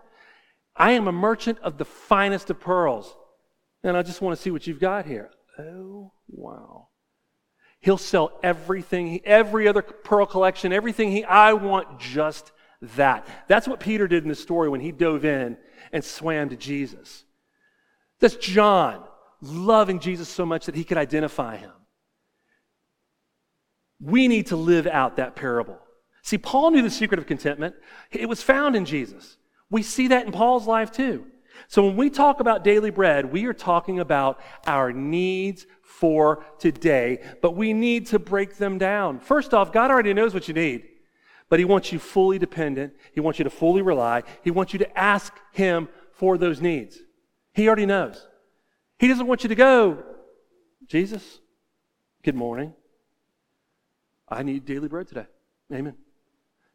I 0.76 0.92
am 0.92 1.08
a 1.08 1.12
merchant 1.12 1.60
of 1.60 1.78
the 1.78 1.86
finest 1.86 2.50
of 2.50 2.60
pearls. 2.60 3.16
And 3.84 3.98
I 3.98 4.04
just 4.04 4.22
want 4.22 4.36
to 4.36 4.42
see 4.42 4.52
what 4.52 4.68
you've 4.68 4.80
got 4.80 5.06
here. 5.06 5.32
Oh, 5.58 6.12
wow. 6.28 6.88
He'll 7.82 7.98
sell 7.98 8.32
everything, 8.44 9.22
every 9.26 9.68
other 9.68 9.82
pearl 9.82 10.26
collection, 10.26 10.72
everything 10.72 11.12
he, 11.12 11.24
I 11.24 11.54
want 11.54 12.00
just 12.00 12.52
that. 12.82 13.28
That's 13.48 13.68
what 13.68 13.80
Peter 13.80 14.08
did 14.08 14.24
in 14.24 14.30
the 14.30 14.36
story 14.36 14.70
when 14.70 14.82
he 14.82 14.92
dove 14.92 15.26
in 15.26 15.58
and 15.92 16.04
swam 16.04 16.50
to 16.50 16.56
Jesus. 16.56 17.26
That's 18.20 18.36
John 18.36 19.04
loving 19.42 20.00
Jesus 20.00 20.30
so 20.30 20.46
much 20.46 20.68
that 20.68 20.76
he 20.76 20.84
could 20.84 20.98
identify 20.98 21.58
him. 21.58 21.72
We 24.00 24.28
need 24.28 24.48
to 24.48 24.56
live 24.56 24.86
out 24.86 25.18
that 25.18 25.36
parable. 25.36 25.80
See, 26.24 26.38
Paul 26.38 26.72
knew 26.72 26.84
the 26.84 26.90
secret 26.90 27.20
of 27.20 27.26
contentment. 27.26 27.76
It 28.12 28.30
was 28.30 28.42
found 28.44 28.76
in 28.76 28.86
Jesus. 28.86 29.38
We 29.72 29.82
see 29.82 30.10
that 30.10 30.28
in 30.28 30.32
Paul's 30.32 30.68
life 30.68 30.92
too. 30.92 31.26
So 31.68 31.86
when 31.86 31.96
we 31.96 32.10
talk 32.10 32.40
about 32.40 32.64
daily 32.64 32.92
bread, 32.92 33.32
we 33.32 33.46
are 33.46 33.54
talking 33.54 34.00
about 34.00 34.40
our 34.68 34.92
needs 34.92 35.66
for 36.02 36.44
today, 36.58 37.20
but 37.44 37.56
we 37.56 37.74
need 37.74 38.08
to 38.08 38.18
break 38.18 38.58
them 38.58 38.80
down. 38.80 39.20
First 39.20 39.54
off, 39.54 39.72
God 39.72 39.92
already 39.92 40.16
knows 40.16 40.34
what 40.34 40.48
you 40.48 40.54
need, 40.56 40.88
but 41.48 41.60
He 41.60 41.66
wants 41.66 41.92
you 41.92 42.00
fully 42.00 42.40
dependent. 42.40 42.96
He 43.14 43.20
wants 43.20 43.38
you 43.38 43.44
to 43.44 43.52
fully 43.52 43.84
rely. 43.84 44.24
He 44.44 44.50
wants 44.50 44.74
you 44.74 44.80
to 44.80 44.98
ask 44.98 45.32
Him 45.52 45.88
for 46.14 46.40
those 46.40 46.60
needs. 46.60 46.98
He 47.54 47.68
already 47.68 47.86
knows. 47.86 48.28
He 48.98 49.08
doesn't 49.10 49.28
want 49.28 49.44
you 49.44 49.50
to 49.50 49.56
go, 49.56 50.04
Jesus, 50.88 51.40
good 52.24 52.36
morning. 52.36 52.74
I 54.28 54.42
need 54.42 54.66
daily 54.66 54.88
bread 54.88 55.08
today. 55.08 55.28
Amen. 55.72 55.98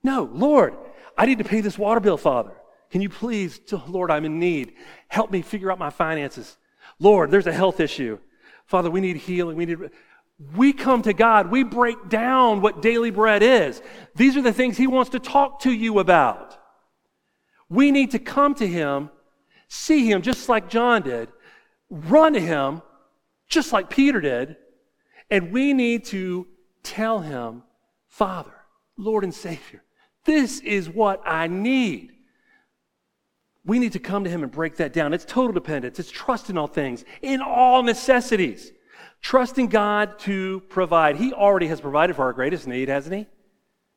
No, 0.04 0.30
Lord, 0.32 0.76
I 1.18 1.26
need 1.26 1.38
to 1.38 1.44
pay 1.44 1.62
this 1.62 1.76
water 1.76 1.98
bill, 1.98 2.16
Father. 2.16 2.52
Can 2.92 3.00
you 3.00 3.08
please, 3.08 3.58
Lord, 3.88 4.12
I'm 4.12 4.24
in 4.24 4.38
need. 4.38 4.74
Help 5.08 5.32
me 5.32 5.42
figure 5.42 5.72
out 5.72 5.80
my 5.80 5.90
finances. 5.90 6.58
Lord, 7.00 7.32
there's 7.32 7.48
a 7.48 7.52
health 7.52 7.80
issue. 7.80 8.20
Father, 8.66 8.90
we 8.90 9.00
need 9.00 9.16
healing. 9.16 9.56
We 9.56 9.66
need. 9.66 9.78
We 10.54 10.72
come 10.72 11.02
to 11.02 11.14
God. 11.14 11.50
We 11.50 11.62
break 11.62 12.08
down 12.08 12.60
what 12.60 12.82
daily 12.82 13.10
bread 13.10 13.42
is. 13.42 13.80
These 14.14 14.36
are 14.36 14.42
the 14.42 14.52
things 14.52 14.76
He 14.76 14.86
wants 14.86 15.10
to 15.10 15.18
talk 15.18 15.60
to 15.60 15.70
you 15.70 15.98
about. 15.98 16.58
We 17.68 17.90
need 17.90 18.10
to 18.12 18.18
come 18.18 18.54
to 18.56 18.66
Him, 18.66 19.10
see 19.68 20.10
Him 20.10 20.22
just 20.22 20.48
like 20.48 20.68
John 20.68 21.02
did, 21.02 21.28
run 21.90 22.34
to 22.34 22.40
Him 22.40 22.82
just 23.48 23.72
like 23.72 23.90
Peter 23.90 24.20
did, 24.20 24.56
and 25.30 25.52
we 25.52 25.72
need 25.72 26.04
to 26.06 26.46
tell 26.82 27.20
him, 27.20 27.62
Father, 28.08 28.52
Lord 28.96 29.24
and 29.24 29.34
Savior, 29.34 29.82
this 30.24 30.60
is 30.60 30.88
what 30.88 31.22
I 31.24 31.46
need. 31.46 32.12
We 33.66 33.80
need 33.80 33.92
to 33.92 33.98
come 33.98 34.22
to 34.24 34.30
him 34.30 34.44
and 34.44 34.52
break 34.52 34.76
that 34.76 34.92
down. 34.92 35.12
It's 35.12 35.24
total 35.24 35.52
dependence. 35.52 35.98
It's 35.98 36.10
trust 36.10 36.48
in 36.48 36.56
all 36.56 36.68
things, 36.68 37.04
in 37.20 37.42
all 37.42 37.82
necessities. 37.82 38.72
Trusting 39.20 39.66
God 39.66 40.20
to 40.20 40.60
provide. 40.68 41.16
He 41.16 41.32
already 41.32 41.66
has 41.66 41.80
provided 41.80 42.14
for 42.14 42.22
our 42.22 42.32
greatest 42.32 42.68
need, 42.68 42.88
hasn't 42.88 43.14
he? 43.14 43.26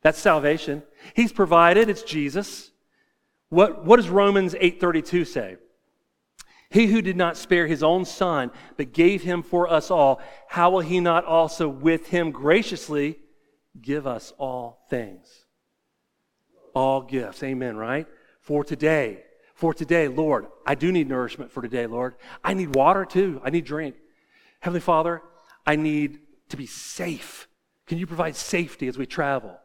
That's 0.02 0.18
salvation. 0.18 0.82
He's 1.14 1.32
provided. 1.32 1.88
It's 1.88 2.02
Jesus. 2.02 2.72
What, 3.50 3.86
what 3.86 3.98
does 3.98 4.10
Romans 4.10 4.56
8.32 4.56 5.28
say? 5.28 5.58
He 6.72 6.88
who 6.88 7.02
did 7.02 7.18
not 7.18 7.38
spare 7.38 7.68
his 7.68 7.84
own 7.84 8.06
son, 8.06 8.52
but 8.78 8.92
gave 8.92 9.22
him 9.24 9.44
for 9.44 9.72
us 9.72 9.92
all, 9.92 10.20
how 10.48 10.72
will 10.72 10.82
he 10.82 11.00
not 11.00 11.26
also 11.26 11.68
with 11.68 12.08
him 12.08 12.32
graciously 12.32 13.20
give 13.80 14.08
us 14.08 14.34
all 14.38 14.86
things? 14.90 15.46
All 16.74 17.02
gifts. 17.02 17.44
Amen, 17.44 17.78
right? 17.78 18.08
For 18.42 18.64
today. 18.64 19.24
For 19.60 19.74
today, 19.74 20.08
Lord, 20.08 20.48
I 20.66 20.76
do 20.76 20.90
need 20.90 21.10
nourishment 21.10 21.52
for 21.52 21.62
today, 21.62 21.86
Lord. 21.86 22.16
I 22.42 22.54
need 22.54 22.76
water 22.76 23.04
too. 23.04 23.42
I 23.44 23.50
need 23.50 23.66
drink. 23.66 23.96
Heavenly 24.62 24.80
Father, 24.80 25.22
I 25.66 25.76
need 25.76 26.20
to 26.48 26.56
be 26.56 26.66
safe. 26.66 27.50
Can 27.86 27.98
you 27.98 28.08
provide 28.08 28.38
safety 28.38 28.88
as 28.88 28.98
we 28.98 29.06
travel? 29.06 29.60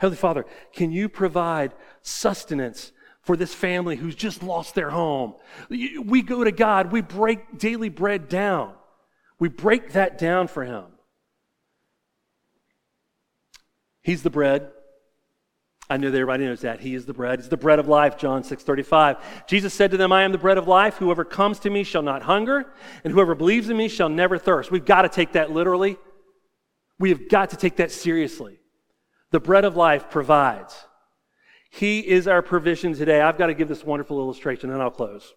Heavenly 0.00 0.18
Father, 0.18 0.44
can 0.74 0.92
you 0.92 1.08
provide 1.08 1.72
sustenance 2.02 2.92
for 3.22 3.36
this 3.38 3.54
family 3.54 3.96
who's 3.96 4.14
just 4.14 4.42
lost 4.42 4.74
their 4.74 4.90
home. 4.90 5.34
We 5.70 6.20
go 6.20 6.44
to 6.44 6.52
God, 6.52 6.92
we 6.92 7.00
break 7.00 7.58
daily 7.58 7.88
bread 7.88 8.28
down. 8.28 8.74
We 9.38 9.48
break 9.48 9.92
that 9.92 10.18
down 10.18 10.48
for 10.48 10.62
Him. 10.62 10.84
He's 14.02 14.22
the 14.22 14.30
bread. 14.30 14.70
I 15.90 15.96
know 15.96 16.10
that 16.10 16.16
everybody 16.16 16.44
knows 16.44 16.60
that. 16.60 16.80
He 16.80 16.94
is 16.94 17.06
the 17.06 17.14
bread. 17.14 17.38
He's 17.38 17.48
the 17.48 17.56
bread 17.56 17.78
of 17.78 17.88
life, 17.88 18.18
John 18.18 18.44
6 18.44 18.62
35. 18.62 19.46
Jesus 19.46 19.72
said 19.72 19.90
to 19.92 19.96
them, 19.96 20.12
I 20.12 20.22
am 20.22 20.32
the 20.32 20.38
bread 20.38 20.58
of 20.58 20.68
life. 20.68 20.96
Whoever 20.96 21.24
comes 21.24 21.58
to 21.60 21.70
me 21.70 21.82
shall 21.82 22.02
not 22.02 22.22
hunger, 22.22 22.66
and 23.04 23.12
whoever 23.12 23.34
believes 23.34 23.70
in 23.70 23.76
me 23.76 23.88
shall 23.88 24.10
never 24.10 24.36
thirst. 24.36 24.70
We've 24.70 24.84
got 24.84 25.02
to 25.02 25.08
take 25.08 25.32
that 25.32 25.50
literally. 25.50 25.96
We 26.98 27.08
have 27.10 27.28
got 27.28 27.50
to 27.50 27.56
take 27.56 27.76
that 27.76 27.90
seriously. 27.90 28.58
The 29.30 29.40
bread 29.40 29.64
of 29.64 29.76
life 29.76 30.10
provides. 30.10 30.74
He 31.70 32.00
is 32.00 32.26
our 32.26 32.42
provision 32.42 32.94
today. 32.94 33.20
I've 33.20 33.38
got 33.38 33.46
to 33.46 33.54
give 33.54 33.68
this 33.68 33.84
wonderful 33.84 34.18
illustration, 34.18 34.70
and 34.70 34.82
I'll 34.82 34.90
close. 34.90 35.32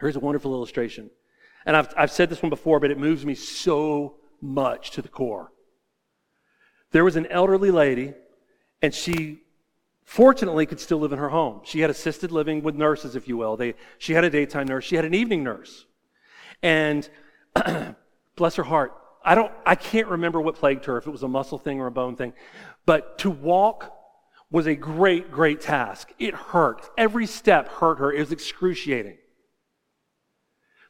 Here's 0.00 0.16
a 0.16 0.20
wonderful 0.20 0.52
illustration. 0.52 1.10
And 1.66 1.76
I've, 1.76 1.88
I've 1.96 2.10
said 2.10 2.28
this 2.28 2.42
one 2.42 2.50
before, 2.50 2.80
but 2.80 2.90
it 2.90 2.98
moves 2.98 3.24
me 3.24 3.34
so 3.34 4.16
much 4.40 4.90
to 4.92 5.02
the 5.02 5.08
core. 5.08 5.52
There 6.92 7.04
was 7.04 7.16
an 7.16 7.26
elderly 7.26 7.70
lady, 7.70 8.14
and 8.84 8.92
she 8.92 9.40
fortunately 10.04 10.66
could 10.66 10.78
still 10.78 10.98
live 10.98 11.10
in 11.10 11.18
her 11.18 11.30
home. 11.30 11.62
She 11.64 11.80
had 11.80 11.88
assisted 11.88 12.30
living 12.30 12.62
with 12.62 12.74
nurses, 12.74 13.16
if 13.16 13.26
you 13.26 13.38
will. 13.38 13.56
They, 13.56 13.76
she 13.96 14.12
had 14.12 14.24
a 14.24 14.30
daytime 14.30 14.68
nurse, 14.68 14.84
she 14.84 14.96
had 14.96 15.06
an 15.06 15.14
evening 15.14 15.42
nurse. 15.42 15.86
And 16.62 17.08
bless 18.36 18.56
her 18.56 18.62
heart, 18.62 18.92
I 19.24 19.34
don't, 19.34 19.50
I 19.64 19.74
can't 19.74 20.06
remember 20.08 20.38
what 20.38 20.56
plagued 20.56 20.84
her, 20.84 20.98
if 20.98 21.06
it 21.06 21.10
was 21.10 21.22
a 21.22 21.28
muscle 21.28 21.56
thing 21.56 21.80
or 21.80 21.86
a 21.86 21.90
bone 21.90 22.14
thing, 22.14 22.34
but 22.84 23.16
to 23.20 23.30
walk 23.30 23.90
was 24.50 24.66
a 24.66 24.74
great, 24.74 25.32
great 25.32 25.62
task. 25.62 26.12
It 26.18 26.34
hurt. 26.34 26.82
Every 26.98 27.26
step 27.26 27.68
hurt 27.68 27.98
her. 28.00 28.12
It 28.12 28.20
was 28.20 28.32
excruciating. 28.32 29.16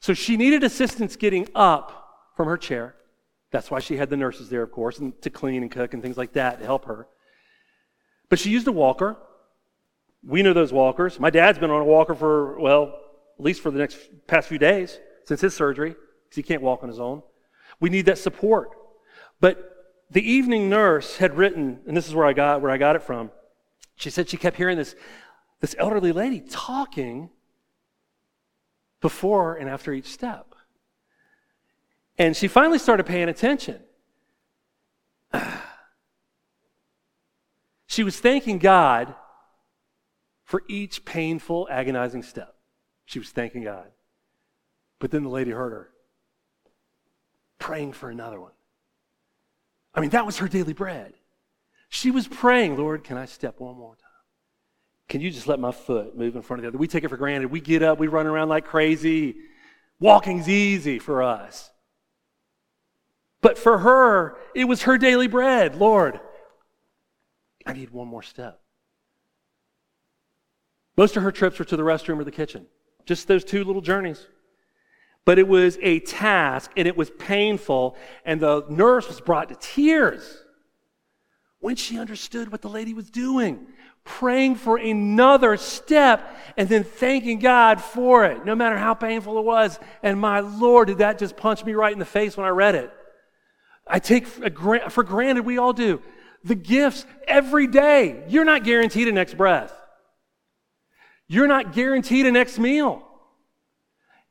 So 0.00 0.14
she 0.14 0.36
needed 0.36 0.64
assistance 0.64 1.14
getting 1.14 1.46
up 1.54 2.32
from 2.36 2.48
her 2.48 2.56
chair. 2.56 2.96
That's 3.52 3.70
why 3.70 3.78
she 3.78 3.98
had 3.98 4.10
the 4.10 4.16
nurses 4.16 4.48
there, 4.48 4.64
of 4.64 4.72
course, 4.72 4.98
and 4.98 5.22
to 5.22 5.30
clean 5.30 5.62
and 5.62 5.70
cook 5.70 5.94
and 5.94 6.02
things 6.02 6.16
like 6.16 6.32
that 6.32 6.58
to 6.58 6.64
help 6.64 6.86
her. 6.86 7.06
But 8.34 8.40
she 8.40 8.50
used 8.50 8.66
a 8.66 8.72
walker. 8.72 9.16
We 10.26 10.42
know 10.42 10.52
those 10.52 10.72
walkers. 10.72 11.20
My 11.20 11.30
dad's 11.30 11.56
been 11.56 11.70
on 11.70 11.82
a 11.82 11.84
walker 11.84 12.16
for, 12.16 12.58
well, 12.58 12.98
at 13.38 13.44
least 13.44 13.60
for 13.60 13.70
the 13.70 13.78
next 13.78 13.96
past 14.26 14.48
few 14.48 14.58
days 14.58 14.98
since 15.24 15.40
his 15.40 15.54
surgery, 15.54 15.90
because 15.90 16.34
he 16.34 16.42
can't 16.42 16.60
walk 16.60 16.82
on 16.82 16.88
his 16.88 16.98
own. 16.98 17.22
We 17.78 17.90
need 17.90 18.06
that 18.06 18.18
support. 18.18 18.70
But 19.40 20.02
the 20.10 20.28
evening 20.28 20.68
nurse 20.68 21.18
had 21.18 21.36
written, 21.36 21.78
and 21.86 21.96
this 21.96 22.08
is 22.08 22.14
where 22.16 22.26
I 22.26 22.32
got 22.32 22.60
where 22.60 22.72
I 22.72 22.76
got 22.76 22.96
it 22.96 23.04
from. 23.04 23.30
She 23.94 24.10
said 24.10 24.28
she 24.28 24.36
kept 24.36 24.56
hearing 24.56 24.78
this, 24.78 24.96
this 25.60 25.76
elderly 25.78 26.10
lady 26.10 26.40
talking 26.40 27.30
before 29.00 29.54
and 29.54 29.70
after 29.70 29.92
each 29.92 30.08
step. 30.08 30.56
And 32.18 32.36
she 32.36 32.48
finally 32.48 32.80
started 32.80 33.06
paying 33.06 33.28
attention. 33.28 33.80
She 37.94 38.02
was 38.02 38.18
thanking 38.18 38.58
God 38.58 39.14
for 40.42 40.64
each 40.68 41.04
painful, 41.04 41.68
agonizing 41.70 42.24
step. 42.24 42.56
She 43.04 43.20
was 43.20 43.30
thanking 43.30 43.62
God. 43.62 43.86
But 44.98 45.12
then 45.12 45.22
the 45.22 45.28
lady 45.28 45.52
heard 45.52 45.70
her 45.70 45.90
praying 47.60 47.92
for 47.92 48.10
another 48.10 48.40
one. 48.40 48.50
I 49.94 50.00
mean, 50.00 50.10
that 50.10 50.26
was 50.26 50.38
her 50.38 50.48
daily 50.48 50.72
bread. 50.72 51.14
She 51.88 52.10
was 52.10 52.26
praying, 52.26 52.76
Lord, 52.76 53.04
can 53.04 53.16
I 53.16 53.26
step 53.26 53.60
one 53.60 53.76
more 53.76 53.94
time? 53.94 54.10
Can 55.08 55.20
you 55.20 55.30
just 55.30 55.46
let 55.46 55.60
my 55.60 55.70
foot 55.70 56.18
move 56.18 56.34
in 56.34 56.42
front 56.42 56.58
of 56.58 56.62
the 56.62 56.68
other? 56.70 56.78
We 56.78 56.88
take 56.88 57.04
it 57.04 57.10
for 57.10 57.16
granted. 57.16 57.52
We 57.52 57.60
get 57.60 57.84
up, 57.84 58.00
we 58.00 58.08
run 58.08 58.26
around 58.26 58.48
like 58.48 58.64
crazy. 58.64 59.36
Walking's 60.00 60.48
easy 60.48 60.98
for 60.98 61.22
us. 61.22 61.70
But 63.40 63.56
for 63.56 63.78
her, 63.78 64.36
it 64.52 64.64
was 64.64 64.82
her 64.82 64.98
daily 64.98 65.28
bread. 65.28 65.76
Lord, 65.76 66.18
I 67.66 67.72
need 67.72 67.90
one 67.90 68.08
more 68.08 68.22
step. 68.22 68.60
Most 70.96 71.16
of 71.16 71.22
her 71.22 71.32
trips 71.32 71.58
were 71.58 71.64
to 71.64 71.76
the 71.76 71.82
restroom 71.82 72.18
or 72.18 72.24
the 72.24 72.30
kitchen, 72.30 72.66
just 73.04 73.26
those 73.26 73.44
two 73.44 73.64
little 73.64 73.82
journeys. 73.82 74.26
But 75.24 75.38
it 75.38 75.48
was 75.48 75.78
a 75.80 76.00
task 76.00 76.70
and 76.76 76.86
it 76.86 76.96
was 76.96 77.10
painful, 77.10 77.96
and 78.24 78.40
the 78.40 78.64
nurse 78.68 79.08
was 79.08 79.20
brought 79.20 79.48
to 79.48 79.56
tears 79.56 80.42
when 81.60 81.76
she 81.76 81.98
understood 81.98 82.52
what 82.52 82.60
the 82.60 82.68
lady 82.68 82.92
was 82.92 83.08
doing, 83.08 83.66
praying 84.04 84.54
for 84.54 84.76
another 84.76 85.56
step 85.56 86.36
and 86.58 86.68
then 86.68 86.84
thanking 86.84 87.38
God 87.38 87.80
for 87.80 88.26
it, 88.26 88.44
no 88.44 88.54
matter 88.54 88.76
how 88.76 88.92
painful 88.92 89.38
it 89.38 89.44
was. 89.44 89.80
And 90.02 90.20
my 90.20 90.40
Lord, 90.40 90.88
did 90.88 90.98
that 90.98 91.18
just 91.18 91.38
punch 91.38 91.64
me 91.64 91.72
right 91.72 91.92
in 91.92 91.98
the 91.98 92.04
face 92.04 92.36
when 92.36 92.44
I 92.44 92.50
read 92.50 92.74
it? 92.74 92.92
I 93.86 93.98
take 93.98 94.26
for 94.26 95.02
granted, 95.02 95.46
we 95.46 95.56
all 95.56 95.72
do, 95.72 96.02
the 96.44 96.54
gifts 96.54 97.06
every 97.26 97.66
day. 97.66 98.22
You're 98.28 98.44
not 98.44 98.64
guaranteed 98.64 99.08
a 99.08 99.12
next 99.12 99.36
breath. 99.36 99.72
You're 101.26 101.48
not 101.48 101.72
guaranteed 101.72 102.26
a 102.26 102.30
next 102.30 102.58
meal. 102.58 103.02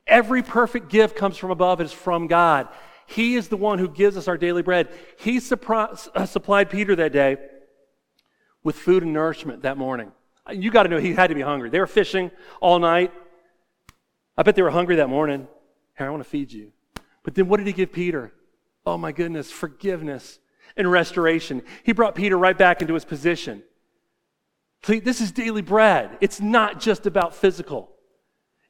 Every 0.06 0.42
perfect 0.42 0.90
gift 0.90 1.16
comes 1.16 1.36
from 1.36 1.50
above, 1.50 1.80
it 1.80 1.84
is 1.84 1.92
from 1.92 2.28
God. 2.28 2.68
He 3.06 3.34
is 3.34 3.48
the 3.48 3.56
one 3.56 3.78
who 3.78 3.88
gives 3.88 4.16
us 4.16 4.28
our 4.28 4.38
daily 4.38 4.62
bread. 4.62 4.88
He 5.18 5.38
uh, 5.38 6.26
supplied 6.26 6.70
Peter 6.70 6.96
that 6.96 7.12
day 7.12 7.36
with 8.62 8.76
food 8.76 9.02
and 9.02 9.12
nourishment 9.12 9.62
that 9.62 9.76
morning. 9.76 10.12
You 10.50 10.70
got 10.70 10.84
to 10.84 10.88
know 10.88 10.98
he 10.98 11.14
had 11.14 11.28
to 11.28 11.34
be 11.34 11.40
hungry. 11.40 11.70
They 11.70 11.80
were 11.80 11.86
fishing 11.86 12.30
all 12.60 12.78
night. 12.78 13.12
I 14.36 14.42
bet 14.42 14.56
they 14.56 14.62
were 14.62 14.70
hungry 14.70 14.96
that 14.96 15.08
morning. 15.08 15.48
Here, 15.96 16.06
I 16.06 16.10
want 16.10 16.22
to 16.22 16.28
feed 16.28 16.52
you. 16.52 16.72
But 17.22 17.34
then 17.34 17.48
what 17.48 17.58
did 17.58 17.66
he 17.66 17.72
give 17.72 17.92
Peter? 17.92 18.32
Oh 18.86 18.98
my 18.98 19.12
goodness, 19.12 19.50
forgiveness 19.50 20.38
and 20.76 20.90
restoration. 20.90 21.62
He 21.82 21.92
brought 21.92 22.14
Peter 22.14 22.36
right 22.36 22.56
back 22.56 22.80
into 22.80 22.94
his 22.94 23.04
position. 23.04 23.62
This 24.86 25.20
is 25.20 25.32
daily 25.32 25.62
bread. 25.62 26.18
It's 26.20 26.40
not 26.40 26.80
just 26.80 27.06
about 27.06 27.34
physical. 27.34 27.90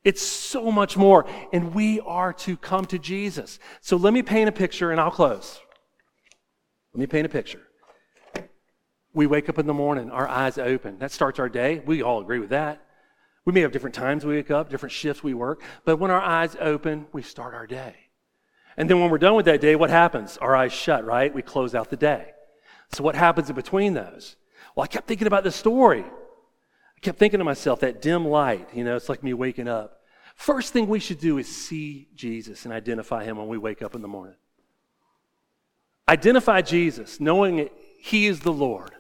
It's 0.05 0.22
so 0.22 0.70
much 0.70 0.96
more. 0.96 1.26
And 1.52 1.74
we 1.74 2.00
are 2.00 2.32
to 2.34 2.57
come 2.57 2.84
to 2.86 2.98
Jesus. 2.98 3.59
So 3.80 3.96
let 3.96 4.12
me 4.12 4.22
paint 4.22 4.48
a 4.48 4.52
picture 4.52 4.90
and 4.90 5.00
I'll 5.00 5.11
close. 5.11 5.59
Let 6.92 7.00
me 7.00 7.07
paint 7.07 7.26
a 7.26 7.30
picture. 7.30 7.62
We 9.12 9.26
wake 9.26 9.48
up 9.48 9.59
in 9.59 9.66
the 9.66 9.74
morning, 9.74 10.11
our 10.11 10.28
eyes 10.28 10.59
open. 10.59 10.98
That 10.98 11.11
starts 11.11 11.38
our 11.38 11.48
day. 11.48 11.80
We 11.84 12.02
all 12.02 12.20
agree 12.20 12.38
with 12.38 12.50
that. 12.50 12.84
We 13.44 13.52
may 13.52 13.61
have 13.61 13.72
different 13.72 13.94
times 13.94 14.24
we 14.24 14.34
wake 14.36 14.50
up, 14.50 14.70
different 14.70 14.92
shifts 14.92 15.22
we 15.22 15.34
work, 15.34 15.62
but 15.84 15.98
when 15.98 16.11
our 16.11 16.20
eyes 16.20 16.57
open, 16.61 17.07
we 17.12 17.22
start 17.22 17.55
our 17.55 17.66
day. 17.66 17.94
And 18.77 18.91
then 18.91 19.01
when 19.01 19.11
we're 19.11 19.18
done 19.18 19.35
with 19.35 19.47
that 19.47 19.61
day, 19.61 19.77
what 19.77 19.91
happens? 19.91 20.37
Our 20.39 20.57
eyes 20.57 20.72
shut, 20.72 21.05
right? 21.05 21.33
We 21.33 21.43
close 21.43 21.75
out 21.75 21.91
the 21.91 21.97
day. 21.97 22.33
So 22.93 23.05
what 23.05 23.14
happens 23.14 23.49
in 23.49 23.57
between 23.57 23.95
those? 23.95 24.37
Well, 24.75 24.85
I 24.85 24.89
kept 24.89 25.07
thinking 25.07 25.27
about 25.27 25.45
this 25.45 25.57
story. 25.57 26.05
I 26.05 27.01
kept 27.01 27.18
thinking 27.18 27.39
to 27.39 27.45
myself, 27.45 27.81
that 27.81 28.03
dim 28.03 28.27
light, 28.27 28.68
you 28.75 28.85
know, 28.85 28.97
it's 28.97 29.09
like 29.09 29.22
me 29.22 29.35
waking 29.35 29.68
up. 29.68 30.01
First 30.35 30.72
thing 30.72 30.89
we 30.89 30.99
should 30.99 31.20
do 31.20 31.39
is 31.39 31.47
see 31.47 32.09
Jesus 32.14 32.64
and 32.64 32.75
identify 32.75 33.25
him 33.25 33.37
when 33.37 33.47
we 33.47 33.59
wake 33.59 33.83
up 33.83 33.95
in 33.95 34.03
the 34.03 34.09
morning. 34.09 34.37
Identify 36.09 36.62
Jesus, 36.62 37.20
knowing 37.20 37.57
that 37.57 37.72
he 38.01 38.27
is 38.27 38.41
the 38.41 38.53
Lord. 38.53 38.91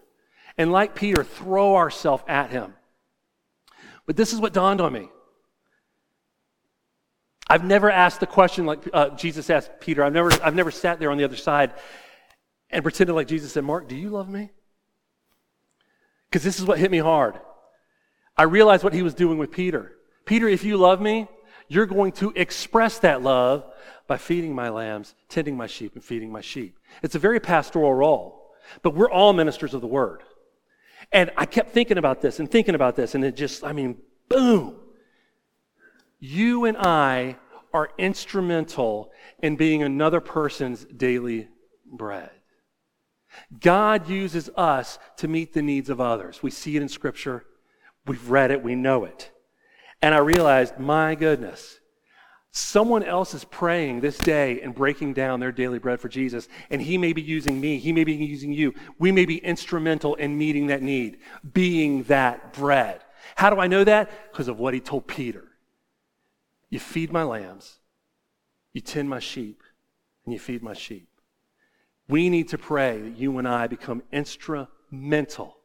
And 0.56 0.70
like 0.70 0.94
Peter, 0.94 1.24
throw 1.24 1.74
ourselves 1.76 2.22
at 2.28 2.50
him. 2.50 2.74
But 4.06 4.16
this 4.16 4.32
is 4.32 4.40
what 4.40 4.52
dawned 4.52 4.80
on 4.80 4.92
me. 4.92 5.08
I've 7.54 7.62
never 7.62 7.88
asked 7.88 8.18
the 8.18 8.26
question 8.26 8.66
like 8.66 8.80
uh, 8.92 9.10
Jesus 9.10 9.48
asked 9.48 9.70
Peter. 9.78 10.02
I've 10.02 10.12
never, 10.12 10.32
I've 10.42 10.56
never 10.56 10.72
sat 10.72 10.98
there 10.98 11.12
on 11.12 11.18
the 11.18 11.22
other 11.22 11.36
side 11.36 11.72
and 12.68 12.82
pretended 12.82 13.12
like 13.12 13.28
Jesus 13.28 13.52
said, 13.52 13.62
Mark, 13.62 13.86
do 13.86 13.94
you 13.94 14.10
love 14.10 14.28
me? 14.28 14.50
Because 16.28 16.42
this 16.42 16.58
is 16.58 16.64
what 16.64 16.80
hit 16.80 16.90
me 16.90 16.98
hard. 16.98 17.38
I 18.36 18.42
realized 18.42 18.82
what 18.82 18.92
he 18.92 19.02
was 19.02 19.14
doing 19.14 19.38
with 19.38 19.52
Peter. 19.52 19.92
Peter, 20.24 20.48
if 20.48 20.64
you 20.64 20.76
love 20.76 21.00
me, 21.00 21.28
you're 21.68 21.86
going 21.86 22.10
to 22.14 22.32
express 22.34 22.98
that 22.98 23.22
love 23.22 23.64
by 24.08 24.16
feeding 24.16 24.52
my 24.52 24.68
lambs, 24.68 25.14
tending 25.28 25.56
my 25.56 25.68
sheep, 25.68 25.94
and 25.94 26.02
feeding 26.02 26.32
my 26.32 26.40
sheep. 26.40 26.76
It's 27.04 27.14
a 27.14 27.20
very 27.20 27.38
pastoral 27.38 27.94
role, 27.94 28.50
but 28.82 28.96
we're 28.96 29.08
all 29.08 29.32
ministers 29.32 29.74
of 29.74 29.80
the 29.80 29.86
word. 29.86 30.24
And 31.12 31.30
I 31.36 31.46
kept 31.46 31.70
thinking 31.70 31.98
about 31.98 32.20
this 32.20 32.40
and 32.40 32.50
thinking 32.50 32.74
about 32.74 32.96
this, 32.96 33.14
and 33.14 33.24
it 33.24 33.36
just, 33.36 33.62
I 33.62 33.72
mean, 33.72 33.98
boom. 34.28 34.74
You 36.18 36.64
and 36.64 36.76
I 36.78 37.36
are 37.74 37.90
instrumental 37.98 39.10
in 39.42 39.56
being 39.56 39.82
another 39.82 40.20
person's 40.20 40.84
daily 40.84 41.48
bread. 41.84 42.30
God 43.60 44.08
uses 44.08 44.48
us 44.56 44.98
to 45.16 45.26
meet 45.26 45.52
the 45.52 45.60
needs 45.60 45.90
of 45.90 46.00
others. 46.00 46.40
We 46.40 46.52
see 46.52 46.76
it 46.76 46.82
in 46.82 46.88
Scripture, 46.88 47.44
we've 48.06 48.30
read 48.30 48.52
it, 48.52 48.62
we 48.62 48.76
know 48.76 49.04
it. 49.04 49.32
And 50.00 50.14
I 50.14 50.18
realized, 50.18 50.78
my 50.78 51.16
goodness, 51.16 51.80
someone 52.52 53.02
else 53.02 53.34
is 53.34 53.44
praying 53.44 54.00
this 54.00 54.18
day 54.18 54.60
and 54.60 54.72
breaking 54.72 55.14
down 55.14 55.40
their 55.40 55.50
daily 55.50 55.80
bread 55.80 56.00
for 56.00 56.08
Jesus, 56.08 56.46
and 56.70 56.80
He 56.80 56.96
may 56.96 57.12
be 57.12 57.22
using 57.22 57.60
me, 57.60 57.78
He 57.78 57.92
may 57.92 58.04
be 58.04 58.14
using 58.14 58.52
you. 58.52 58.72
We 59.00 59.10
may 59.10 59.24
be 59.24 59.38
instrumental 59.38 60.14
in 60.14 60.38
meeting 60.38 60.68
that 60.68 60.82
need, 60.82 61.18
being 61.52 62.04
that 62.04 62.52
bread. 62.52 63.00
How 63.34 63.50
do 63.50 63.58
I 63.58 63.66
know 63.66 63.82
that? 63.82 64.30
Because 64.30 64.46
of 64.46 64.60
what 64.60 64.74
He 64.74 64.80
told 64.80 65.08
Peter. 65.08 65.48
You 66.74 66.80
feed 66.80 67.12
my 67.12 67.22
lambs, 67.22 67.78
you 68.72 68.80
tend 68.80 69.08
my 69.08 69.20
sheep, 69.20 69.62
and 70.24 70.32
you 70.32 70.40
feed 70.40 70.60
my 70.60 70.72
sheep. 70.74 71.06
We 72.08 72.28
need 72.28 72.48
to 72.48 72.58
pray 72.58 73.00
that 73.00 73.16
you 73.16 73.38
and 73.38 73.46
I 73.46 73.68
become 73.68 74.02
instrumental 74.10 75.56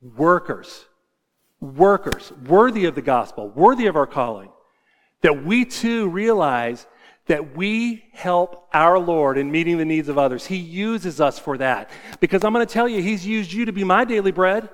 workers, 0.00 0.86
workers 1.60 2.32
worthy 2.46 2.86
of 2.86 2.94
the 2.94 3.02
gospel, 3.02 3.50
worthy 3.50 3.88
of 3.88 3.96
our 3.96 4.06
calling, 4.06 4.48
that 5.20 5.44
we 5.44 5.66
too 5.66 6.08
realize 6.08 6.86
that 7.26 7.54
we 7.54 8.06
help 8.14 8.70
our 8.72 8.98
Lord 8.98 9.36
in 9.36 9.50
meeting 9.50 9.76
the 9.76 9.84
needs 9.84 10.08
of 10.08 10.16
others. 10.16 10.46
He 10.46 10.56
uses 10.56 11.20
us 11.20 11.38
for 11.38 11.58
that. 11.58 11.90
Because 12.20 12.42
I'm 12.42 12.54
going 12.54 12.66
to 12.66 12.72
tell 12.72 12.88
you, 12.88 13.02
He's 13.02 13.26
used 13.26 13.52
you 13.52 13.66
to 13.66 13.72
be 13.72 13.84
my 13.84 14.06
daily 14.06 14.32
bread. 14.32 14.70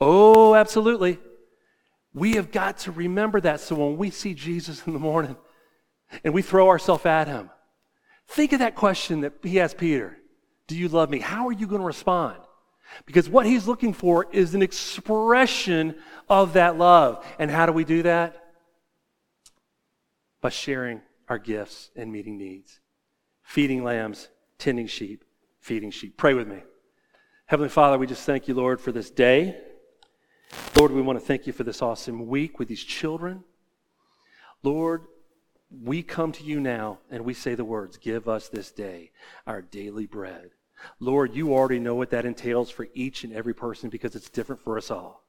Oh, 0.00 0.54
absolutely. 0.54 1.18
We 2.16 2.36
have 2.36 2.50
got 2.50 2.78
to 2.78 2.92
remember 2.92 3.42
that 3.42 3.60
so 3.60 3.76
when 3.76 3.98
we 3.98 4.08
see 4.08 4.32
Jesus 4.32 4.82
in 4.86 4.94
the 4.94 4.98
morning 4.98 5.36
and 6.24 6.32
we 6.32 6.40
throw 6.40 6.70
ourselves 6.70 7.04
at 7.04 7.28
him, 7.28 7.50
think 8.26 8.54
of 8.54 8.60
that 8.60 8.74
question 8.74 9.20
that 9.20 9.34
he 9.42 9.60
asked 9.60 9.76
Peter 9.76 10.16
Do 10.66 10.78
you 10.78 10.88
love 10.88 11.10
me? 11.10 11.18
How 11.18 11.46
are 11.46 11.52
you 11.52 11.66
going 11.66 11.82
to 11.82 11.86
respond? 11.86 12.38
Because 13.04 13.28
what 13.28 13.44
he's 13.44 13.68
looking 13.68 13.92
for 13.92 14.26
is 14.32 14.54
an 14.54 14.62
expression 14.62 15.94
of 16.26 16.54
that 16.54 16.78
love. 16.78 17.22
And 17.38 17.50
how 17.50 17.66
do 17.66 17.72
we 17.72 17.84
do 17.84 18.02
that? 18.04 18.42
By 20.40 20.48
sharing 20.48 21.02
our 21.28 21.38
gifts 21.38 21.90
and 21.94 22.10
meeting 22.10 22.38
needs, 22.38 22.80
feeding 23.42 23.84
lambs, 23.84 24.30
tending 24.58 24.86
sheep, 24.86 25.22
feeding 25.60 25.90
sheep. 25.90 26.16
Pray 26.16 26.32
with 26.32 26.48
me. 26.48 26.62
Heavenly 27.44 27.68
Father, 27.68 27.98
we 27.98 28.06
just 28.06 28.24
thank 28.24 28.48
you, 28.48 28.54
Lord, 28.54 28.80
for 28.80 28.90
this 28.90 29.10
day. 29.10 29.60
Lord, 30.74 30.92
we 30.92 31.02
want 31.02 31.18
to 31.18 31.24
thank 31.24 31.46
you 31.46 31.52
for 31.52 31.64
this 31.64 31.82
awesome 31.82 32.26
week 32.26 32.58
with 32.58 32.68
these 32.68 32.84
children. 32.84 33.44
Lord, 34.62 35.02
we 35.82 36.02
come 36.02 36.32
to 36.32 36.44
you 36.44 36.60
now 36.60 36.98
and 37.10 37.24
we 37.24 37.34
say 37.34 37.54
the 37.54 37.64
words, 37.64 37.96
Give 37.96 38.28
us 38.28 38.48
this 38.48 38.70
day 38.70 39.10
our 39.46 39.62
daily 39.62 40.06
bread. 40.06 40.50
Lord, 41.00 41.34
you 41.34 41.54
already 41.54 41.78
know 41.78 41.94
what 41.94 42.10
that 42.10 42.26
entails 42.26 42.70
for 42.70 42.86
each 42.94 43.24
and 43.24 43.32
every 43.32 43.54
person 43.54 43.88
because 43.88 44.14
it's 44.14 44.28
different 44.28 44.62
for 44.62 44.76
us 44.76 44.90
all. 44.90 45.24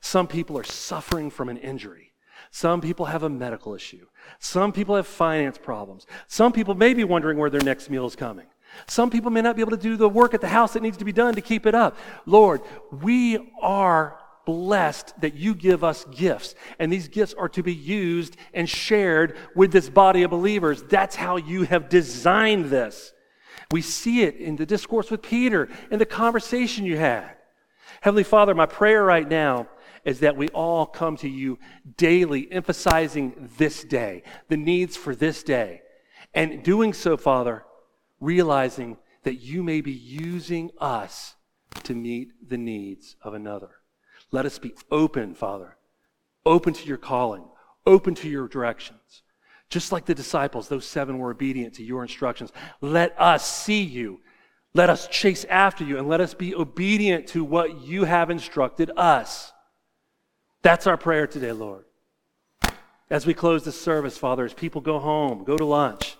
Some 0.00 0.26
people 0.26 0.58
are 0.58 0.64
suffering 0.64 1.30
from 1.30 1.48
an 1.48 1.58
injury. 1.58 2.12
Some 2.50 2.80
people 2.80 3.06
have 3.06 3.22
a 3.22 3.28
medical 3.28 3.74
issue. 3.74 4.06
Some 4.38 4.72
people 4.72 4.96
have 4.96 5.06
finance 5.06 5.58
problems. 5.58 6.06
Some 6.26 6.52
people 6.52 6.74
may 6.74 6.94
be 6.94 7.04
wondering 7.04 7.38
where 7.38 7.50
their 7.50 7.60
next 7.60 7.90
meal 7.90 8.06
is 8.06 8.16
coming. 8.16 8.46
Some 8.86 9.10
people 9.10 9.30
may 9.30 9.42
not 9.42 9.56
be 9.56 9.62
able 9.62 9.72
to 9.72 9.76
do 9.76 9.96
the 9.96 10.08
work 10.08 10.32
at 10.32 10.40
the 10.40 10.48
house 10.48 10.72
that 10.72 10.82
needs 10.82 10.96
to 10.98 11.04
be 11.04 11.12
done 11.12 11.34
to 11.34 11.40
keep 11.40 11.66
it 11.66 11.74
up. 11.74 11.96
Lord, 12.24 12.62
we 12.90 13.52
are 13.60 14.18
blessed 14.50 15.20
that 15.20 15.34
you 15.34 15.54
give 15.54 15.84
us 15.84 16.04
gifts, 16.06 16.56
and 16.80 16.92
these 16.92 17.06
gifts 17.06 17.34
are 17.34 17.48
to 17.50 17.62
be 17.62 17.74
used 17.74 18.36
and 18.52 18.68
shared 18.68 19.36
with 19.54 19.70
this 19.70 19.88
body 19.88 20.24
of 20.24 20.30
believers. 20.32 20.82
That's 20.82 21.14
how 21.14 21.36
you 21.36 21.62
have 21.62 21.88
designed 21.88 22.64
this. 22.66 23.12
We 23.70 23.82
see 23.82 24.22
it 24.22 24.36
in 24.36 24.56
the 24.56 24.66
discourse 24.66 25.08
with 25.08 25.22
Peter, 25.22 25.68
in 25.92 26.00
the 26.00 26.06
conversation 26.06 26.84
you 26.84 26.96
had. 26.96 27.30
Heavenly 28.00 28.24
Father, 28.24 28.54
my 28.54 28.66
prayer 28.66 29.04
right 29.04 29.28
now 29.28 29.68
is 30.04 30.20
that 30.20 30.36
we 30.36 30.48
all 30.48 30.86
come 30.86 31.16
to 31.18 31.28
you 31.28 31.58
daily, 31.96 32.50
emphasizing 32.50 33.50
this 33.58 33.84
day, 33.84 34.24
the 34.48 34.56
needs 34.56 34.96
for 34.96 35.14
this 35.14 35.44
day. 35.44 35.82
And 36.34 36.64
doing 36.64 36.92
so, 36.92 37.16
Father, 37.16 37.64
realizing 38.18 38.96
that 39.22 39.36
you 39.36 39.62
may 39.62 39.80
be 39.80 39.92
using 39.92 40.70
us 40.80 41.36
to 41.84 41.94
meet 41.94 42.32
the 42.48 42.58
needs 42.58 43.14
of 43.22 43.34
another. 43.34 43.79
Let 44.32 44.46
us 44.46 44.58
be 44.58 44.74
open, 44.90 45.34
Father, 45.34 45.76
open 46.46 46.72
to 46.74 46.86
your 46.86 46.96
calling, 46.96 47.44
open 47.86 48.14
to 48.16 48.28
your 48.28 48.48
directions. 48.48 49.22
Just 49.68 49.92
like 49.92 50.04
the 50.04 50.14
disciples, 50.14 50.68
those 50.68 50.84
seven 50.84 51.18
were 51.18 51.30
obedient 51.30 51.74
to 51.74 51.84
your 51.84 52.02
instructions. 52.02 52.52
Let 52.80 53.14
us 53.20 53.46
see 53.46 53.82
you. 53.82 54.20
Let 54.74 54.90
us 54.90 55.08
chase 55.08 55.44
after 55.46 55.84
you 55.84 55.98
and 55.98 56.08
let 56.08 56.20
us 56.20 56.34
be 56.34 56.54
obedient 56.54 57.28
to 57.28 57.44
what 57.44 57.80
you 57.82 58.04
have 58.04 58.30
instructed 58.30 58.90
us. 58.96 59.52
That's 60.62 60.86
our 60.86 60.96
prayer 60.96 61.26
today, 61.26 61.52
Lord. 61.52 61.84
As 63.08 63.26
we 63.26 63.34
close 63.34 63.64
this 63.64 63.80
service, 63.80 64.16
Father, 64.16 64.44
as 64.44 64.54
people 64.54 64.80
go 64.80 65.00
home, 65.00 65.42
go 65.42 65.56
to 65.56 65.64
lunch, 65.64 66.16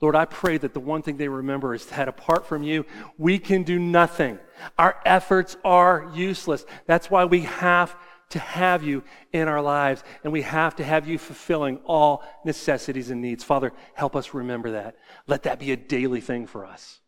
Lord, 0.00 0.14
I 0.14 0.26
pray 0.26 0.58
that 0.58 0.74
the 0.74 0.80
one 0.80 1.02
thing 1.02 1.16
they 1.16 1.28
remember 1.28 1.74
is 1.74 1.86
that 1.86 2.08
apart 2.08 2.46
from 2.46 2.62
you, 2.62 2.84
we 3.16 3.38
can 3.38 3.62
do 3.62 3.78
nothing. 3.78 4.38
Our 4.78 4.96
efforts 5.04 5.56
are 5.64 6.10
useless. 6.14 6.66
That's 6.86 7.10
why 7.10 7.24
we 7.24 7.42
have 7.42 7.96
to 8.30 8.38
have 8.38 8.82
you 8.82 9.04
in 9.32 9.48
our 9.48 9.62
lives, 9.62 10.02
and 10.24 10.32
we 10.32 10.42
have 10.42 10.76
to 10.76 10.84
have 10.84 11.08
you 11.08 11.16
fulfilling 11.16 11.78
all 11.84 12.24
necessities 12.44 13.10
and 13.10 13.22
needs. 13.22 13.44
Father, 13.44 13.72
help 13.94 14.16
us 14.16 14.34
remember 14.34 14.72
that. 14.72 14.96
Let 15.26 15.44
that 15.44 15.60
be 15.60 15.72
a 15.72 15.76
daily 15.76 16.20
thing 16.20 16.46
for 16.46 16.66
us. 16.66 17.00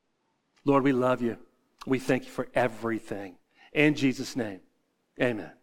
Lord, 0.65 0.85
we 0.85 0.93
love 0.93 1.21
you. 1.21 1.37
We 1.87 1.99
thank 1.99 2.25
you 2.25 2.31
for 2.31 2.49
everything. 2.55 3.37
In 3.73 3.95
Jesus' 3.95 4.37
name, 4.37 4.61
amen. 5.21 5.58